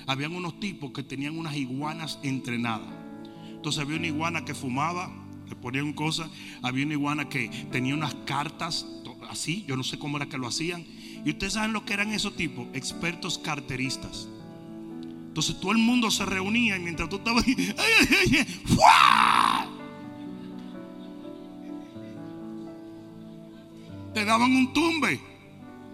habían 0.06 0.34
unos 0.34 0.60
tipos 0.60 0.92
que 0.92 1.02
tenían 1.02 1.38
unas 1.38 1.56
iguanas 1.56 2.18
entrenadas. 2.22 2.92
Entonces 3.48 3.82
había 3.82 3.96
una 3.96 4.06
iguana 4.06 4.44
que 4.44 4.54
fumaba, 4.54 5.10
le 5.48 5.56
ponían 5.56 5.92
cosas. 5.92 6.30
Había 6.62 6.84
una 6.84 6.94
iguana 6.94 7.28
que 7.28 7.48
tenía 7.72 7.94
unas 7.94 8.14
cartas 8.26 8.86
así, 9.30 9.64
yo 9.66 9.76
no 9.76 9.82
sé 9.84 9.98
cómo 9.98 10.16
era 10.16 10.26
que 10.26 10.38
lo 10.38 10.46
hacían. 10.46 10.84
Y 11.24 11.30
ustedes 11.30 11.54
saben 11.54 11.72
lo 11.72 11.84
que 11.84 11.94
eran 11.94 12.12
esos 12.12 12.36
tipos, 12.36 12.68
expertos 12.74 13.38
carteristas. 13.38 14.28
Entonces 15.28 15.60
todo 15.60 15.72
el 15.72 15.78
mundo 15.78 16.10
se 16.10 16.24
reunía 16.24 16.76
y 16.76 16.80
mientras 16.80 17.08
tú 17.08 17.16
estabas 17.16 17.44
ahí, 17.46 17.56
te 24.14 24.24
daban 24.24 24.50
un 24.50 24.72
tumbe. 24.72 25.20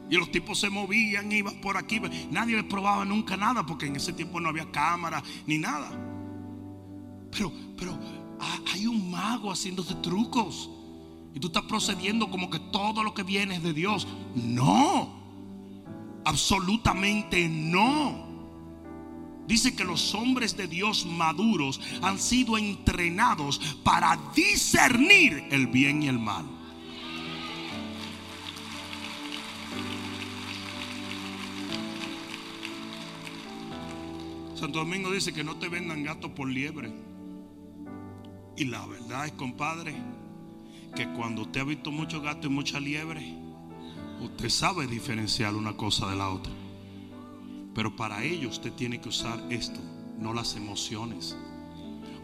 Y 0.09 0.17
los 0.17 0.31
tipos 0.31 0.61
se 0.61 0.69
movían, 0.71 1.33
iban 1.33 1.61
por 1.61 1.77
aquí. 1.77 2.01
Nadie 2.31 2.55
les 2.57 2.65
probaba 2.65 3.05
nunca 3.05 3.37
nada 3.37 3.65
porque 3.65 3.87
en 3.87 3.97
ese 3.97 4.13
tiempo 4.13 4.39
no 4.39 4.51
había 4.51 4.71
cámara 4.71 5.23
ni 5.47 5.59
nada. 5.59 5.91
Pero, 7.31 7.51
pero 7.77 7.99
hay 8.73 8.87
un 8.87 9.11
mago 9.11 9.51
haciéndose 9.51 9.95
trucos. 9.97 10.71
Y 11.35 11.41
tú 11.41 11.49
estás 11.49 11.65
procediendo 11.65 12.31
como 12.31 12.51
que 12.51 12.59
todo 12.59 13.03
lo 13.03 13.15
que 13.15 13.23
viene 13.23 13.57
es 13.57 13.63
de 13.63 13.73
Dios. 13.73 14.07
No. 14.35 15.23
Absolutamente 16.25 17.49
no. 17.49 18.33
Dice 19.47 19.75
que 19.75 19.85
los 19.85 20.15
hombres 20.15 20.57
de 20.57 20.69
Dios 20.69 21.05
maduros 21.05 21.81
han 22.01 22.19
sido 22.19 22.57
entrenados 22.57 23.59
para 23.83 24.19
discernir 24.35 25.45
el 25.51 25.67
bien 25.67 26.03
y 26.03 26.09
el 26.09 26.19
mal. 26.19 26.47
Santo 34.55 34.79
Domingo 34.79 35.11
dice 35.11 35.33
que 35.33 35.43
no 35.43 35.57
te 35.57 35.69
vendan 35.69 36.05
gato 36.05 36.33
por 36.33 36.49
liebre. 36.49 36.93
Y 38.57 38.67
la 38.67 38.87
verdad 38.87 39.27
es, 39.27 39.33
compadre, 39.33 39.97
que 40.95 41.09
cuando 41.15 41.43
usted 41.43 41.61
ha 41.61 41.65
visto 41.65 41.91
mucho 41.91 42.21
gato 42.21 42.47
y 42.47 42.51
mucha 42.51 42.79
liebre, 42.79 43.35
usted 44.21 44.49
sabe 44.49 44.87
diferenciar 44.87 45.55
una 45.55 45.77
cosa 45.77 46.09
de 46.11 46.17
la 46.17 46.29
otra. 46.29 46.53
Pero 47.75 47.97
para 47.97 48.23
ello 48.23 48.49
usted 48.49 48.73
tiene 48.73 49.01
que 49.01 49.09
usar 49.09 49.43
esto, 49.51 49.81
no 50.19 50.33
las 50.33 50.57
emociones. 50.57 51.37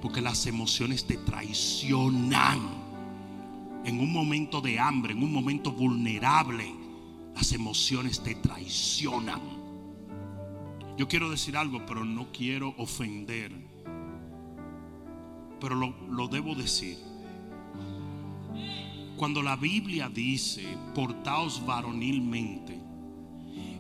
Porque 0.03 0.21
las 0.21 0.47
emociones 0.47 1.07
te 1.07 1.17
traicionan. 1.17 2.89
En 3.85 4.01
un 4.01 4.13
momento 4.13 4.61
de 4.61 4.79
hambre, 4.79 5.13
en 5.13 5.23
un 5.23 5.33
momento 5.33 5.73
vulnerable, 5.73 6.73
las 7.35 7.53
emociones 7.53 8.23
te 8.23 8.35
traicionan. 8.35 9.41
Yo 10.97 11.09
quiero 11.09 11.31
decir 11.31 11.57
algo, 11.57 11.87
pero 11.87 12.05
no 12.05 12.31
quiero 12.33 12.75
ofender. 12.77 13.53
Pero 15.61 15.75
lo, 15.75 15.97
lo 16.09 16.29
debo 16.29 16.55
decir. 16.55 17.08
Cuando 19.19 19.43
la 19.43 19.57
Biblia 19.57 20.09
dice, 20.09 20.63
portaos 20.95 21.67
varonilmente, 21.67 22.79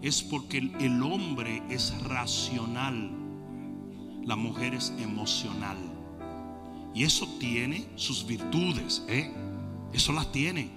es 0.03 0.21
porque 0.21 0.59
el, 0.59 1.01
hombre 1.01 1.63
es 1.71 1.97
racional, 2.03 3.09
la 4.25 4.35
mujer 4.35 4.75
es 4.75 4.93
emocional. 4.99 5.77
Y 6.93 7.05
eso 7.05 7.29
tiene 7.39 7.87
sus 7.95 8.27
virtudes, 8.27 9.05
¿eh? 9.07 9.33
Eso 9.93 10.13
las 10.13 10.33
tiene. 10.33 10.71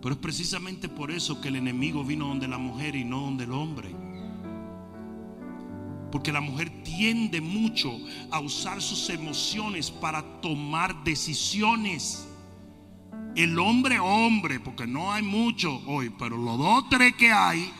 Pero 0.00 0.14
es 0.14 0.20
precisamente 0.20 0.88
por 0.88 1.10
eso 1.10 1.40
que 1.40 1.48
el 1.48 1.56
enemigo 1.56 2.04
vino 2.04 2.28
donde 2.28 2.46
la 2.46 2.58
mujer 2.58 2.94
y 2.94 3.02
no 3.02 3.22
donde 3.22 3.44
el 3.44 3.52
hombre. 3.52 3.90
Porque 6.12 6.30
la 6.30 6.40
mujer 6.40 6.84
tiende 6.84 7.40
mucho 7.40 7.98
a 8.30 8.38
usar 8.38 8.80
sus 8.80 9.10
emociones 9.10 9.90
para 9.90 10.40
tomar 10.40 11.02
decisiones. 11.02 12.27
El 13.38 13.56
hombre, 13.60 14.00
hombre, 14.00 14.58
porque 14.58 14.84
no 14.84 15.12
hay 15.12 15.22
mucho 15.22 15.80
hoy, 15.86 16.10
pero 16.10 16.36
los 16.36 16.58
dos, 16.58 16.88
tres 16.90 17.14
que 17.14 17.30
hay. 17.30 17.72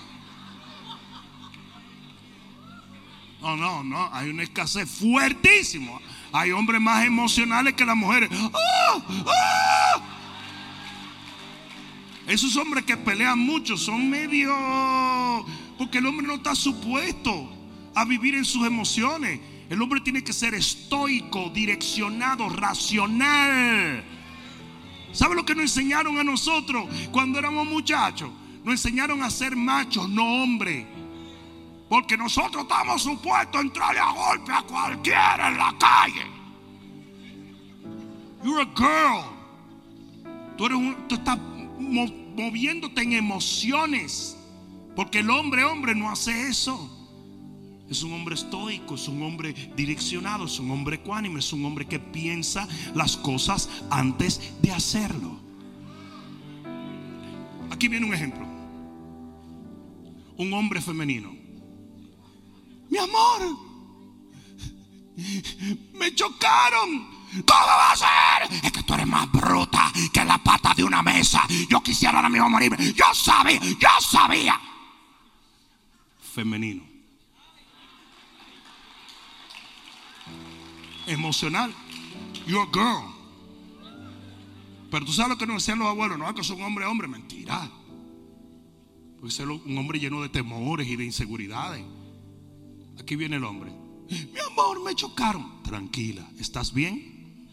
No, 3.41 3.57
no, 3.57 3.83
no, 3.83 4.09
hay 4.13 4.31
una 4.31 4.45
escasez 4.45 4.89
fuertísima. 4.89 5.99
Hay 6.31 6.53
hombres 6.53 6.81
más 6.81 7.05
emocionales 7.05 7.75
que 7.75 7.85
las 7.85 7.97
mujeres. 7.97 8.31
¡Ah! 8.33 9.03
¡Ah! 9.27 10.01
Esos 12.29 12.55
hombres 12.57 12.85
que 12.85 12.97
pelean 12.97 13.41
mucho 13.41 13.77
son 13.77 14.09
medio... 14.09 14.55
Porque 15.77 15.99
el 15.99 16.07
hombre 16.07 16.25
no 16.25 16.35
está 16.35 16.55
supuesto 16.55 17.53
a 17.97 18.05
vivir 18.05 18.37
en 18.37 18.45
sus 18.45 18.65
emociones. 18.65 19.41
El 19.69 19.83
hombre 19.83 20.03
tiene 20.03 20.23
que 20.23 20.33
ser 20.33 20.55
estoico, 20.55 21.51
direccionado, 21.51 22.49
racional. 22.49 24.18
¿Sabe 25.13 25.35
lo 25.35 25.45
que 25.45 25.55
nos 25.55 25.63
enseñaron 25.63 26.19
a 26.19 26.25
nosotros 26.25 26.87
cuando 27.11 27.39
éramos 27.39 27.67
muchachos? 27.67 28.31
Nos 28.65 28.73
enseñaron 28.73 29.23
a 29.23 29.31
ser 29.31 29.57
machos, 29.57 30.09
no 30.09 30.43
hombres. 30.43 30.87
Porque 31.89 32.17
nosotros 32.17 32.65
estamos 32.65 33.03
supuestos 33.03 33.57
a 33.57 33.61
entrarle 33.63 34.01
a 34.01 34.13
golpe 34.13 34.53
a 34.53 34.63
cualquiera 34.63 35.49
en 35.49 35.59
la 35.59 35.75
calle. 35.79 36.27
You're 38.45 38.61
a 38.61 38.67
girl. 38.77 39.25
Tú, 40.57 40.69
tú 41.09 41.15
estás 41.15 41.39
moviéndote 41.79 43.03
en 43.03 43.15
emociones. 43.15 44.37
Porque 44.95 45.21
el 45.21 45.31
hombre, 45.31 45.65
hombre, 45.65 45.95
no 45.95 46.11
hace 46.11 46.49
eso. 46.49 46.98
Es 47.91 48.03
un 48.03 48.13
hombre 48.13 48.35
estoico, 48.35 48.97
es 48.97 49.09
un 49.09 49.23
hombre 49.23 49.55
direccionado, 49.75 50.45
es 50.45 50.59
un 50.59 50.71
hombre 50.71 50.97
ecuánime, 50.97 51.41
es 51.41 51.53
un 51.53 51.65
hombre 51.65 51.87
que 51.87 51.99
piensa 51.99 52.69
las 52.95 53.17
cosas 53.17 53.69
antes 53.91 54.61
de 54.61 54.73
hacerlo. 54.73 55.39
Aquí 57.71 57.89
viene 57.89 58.07
un 58.07 58.15
ejemplo. 58.15 58.47
Un 60.37 60.53
hombre 60.53 60.83
femenino. 60.83 61.35
Mi 62.91 62.99
amor, 62.99 63.57
me 65.95 66.15
chocaron. 66.15 67.19
¿Cómo 67.31 67.67
va 67.67 67.93
a 67.93 67.97
ser? 67.97 68.65
Es 68.65 68.73
que 68.73 68.83
tú 68.83 68.95
eres 68.95 69.07
más 69.07 69.31
bruta 69.31 69.93
que 70.13 70.25
la 70.25 70.39
pata 70.39 70.73
de 70.75 70.85
una 70.85 71.03
mesa. 71.03 71.47
Yo 71.69 71.83
quisiera 71.83 72.17
ahora 72.17 72.29
mismo 72.29 72.49
morirme. 72.49 72.93
Yo 72.95 73.05
sabía, 73.13 73.61
yo 73.61 73.89
sabía. 74.01 74.59
Femenino. 76.35 76.88
Emocional. 81.09 81.75
You're 82.47 82.69
girl. 82.73 83.15
Pero 84.91 85.05
tú 85.05 85.13
sabes 85.13 85.31
lo 85.31 85.39
que 85.39 85.47
nos 85.47 85.63
decían 85.63 85.79
los 85.79 85.89
abuelos. 85.89 86.19
No, 86.19 86.29
es 86.29 86.35
que 86.35 86.41
es 86.41 86.51
un 86.51 86.63
hombre, 86.63 86.87
hombre. 86.87 87.09
Mentira. 87.09 87.71
Puede 89.21 89.33
ser 89.33 89.49
un 89.49 89.77
hombre 89.77 89.99
lleno 89.99 90.23
de 90.23 90.29
temores 90.29 90.87
y 90.87 90.97
de 90.97 91.05
inseguridades. 91.05 91.85
Aquí 93.01 93.17
viene 93.17 93.37
el 93.37 93.45
hombre. 93.45 93.73
Mi 94.11 94.41
amor, 94.51 94.83
me 94.83 94.95
chocaron. 94.95 95.63
Tranquila, 95.63 96.27
¿estás 96.39 96.73
bien? 96.73 97.47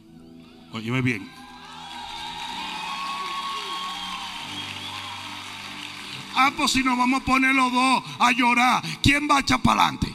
Óyeme 0.72 1.02
bien. 1.02 1.30
Ah, 6.36 6.52
pues 6.56 6.72
si 6.72 6.84
nos 6.84 6.98
vamos 6.98 7.22
a 7.22 7.26
poner 7.26 7.56
los 7.56 7.72
dos 7.72 8.04
a 8.20 8.32
llorar, 8.32 8.84
¿quién 9.02 9.28
va 9.30 9.38
a 9.38 9.40
echar 9.40 9.62
para 9.62 9.84
adelante? 9.84 10.15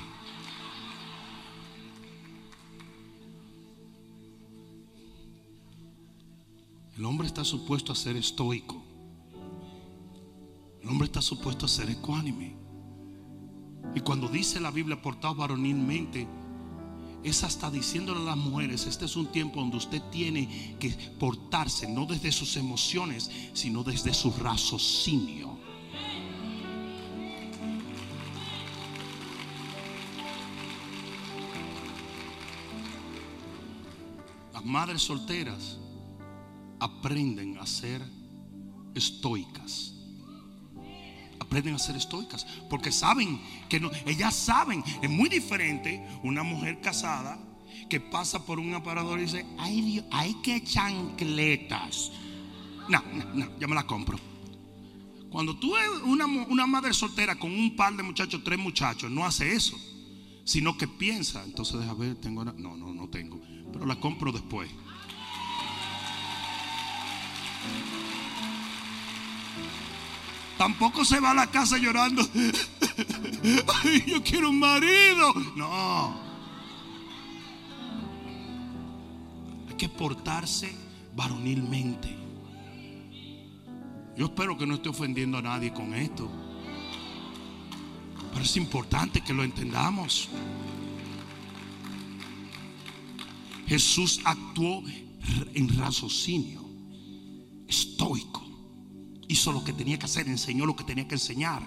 El 7.00 7.06
hombre 7.06 7.28
está 7.28 7.44
supuesto 7.44 7.92
a 7.92 7.96
ser 7.96 8.14
estoico. 8.16 8.76
El 10.82 10.88
hombre 10.90 11.06
está 11.06 11.22
supuesto 11.22 11.64
a 11.64 11.68
ser 11.70 11.88
ecuánime. 11.88 12.54
Y 13.94 14.00
cuando 14.00 14.28
dice 14.28 14.60
la 14.60 14.70
Biblia 14.70 15.00
portado 15.00 15.36
varonilmente, 15.36 16.28
es 17.24 17.42
hasta 17.42 17.70
diciéndole 17.70 18.20
a 18.20 18.24
las 18.24 18.36
mujeres, 18.36 18.86
este 18.86 19.06
es 19.06 19.16
un 19.16 19.32
tiempo 19.32 19.60
donde 19.60 19.78
usted 19.78 20.02
tiene 20.10 20.76
que 20.78 20.90
portarse 21.18 21.88
no 21.88 22.04
desde 22.04 22.32
sus 22.32 22.58
emociones, 22.58 23.30
sino 23.54 23.82
desde 23.82 24.12
su 24.12 24.30
raciocinio. 24.32 25.56
Las 34.52 34.66
madres 34.66 35.00
solteras 35.00 35.78
aprenden 36.80 37.58
a 37.58 37.66
ser 37.66 38.02
estoicas 38.94 39.94
aprenden 41.50 41.74
a 41.74 41.78
ser 41.80 41.96
estoicas. 41.96 42.46
Porque 42.68 42.92
saben 42.92 43.40
que 43.68 43.80
no, 43.80 43.90
ellas 44.06 44.36
saben, 44.36 44.84
es 45.02 45.10
muy 45.10 45.28
diferente 45.28 46.00
una 46.22 46.44
mujer 46.44 46.80
casada 46.80 47.38
que 47.88 47.98
pasa 47.98 48.46
por 48.46 48.60
un 48.60 48.72
aparador 48.72 49.18
y 49.18 49.22
dice, 49.22 49.44
ay 49.58 49.80
Dios, 49.80 50.04
hay 50.12 50.34
que 50.42 50.62
chancletas. 50.62 52.12
No, 52.88 53.02
no, 53.12 53.34
no, 53.34 53.58
ya 53.58 53.66
me 53.66 53.74
la 53.74 53.84
compro. 53.84 54.18
Cuando 55.28 55.56
tú 55.56 55.76
eres 55.76 55.90
una, 56.04 56.26
una 56.26 56.66
madre 56.66 56.94
soltera 56.94 57.36
con 57.36 57.52
un 57.52 57.74
par 57.74 57.96
de 57.96 58.04
muchachos, 58.04 58.42
tres 58.44 58.58
muchachos, 58.58 59.10
no 59.10 59.24
hace 59.24 59.52
eso, 59.52 59.76
sino 60.44 60.76
que 60.76 60.86
piensa, 60.86 61.42
entonces 61.44 61.80
deja 61.80 61.94
ver, 61.94 62.16
tengo 62.16 62.44
no, 62.44 62.52
no, 62.52 62.92
no 62.94 63.08
tengo, 63.08 63.40
pero 63.72 63.86
la 63.86 63.98
compro 63.98 64.32
después. 64.32 64.70
Tampoco 70.58 71.04
se 71.04 71.20
va 71.20 71.30
a 71.30 71.34
la 71.34 71.46
casa 71.46 71.78
llorando. 71.78 72.22
yo 74.06 74.22
quiero 74.22 74.50
un 74.50 74.58
marido. 74.58 75.32
No. 75.56 76.20
Hay 79.68 79.74
que 79.76 79.88
portarse 79.88 80.74
varonilmente. 81.16 82.14
Yo 84.16 84.26
espero 84.26 84.58
que 84.58 84.66
no 84.66 84.74
esté 84.74 84.90
ofendiendo 84.90 85.38
a 85.38 85.42
nadie 85.42 85.72
con 85.72 85.94
esto. 85.94 86.30
Pero 88.32 88.44
es 88.44 88.56
importante 88.56 89.22
que 89.22 89.32
lo 89.32 89.42
entendamos. 89.42 90.28
Jesús 93.66 94.20
actuó 94.24 94.82
en 95.54 95.78
raciocinio, 95.78 96.59
estoico 97.70 98.42
hizo 99.28 99.52
lo 99.52 99.62
que 99.62 99.72
tenía 99.72 99.98
que 99.98 100.06
hacer, 100.06 100.28
enseñó 100.28 100.66
lo 100.66 100.76
que 100.76 100.84
tenía 100.84 101.06
que 101.06 101.14
enseñar. 101.14 101.62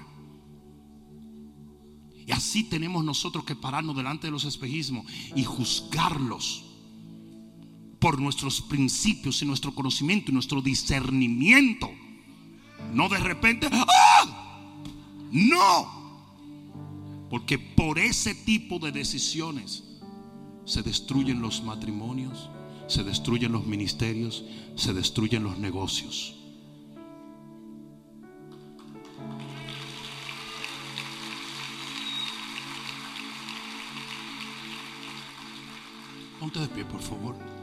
Y 2.27 2.31
así 2.31 2.63
tenemos 2.65 3.03
nosotros 3.03 3.45
que 3.45 3.55
pararnos 3.55 3.95
delante 3.95 4.27
de 4.27 4.31
los 4.31 4.43
espejismos 4.43 5.05
y 5.35 5.43
juzgarlos 5.43 6.65
por 7.99 8.19
nuestros 8.19 8.61
principios 8.61 9.41
y 9.41 9.45
nuestro 9.45 9.73
conocimiento 9.73 10.29
y 10.29 10.33
nuestro 10.33 10.61
discernimiento. 10.61 11.89
No 12.93 13.07
de 13.07 13.17
repente, 13.17 13.67
¡ah! 13.71 14.81
No. 15.31 16.03
Porque 17.29 17.57
por 17.57 17.97
ese 17.97 18.35
tipo 18.35 18.77
de 18.79 18.91
decisiones 18.91 19.83
se 20.65 20.83
destruyen 20.83 21.41
los 21.41 21.63
matrimonios, 21.63 22.49
se 22.87 23.03
destruyen 23.03 23.51
los 23.51 23.65
ministerios, 23.65 24.43
se 24.75 24.93
destruyen 24.93 25.43
los 25.43 25.57
negocios. 25.57 26.35
Ponte 36.39 36.59
de 36.59 36.67
pie, 36.67 36.85
por 36.85 37.01
favor. 37.01 37.62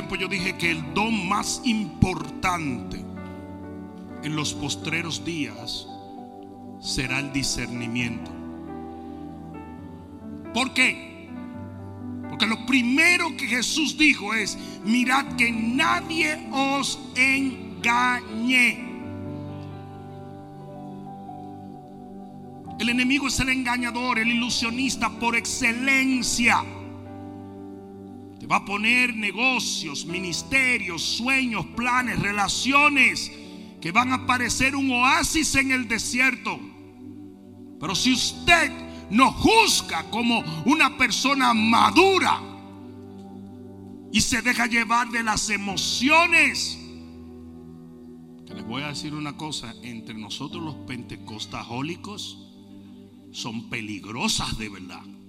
Tiempo 0.00 0.16
yo 0.16 0.28
dije 0.28 0.56
que 0.56 0.70
el 0.70 0.94
don 0.94 1.28
más 1.28 1.60
importante 1.64 3.04
en 4.22 4.34
los 4.34 4.54
postreros 4.54 5.26
días 5.26 5.86
será 6.80 7.18
el 7.18 7.34
discernimiento. 7.34 8.30
¿Por 10.54 10.72
qué? 10.72 11.28
Porque 12.30 12.46
lo 12.46 12.64
primero 12.64 13.36
que 13.36 13.46
Jesús 13.46 13.98
dijo 13.98 14.32
es, 14.32 14.56
mirad 14.86 15.36
que 15.36 15.52
nadie 15.52 16.48
os 16.50 16.98
engañe. 17.14 18.88
El 22.78 22.88
enemigo 22.88 23.28
es 23.28 23.38
el 23.38 23.50
engañador, 23.50 24.18
el 24.18 24.30
ilusionista 24.30 25.10
por 25.10 25.36
excelencia. 25.36 26.64
Va 28.50 28.56
a 28.56 28.64
poner 28.64 29.14
negocios, 29.14 30.04
ministerios, 30.04 31.02
sueños, 31.02 31.64
planes, 31.76 32.18
relaciones 32.18 33.30
que 33.80 33.92
van 33.92 34.12
a 34.12 34.26
parecer 34.26 34.74
un 34.74 34.90
oasis 34.90 35.54
en 35.54 35.70
el 35.70 35.86
desierto. 35.86 36.58
Pero 37.78 37.94
si 37.94 38.12
usted 38.12 38.72
no 39.10 39.32
juzga 39.32 40.10
como 40.10 40.42
una 40.64 40.98
persona 40.98 41.54
madura 41.54 42.40
y 44.12 44.20
se 44.20 44.42
deja 44.42 44.66
llevar 44.66 45.08
de 45.10 45.22
las 45.22 45.48
emociones, 45.50 46.76
que 48.46 48.54
les 48.54 48.66
voy 48.66 48.82
a 48.82 48.88
decir 48.88 49.14
una 49.14 49.36
cosa, 49.36 49.72
entre 49.84 50.14
nosotros 50.14 50.62
los 50.62 50.74
pentecostajólicos 50.86 52.36
son 53.30 53.70
peligrosas 53.70 54.58
de 54.58 54.68
verdad. 54.68 55.19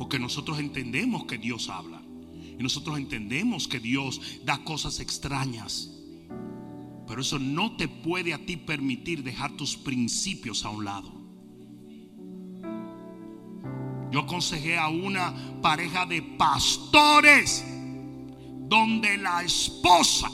Porque 0.00 0.18
nosotros 0.18 0.58
entendemos 0.58 1.26
que 1.26 1.36
Dios 1.36 1.68
habla. 1.68 2.00
Y 2.58 2.62
nosotros 2.62 2.96
entendemos 2.96 3.68
que 3.68 3.78
Dios 3.80 4.40
da 4.46 4.64
cosas 4.64 4.98
extrañas. 4.98 5.90
Pero 7.06 7.20
eso 7.20 7.38
no 7.38 7.76
te 7.76 7.86
puede 7.86 8.32
a 8.32 8.38
ti 8.38 8.56
permitir 8.56 9.22
dejar 9.22 9.52
tus 9.58 9.76
principios 9.76 10.64
a 10.64 10.70
un 10.70 10.86
lado. 10.86 11.12
Yo 14.10 14.20
aconsejé 14.20 14.78
a 14.78 14.88
una 14.88 15.60
pareja 15.60 16.06
de 16.06 16.22
pastores 16.22 17.62
donde 18.68 19.18
la 19.18 19.42
esposa 19.42 20.30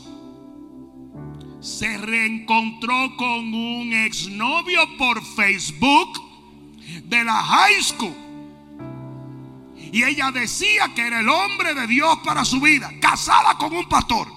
se 1.59 1.99
reencontró 1.99 3.17
con 3.17 3.53
un 3.53 3.93
exnovio 3.93 4.79
por 4.97 5.25
Facebook 5.25 6.21
de 7.03 7.25
la 7.25 7.43
high 7.43 7.83
school. 7.83 8.26
Y 9.97 10.05
ella 10.05 10.31
decía 10.31 10.93
que 10.95 11.07
era 11.07 11.21
el 11.21 11.29
hombre 11.31 11.73
de 11.73 11.87
Dios 11.87 12.19
para 12.23 12.45
su 12.45 12.61
vida, 12.61 12.93
casada 13.01 13.57
con 13.57 13.75
un 13.75 13.89
pastor, 13.89 14.29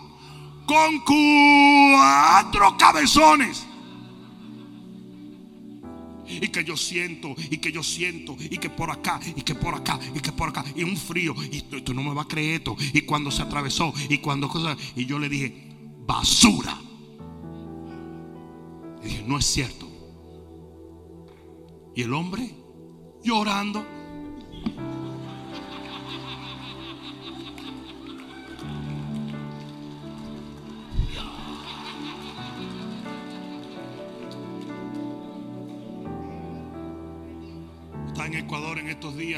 con 0.65 0.99
cuatro 1.01 2.77
cabezones. 2.77 3.67
Y 6.25 6.47
que 6.47 6.63
yo 6.63 6.77
siento, 6.77 7.35
y 7.51 7.57
que 7.57 7.73
yo 7.73 7.83
siento, 7.83 8.37
y 8.39 8.57
que 8.57 8.69
por 8.69 8.89
acá, 8.89 9.19
y 9.35 9.41
que 9.41 9.53
por 9.53 9.75
acá, 9.75 9.99
y 10.15 10.21
que 10.21 10.31
por 10.31 10.47
acá, 10.47 10.63
y 10.77 10.83
un 10.85 10.95
frío, 10.95 11.35
y 11.51 11.59
tú 11.81 11.93
no 11.93 12.03
me 12.03 12.13
vas 12.13 12.27
a 12.27 12.29
creer 12.29 12.61
esto. 12.61 12.77
Y 12.93 13.01
cuando 13.01 13.29
se 13.29 13.41
atravesó, 13.41 13.93
y 14.07 14.19
cuando 14.19 14.47
cosas, 14.47 14.77
y 14.95 15.05
yo 15.07 15.19
le 15.19 15.27
dije, 15.27 15.73
basura. 16.07 16.77
Y 19.03 19.07
dije, 19.07 19.23
no 19.27 19.37
es 19.37 19.45
cierto. 19.45 19.89
Y 21.93 22.03
el 22.03 22.13
hombre 22.13 22.49
llorando. 23.25 23.98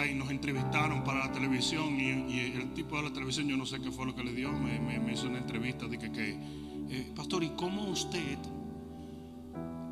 Y 0.06 0.14
nos 0.14 0.30
entrevistaron 0.30 1.04
para 1.04 1.28
la 1.28 1.32
televisión 1.32 2.00
y, 2.00 2.10
el 2.40 2.74
tipo 2.74 2.98
de 2.98 3.04
la 3.04 3.14
televisión, 3.14 3.48
yo 3.48 3.58
no 3.58 3.66
sé 3.66 3.80
qué 3.82 3.92
fue 3.92 4.06
lo 4.06 4.16
que 4.16 4.24
le 4.24 4.34
dio, 4.34 4.52
me, 4.52 5.12
hizo 5.12 5.28
una 5.28 5.40
entrevista 5.40 5.88
de 5.88 5.98
que, 5.98 6.38
eh, 6.90 7.12
pastor, 7.16 7.44
¿y 7.44 7.50
cómo 7.50 7.84
usted 7.90 8.38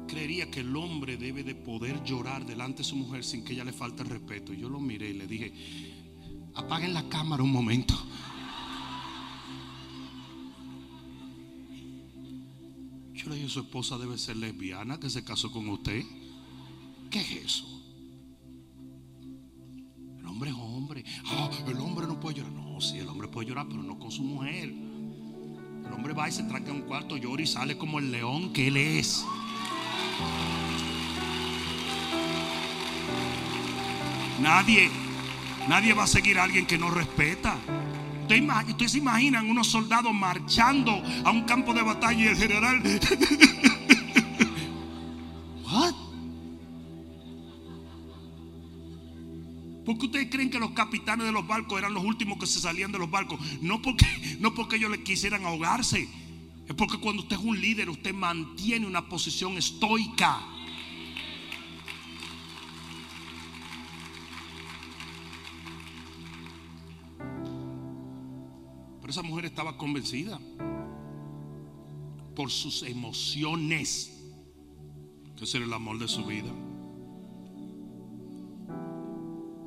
creería 0.10 0.50
que 0.50 0.62
el 0.62 0.76
hombre 0.76 1.18
debe 1.18 1.44
de 1.44 1.56
poder 1.56 2.04
llorar 2.04 2.46
delante 2.46 2.80
de 2.80 2.84
su 2.84 2.96
mujer 2.96 3.24
sin 3.24 3.44
que 3.44 3.54
ella 3.54 3.64
le 3.64 3.72
falte 3.72 4.04
el 4.04 4.10
respeto. 4.10 4.54
Yo 4.54 4.68
lo 4.68 4.80
miré 4.80 5.10
y 5.10 5.14
le 5.14 5.28
dije, 5.28 5.54
apaguen 6.56 6.94
la 6.94 7.08
cámara 7.08 7.44
un 7.44 7.52
momento. 7.52 7.94
Yo 13.14 13.30
le 13.30 13.36
dije, 13.36 13.50
su 13.50 13.60
esposa 13.60 13.98
debe 13.98 14.18
ser 14.18 14.38
lesbiana 14.38 15.00
que 15.00 15.10
se 15.10 15.24
casó 15.24 15.52
con 15.52 15.70
usted. 15.70 16.04
¿Qué 17.12 17.20
es 17.20 17.32
eso? 17.46 17.79
Hombre 20.40 20.52
es 20.52 20.58
hombre. 20.58 21.04
Ah, 21.26 21.50
el 21.68 21.78
hombre 21.82 22.08
no 22.08 22.18
puede 22.18 22.38
llorar. 22.38 22.54
No, 22.54 22.80
sí, 22.80 22.98
el 22.98 23.10
hombre 23.10 23.28
puede 23.28 23.50
llorar, 23.50 23.66
pero 23.68 23.84
no 23.84 24.00
con 24.00 24.10
su 24.10 24.24
mujer. 24.24 24.70
El 24.70 25.94
hombre 25.94 26.14
va 26.14 26.30
y 26.30 26.32
se 26.32 26.44
tranca 26.44 26.72
en 26.72 26.78
un 26.78 26.82
cuarto, 26.84 27.18
llora 27.18 27.42
y 27.42 27.46
sale 27.46 27.78
como 27.78 28.00
el 28.00 28.10
león 28.10 28.54
que 28.54 28.70
él 28.70 28.78
es. 28.78 29.26
Nadie, 34.42 34.90
nadie 35.68 35.94
va 35.94 36.04
a 36.04 36.08
seguir 36.08 36.40
a 36.40 36.44
alguien 36.44 36.66
que 36.66 36.78
no 36.78 36.90
respeta. 36.90 37.58
Ustedes 38.24 38.94
se 38.94 39.00
imaginan 39.00 39.50
unos 39.50 39.68
soldados 39.68 40.14
marchando 40.14 41.04
a 41.26 41.32
un 41.32 41.42
campo 41.42 41.74
de 41.74 41.82
batalla 41.82 42.18
y 42.18 42.28
el 42.28 42.38
general. 42.38 42.82
¿Por 49.90 49.98
qué 49.98 50.06
ustedes 50.06 50.30
creen 50.30 50.52
que 50.52 50.60
los 50.60 50.70
capitanes 50.74 51.26
de 51.26 51.32
los 51.32 51.48
barcos 51.48 51.80
eran 51.80 51.96
los 51.96 52.04
últimos 52.04 52.38
que 52.38 52.46
se 52.46 52.60
salían 52.60 52.92
de 52.92 53.00
los 53.00 53.10
barcos? 53.10 53.40
No 53.60 53.82
porque, 53.82 54.06
no 54.40 54.54
porque 54.54 54.76
ellos 54.76 54.92
les 54.92 55.00
quisieran 55.00 55.44
ahogarse, 55.48 56.08
es 56.68 56.76
porque 56.76 57.00
cuando 57.00 57.24
usted 57.24 57.38
es 57.38 57.42
un 57.42 57.60
líder, 57.60 57.90
usted 57.90 58.14
mantiene 58.14 58.86
una 58.86 59.10
posición 59.10 59.58
estoica. 59.58 60.46
Pero 69.02 69.10
esa 69.10 69.24
mujer 69.24 69.46
estaba 69.46 69.76
convencida 69.76 70.40
por 72.36 72.52
sus 72.52 72.84
emociones 72.84 74.22
que 75.36 75.46
ese 75.46 75.58
era 75.58 75.66
el 75.66 75.74
amor 75.74 75.98
de 75.98 76.08
su 76.08 76.24
vida. 76.28 76.69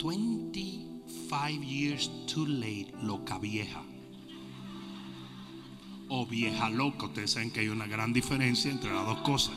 25 0.03 1.63
years 1.63 2.11
too 2.27 2.45
late, 2.45 2.93
loca 3.01 3.39
vieja 3.39 3.85
o 6.09 6.27
vieja 6.27 6.69
loca. 6.71 7.07
Ustedes 7.07 7.31
saben 7.31 7.53
que 7.53 7.61
hay 7.61 7.69
una 7.69 7.87
gran 7.87 8.13
diferencia 8.13 8.69
entre 8.69 8.93
las 8.93 9.07
dos 9.07 9.19
cosas. 9.19 9.55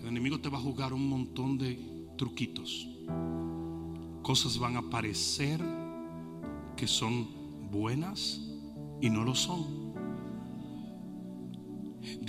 El 0.00 0.06
enemigo 0.06 0.38
te 0.40 0.48
va 0.48 0.58
a 0.58 0.60
jugar 0.60 0.92
un 0.92 1.08
montón 1.08 1.58
de 1.58 1.78
truquitos. 2.16 2.88
Cosas 4.22 4.56
van 4.58 4.76
a 4.76 4.82
parecer 4.88 5.60
que 6.76 6.86
son 6.86 7.70
buenas 7.72 8.40
y 9.00 9.10
no 9.10 9.24
lo 9.24 9.34
son. 9.34 9.79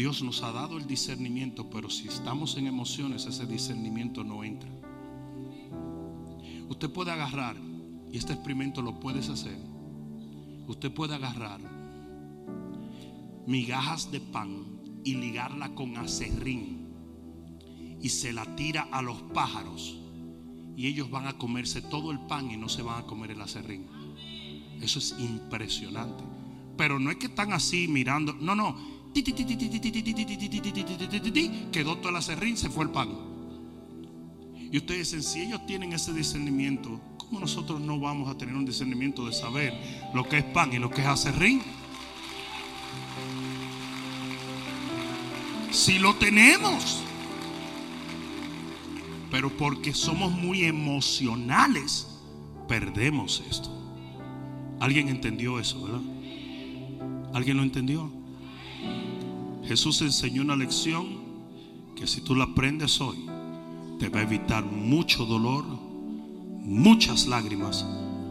Dios 0.02 0.24
nos 0.24 0.42
ha 0.42 0.52
dado 0.52 0.80
el 0.80 0.88
discernimiento, 0.88 1.70
pero 1.70 1.88
si 1.88 2.08
estamos 2.08 2.58
en 2.58 2.66
emociones, 2.66 3.28
ese 3.28 3.46
discernimiento 3.46 4.24
no 4.24 4.44
entra. 4.44 4.68
Usted 6.70 6.90
puede 6.90 7.12
agarrar, 7.12 7.56
y 8.12 8.18
este 8.18 8.34
experimento 8.34 8.82
lo 8.82 9.00
puedes 9.00 9.30
hacer, 9.30 9.60
usted 10.66 10.92
puede 10.92 11.14
agarrar 11.14 11.62
migajas 13.46 14.12
de 14.12 14.22
pan 14.22 14.82
y 15.04 15.14
ligarla 15.14 15.76
con 15.76 15.96
acerrín 15.96 16.88
y 18.02 18.10
se 18.10 18.34
la 18.34 18.56
tira 18.56 18.88
a 18.92 19.04
los 19.04 19.22
pájaros 19.36 20.00
y 20.76 20.88
ellos 20.88 21.12
van 21.12 21.28
a 21.28 21.38
comerse 21.38 21.80
todo 21.80 22.10
el 22.10 22.22
pan 22.22 22.50
y 22.50 22.58
no 22.58 22.70
se 22.70 22.82
van 22.82 23.04
a 23.04 23.06
comer 23.06 23.30
el 23.30 23.42
acerrín. 23.42 23.86
Eso 24.82 24.98
es 24.98 25.16
impresionante. 25.20 26.24
Pero 26.76 26.98
no 26.98 27.12
es 27.12 27.18
que 27.18 27.28
están 27.28 27.54
así 27.54 27.88
mirando, 27.88 28.34
no, 28.34 28.56
no. 28.56 28.91
Quedó 31.72 31.98
todo 31.98 32.10
el 32.10 32.16
acerrín, 32.16 32.58
se 32.58 32.70
fue 32.70 32.86
el 32.86 32.92
pan. 32.92 33.10
Y 34.72 34.78
ustedes 34.78 35.12
dicen, 35.12 35.24
si 35.24 35.42
ellos 35.42 35.66
tienen 35.66 35.92
ese 35.94 36.14
discernimiento, 36.14 37.00
nosotros 37.40 37.80
no 37.80 38.00
vamos 38.00 38.30
a 38.30 38.38
tener 38.38 38.56
un 38.56 38.66
discernimiento 38.66 39.26
de 39.26 39.34
saber 39.34 39.74
lo 40.14 40.28
que 40.28 40.40
es 40.40 40.44
pan 40.44 40.74
y 40.74 40.80
lo 40.80 40.90
que 40.90 41.02
es 41.02 41.08
acerrín? 41.08 41.62
Si 45.72 46.00
lo 46.00 46.16
tenemos, 46.16 47.02
pero 49.30 49.56
porque 49.56 49.94
somos 49.94 50.32
muy 50.32 50.64
emocionales, 50.64 52.08
perdemos 52.68 53.44
esto. 53.50 53.70
¿Alguien 54.82 55.08
entendió 55.08 55.60
eso, 55.60 55.82
verdad? 55.82 56.02
¿Alguien 57.34 57.58
lo 57.58 57.64
entendió? 57.64 58.21
Jesús 59.66 60.02
enseñó 60.02 60.42
una 60.42 60.56
lección 60.56 61.06
que 61.96 62.08
si 62.08 62.22
tú 62.22 62.36
la 62.36 62.46
aprendes 62.46 63.00
hoy, 63.00 63.18
te 64.00 64.10
va 64.10 64.20
a 64.20 64.24
evitar 64.24 64.66
mucho 64.66 65.26
dolor 65.26 65.66
muchas 66.64 67.26
lágrimas 67.28 67.86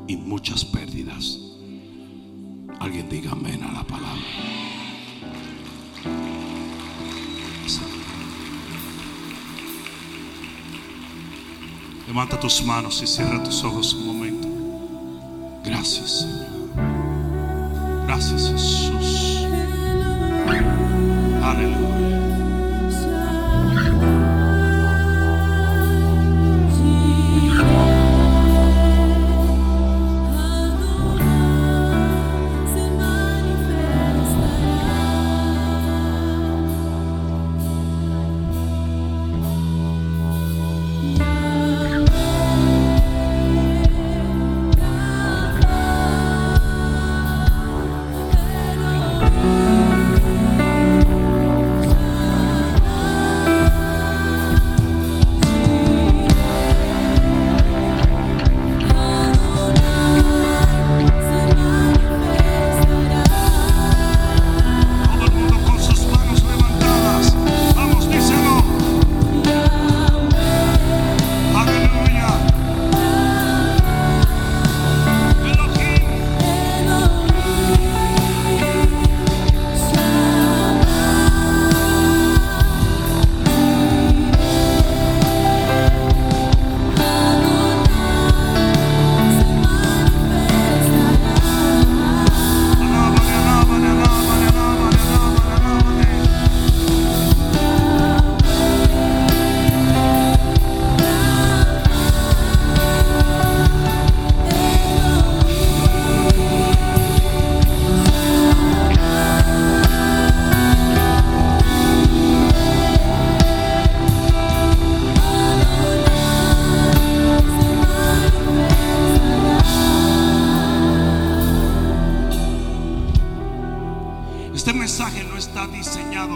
y 0.06 0.16
muchas 0.16 0.64
pérdidas. 0.64 1.38
Alguien 2.78 3.08
diga 3.08 3.32
amén 3.32 3.62
a 3.62 3.72
la 3.72 3.84
palabra. 3.84 4.22
Levanta 12.06 12.40
tus 12.40 12.64
manos 12.64 13.02
y 13.02 13.06
cierra 13.06 13.42
tus 13.42 13.62
ojos 13.62 13.94
un 13.94 14.06
momento. 14.06 14.48
Gracias, 15.64 16.22
Señor. 16.22 16.50
Gracias, 18.06 18.50
Jesús. 18.50 19.46
Aleluya. 21.50 22.19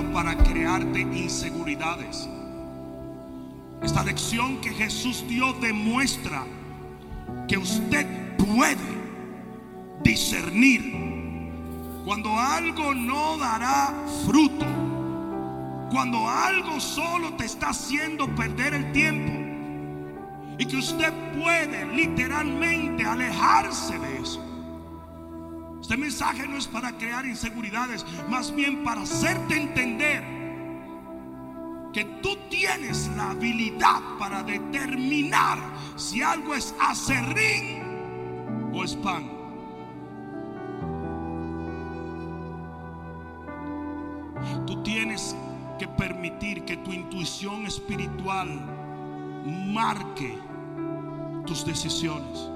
Para 0.02 0.36
crearte 0.36 1.00
inseguridades. 1.00 2.28
Esta 3.82 4.02
lección 4.02 4.60
que 4.60 4.70
Jesús 4.70 5.24
dio 5.28 5.52
demuestra 5.54 6.44
que 7.46 7.58
usted 7.58 8.06
puede 8.36 8.76
discernir 10.02 11.04
cuando 12.04 12.38
algo 12.38 12.94
no 12.94 13.38
dará 13.38 13.94
fruto, 14.26 14.66
cuando 15.90 16.28
algo 16.28 16.80
solo 16.80 17.34
te 17.34 17.44
está 17.44 17.70
haciendo 17.70 18.26
perder 18.34 18.74
el 18.74 18.92
tiempo 18.92 19.32
y 20.58 20.66
que 20.66 20.76
usted 20.76 21.12
puede 21.40 21.86
literalmente 21.94 23.04
alejarse 23.04 23.98
de 23.98 24.18
eso. 24.18 24.43
Este 25.84 25.98
mensaje 25.98 26.48
no 26.48 26.56
es 26.56 26.66
para 26.66 26.92
crear 26.92 27.26
inseguridades, 27.26 28.06
más 28.30 28.56
bien 28.56 28.82
para 28.84 29.02
hacerte 29.02 29.54
entender 29.54 30.24
que 31.92 32.06
tú 32.22 32.38
tienes 32.48 33.10
la 33.14 33.32
habilidad 33.32 34.00
para 34.18 34.42
determinar 34.42 35.58
si 35.96 36.22
algo 36.22 36.54
es 36.54 36.74
acerrín 36.80 37.82
o 38.72 38.82
es 38.82 38.96
pan. 38.96 39.30
Tú 44.66 44.82
tienes 44.82 45.36
que 45.78 45.86
permitir 45.86 46.64
que 46.64 46.78
tu 46.78 46.94
intuición 46.94 47.66
espiritual 47.66 48.48
marque 49.44 50.38
tus 51.44 51.66
decisiones. 51.66 52.53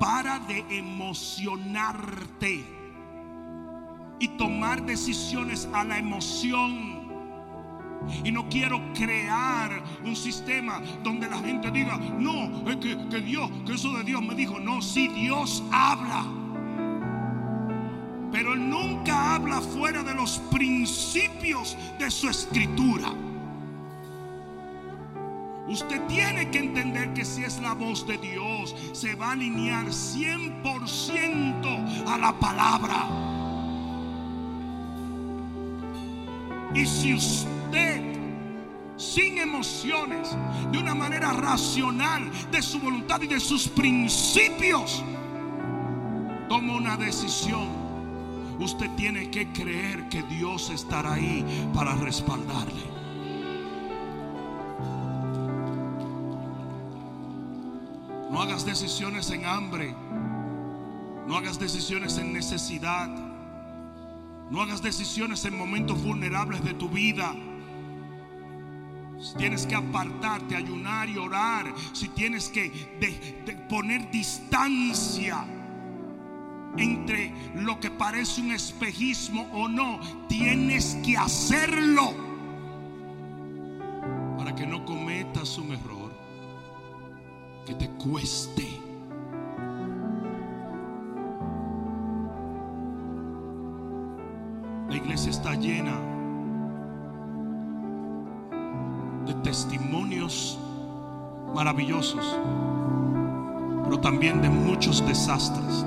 Para 0.00 0.40
de 0.40 0.64
emocionarte 0.70 2.64
y 4.18 4.28
tomar 4.28 4.84
decisiones 4.86 5.68
a 5.74 5.84
la 5.84 5.98
emoción. 5.98 7.00
Y 8.24 8.32
no 8.32 8.48
quiero 8.48 8.80
crear 8.94 9.82
un 10.02 10.16
sistema 10.16 10.80
donde 11.04 11.28
la 11.28 11.38
gente 11.38 11.70
diga, 11.70 11.98
no, 11.98 12.66
es 12.68 12.76
que, 12.76 12.96
que 13.08 13.20
Dios, 13.20 13.50
que 13.66 13.74
eso 13.74 13.92
de 13.92 14.04
Dios 14.04 14.22
me 14.22 14.34
dijo, 14.34 14.58
no, 14.58 14.80
si 14.80 15.06
Dios 15.08 15.62
habla. 15.70 16.24
Pero 18.32 18.54
Él 18.54 18.70
nunca 18.70 19.34
habla 19.34 19.60
fuera 19.60 20.02
de 20.02 20.14
los 20.14 20.38
principios 20.50 21.76
de 21.98 22.10
su 22.10 22.28
escritura. 22.30 23.12
Usted 25.70 26.02
tiene 26.08 26.50
que 26.50 26.58
entender 26.58 27.14
que 27.14 27.24
si 27.24 27.44
es 27.44 27.60
la 27.60 27.74
voz 27.74 28.04
de 28.04 28.18
Dios, 28.18 28.74
se 28.92 29.14
va 29.14 29.28
a 29.28 29.32
alinear 29.32 29.86
100% 29.86 32.08
a 32.08 32.18
la 32.18 32.32
palabra. 32.32 33.06
Y 36.74 36.84
si 36.84 37.14
usted, 37.14 38.02
sin 38.96 39.38
emociones, 39.38 40.36
de 40.72 40.78
una 40.78 40.96
manera 40.96 41.32
racional, 41.34 42.28
de 42.50 42.62
su 42.62 42.80
voluntad 42.80 43.22
y 43.22 43.28
de 43.28 43.38
sus 43.38 43.68
principios, 43.68 45.04
toma 46.48 46.74
una 46.74 46.96
decisión, 46.96 47.68
usted 48.58 48.90
tiene 48.96 49.30
que 49.30 49.52
creer 49.52 50.08
que 50.08 50.24
Dios 50.24 50.70
estará 50.70 51.12
ahí 51.12 51.46
para 51.72 51.94
respaldarle. 51.94 52.99
No 58.30 58.40
hagas 58.40 58.64
decisiones 58.64 59.28
en 59.30 59.44
hambre. 59.44 59.92
No 61.26 61.36
hagas 61.36 61.58
decisiones 61.58 62.16
en 62.16 62.32
necesidad. 62.32 63.08
No 64.50 64.62
hagas 64.62 64.82
decisiones 64.82 65.44
en 65.44 65.58
momentos 65.58 66.00
vulnerables 66.02 66.62
de 66.62 66.74
tu 66.74 66.88
vida. 66.88 67.34
Si 69.20 69.34
tienes 69.34 69.66
que 69.66 69.74
apartarte, 69.74 70.54
ayunar 70.54 71.08
y 71.08 71.18
orar. 71.18 71.74
Si 71.92 72.08
tienes 72.08 72.48
que 72.48 72.70
poner 73.68 74.10
distancia 74.12 75.44
entre 76.76 77.34
lo 77.56 77.80
que 77.80 77.90
parece 77.90 78.42
un 78.42 78.52
espejismo 78.52 79.48
o 79.52 79.66
no, 79.66 79.98
tienes 80.28 80.96
que 81.04 81.16
hacerlo 81.16 82.14
para 84.38 84.54
que 84.54 84.66
no 84.66 84.84
cometas 84.84 85.58
un 85.58 85.72
error 85.72 85.99
que 87.70 87.76
te 87.76 87.90
cueste. 87.90 88.66
La 94.88 94.96
iglesia 94.96 95.30
está 95.30 95.54
llena 95.54 95.92
de 99.24 99.34
testimonios 99.44 100.58
maravillosos, 101.54 102.36
pero 103.84 104.00
también 104.00 104.42
de 104.42 104.50
muchos 104.50 105.06
desastres. 105.06 105.86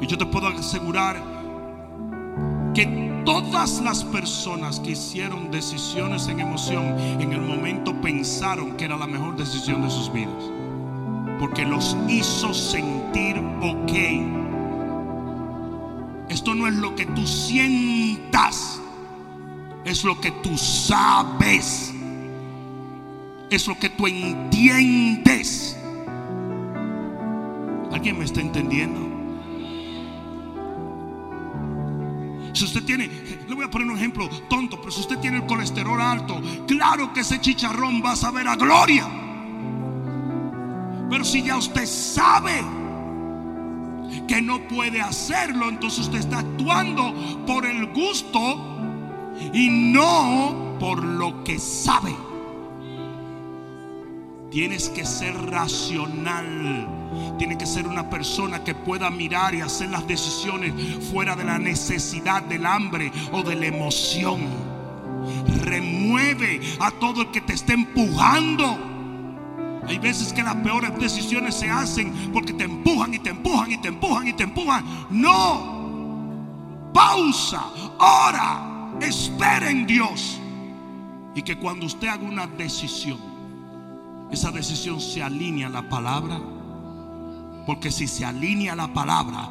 Y 0.00 0.06
yo 0.06 0.16
te 0.16 0.24
puedo 0.24 0.48
asegurar 0.48 1.31
que 2.74 3.22
todas 3.24 3.80
las 3.80 4.04
personas 4.04 4.80
que 4.80 4.92
hicieron 4.92 5.50
decisiones 5.50 6.26
en 6.28 6.40
emoción 6.40 6.98
en 6.98 7.32
el 7.32 7.40
momento 7.40 7.94
pensaron 8.00 8.76
que 8.76 8.84
era 8.86 8.96
la 8.96 9.06
mejor 9.06 9.36
decisión 9.36 9.82
de 9.82 9.90
sus 9.90 10.12
vidas. 10.12 10.42
Porque 11.38 11.64
los 11.64 11.96
hizo 12.08 12.54
sentir 12.54 13.36
ok. 13.60 13.92
Esto 16.28 16.54
no 16.54 16.66
es 16.66 16.74
lo 16.74 16.94
que 16.94 17.04
tú 17.06 17.26
sientas, 17.26 18.80
es 19.84 20.02
lo 20.04 20.18
que 20.20 20.30
tú 20.30 20.56
sabes, 20.56 21.92
es 23.50 23.66
lo 23.66 23.78
que 23.78 23.90
tú 23.90 24.06
entiendes. 24.06 25.76
¿Alguien 27.92 28.18
me 28.18 28.24
está 28.24 28.40
entendiendo? 28.40 29.11
Si 32.62 32.66
usted 32.66 32.84
tiene, 32.84 33.10
le 33.48 33.54
voy 33.56 33.64
a 33.64 33.68
poner 33.68 33.88
un 33.88 33.96
ejemplo 33.96 34.28
tonto, 34.48 34.78
pero 34.78 34.92
si 34.92 35.00
usted 35.00 35.18
tiene 35.18 35.38
el 35.38 35.46
colesterol 35.46 36.00
alto, 36.00 36.40
claro 36.68 37.12
que 37.12 37.22
ese 37.22 37.40
chicharrón 37.40 38.00
va 38.04 38.12
a 38.12 38.16
saber 38.16 38.46
a 38.46 38.54
gloria. 38.54 39.04
Pero 41.10 41.24
si 41.24 41.42
ya 41.42 41.56
usted 41.56 41.84
sabe 41.86 42.62
que 44.28 44.40
no 44.40 44.60
puede 44.68 45.00
hacerlo, 45.00 45.70
entonces 45.70 46.06
usted 46.06 46.20
está 46.20 46.38
actuando 46.38 47.12
por 47.48 47.66
el 47.66 47.86
gusto 47.86 48.78
y 49.52 49.68
no 49.68 50.76
por 50.78 51.02
lo 51.02 51.42
que 51.42 51.58
sabe. 51.58 52.14
Tienes 54.52 54.88
que 54.88 55.04
ser 55.04 55.34
racional. 55.50 57.01
Tiene 57.38 57.58
que 57.58 57.66
ser 57.66 57.86
una 57.86 58.08
persona 58.08 58.62
que 58.64 58.74
pueda 58.74 59.10
mirar 59.10 59.54
y 59.54 59.60
hacer 59.60 59.90
las 59.90 60.06
decisiones 60.06 60.72
fuera 61.10 61.36
de 61.36 61.44
la 61.44 61.58
necesidad 61.58 62.42
del 62.42 62.66
hambre 62.66 63.12
o 63.32 63.42
de 63.42 63.54
la 63.54 63.66
emoción. 63.66 64.40
Remueve 65.62 66.60
a 66.80 66.90
todo 66.90 67.22
el 67.22 67.30
que 67.30 67.40
te 67.40 67.54
esté 67.54 67.74
empujando. 67.74 68.78
Hay 69.86 69.98
veces 69.98 70.32
que 70.32 70.42
las 70.42 70.54
peores 70.56 70.96
decisiones 70.98 71.54
se 71.54 71.70
hacen 71.70 72.30
porque 72.32 72.52
te 72.52 72.64
empujan 72.64 73.14
y 73.14 73.18
te 73.18 73.30
empujan 73.30 73.72
y 73.72 73.78
te 73.78 73.88
empujan 73.88 74.28
y 74.28 74.32
te 74.32 74.44
empujan. 74.44 74.84
No. 75.10 76.90
Pausa. 76.92 77.64
Ora. 77.98 78.68
Espera 79.00 79.70
en 79.70 79.86
Dios. 79.86 80.38
Y 81.34 81.42
que 81.42 81.58
cuando 81.58 81.86
usted 81.86 82.08
haga 82.08 82.24
una 82.24 82.46
decisión, 82.46 83.18
esa 84.30 84.50
decisión 84.50 85.00
se 85.00 85.22
alinea 85.22 85.66
a 85.66 85.70
la 85.70 85.88
palabra. 85.88 86.40
Porque 87.66 87.90
si 87.90 88.08
se 88.08 88.24
alinea 88.24 88.74
la 88.74 88.88
palabra, 88.88 89.48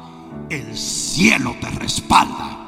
el 0.50 0.76
cielo 0.76 1.56
te 1.60 1.70
respalda. 1.70 2.58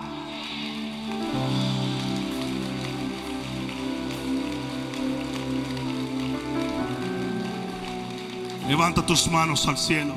Levanta 8.68 9.04
tus 9.04 9.28
manos 9.28 9.68
al 9.68 9.76
cielo. 9.76 10.14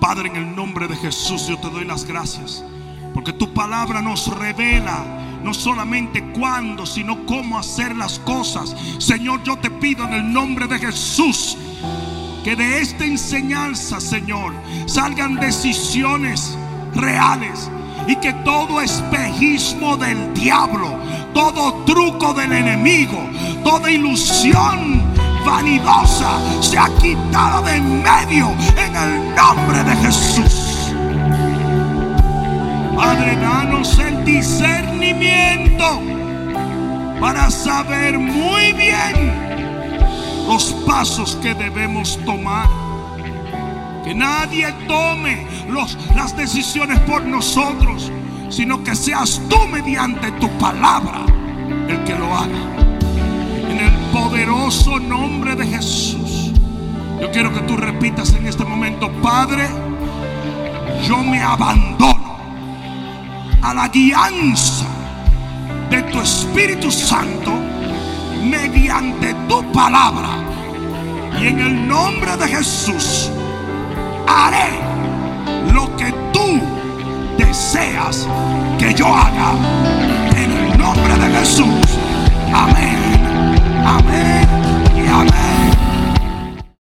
Padre, 0.00 0.28
en 0.28 0.36
el 0.36 0.54
nombre 0.54 0.86
de 0.86 0.96
Jesús 0.96 1.48
yo 1.48 1.58
te 1.58 1.68
doy 1.68 1.84
las 1.84 2.04
gracias. 2.04 2.64
Porque 3.12 3.32
tu 3.32 3.52
palabra 3.52 4.00
nos 4.00 4.28
revela 4.38 5.04
no 5.42 5.52
solamente 5.52 6.22
cuándo, 6.32 6.86
sino 6.86 7.26
cómo 7.26 7.58
hacer 7.58 7.96
las 7.96 8.18
cosas. 8.20 8.76
Señor, 8.98 9.42
yo 9.42 9.56
te 9.56 9.70
pido 9.70 10.04
en 10.04 10.12
el 10.12 10.32
nombre 10.32 10.66
de 10.66 10.78
Jesús 10.78 11.56
que 12.46 12.54
de 12.54 12.80
esta 12.80 13.04
enseñanza, 13.04 14.00
Señor, 14.00 14.54
salgan 14.86 15.34
decisiones 15.34 16.56
reales 16.94 17.68
y 18.06 18.14
que 18.14 18.32
todo 18.44 18.80
espejismo 18.80 19.96
del 19.96 20.32
diablo, 20.32 20.96
todo 21.34 21.82
truco 21.84 22.32
del 22.34 22.52
enemigo, 22.52 23.18
toda 23.64 23.90
ilusión 23.90 25.02
vanidosa 25.44 26.38
sea 26.62 26.88
quitada 27.02 27.62
de 27.62 27.78
en 27.78 28.00
medio 28.04 28.54
en 28.76 28.94
el 28.94 29.34
nombre 29.34 29.82
de 29.82 29.96
Jesús. 29.96 30.92
Padre, 32.94 33.36
danos 33.38 33.98
el 33.98 34.24
discernimiento 34.24 36.00
para 37.18 37.50
saber 37.50 38.16
muy 38.20 38.72
bien 38.74 39.45
los 40.46 40.72
pasos 40.86 41.36
que 41.42 41.54
debemos 41.54 42.18
tomar. 42.24 42.68
Que 44.04 44.14
nadie 44.14 44.72
tome 44.86 45.46
las 46.14 46.36
decisiones 46.36 47.00
por 47.00 47.24
nosotros, 47.24 48.10
sino 48.48 48.82
que 48.84 48.94
seas 48.94 49.40
tú 49.48 49.58
mediante 49.70 50.30
tu 50.32 50.48
palabra 50.58 51.26
el 51.88 52.04
que 52.04 52.14
lo 52.14 52.34
haga. 52.34 52.86
En 53.70 53.78
el 53.78 53.92
poderoso 54.12 54.98
nombre 55.00 55.56
de 55.56 55.66
Jesús. 55.66 56.52
Yo 57.20 57.30
quiero 57.32 57.52
que 57.52 57.60
tú 57.60 57.76
repitas 57.76 58.32
en 58.34 58.46
este 58.46 58.64
momento, 58.64 59.10
Padre, 59.22 59.68
yo 61.08 61.18
me 61.22 61.42
abandono 61.42 62.36
a 63.62 63.74
la 63.74 63.88
guianza 63.88 64.86
de 65.90 66.02
tu 66.02 66.20
Espíritu 66.20 66.90
Santo 66.90 67.52
mediante 68.42 69.34
tu 69.48 69.72
palabra. 69.72 70.28
Y 71.40 71.48
en 71.48 71.60
el 71.60 71.88
nombre 71.88 72.36
de 72.36 72.48
Jesús 72.48 73.30
haré 74.26 74.80
lo 75.72 75.94
que 75.96 76.12
tú 76.32 76.60
deseas 77.36 78.26
que 78.78 78.94
yo 78.94 79.06
haga. 79.06 79.52
En 80.36 80.50
el 80.52 80.78
nombre 80.78 81.14
de 81.14 81.38
Jesús. 81.38 81.98
Amén. 82.52 83.20
Amén 83.84 84.48
y 84.96 85.08
amén. 85.08 85.75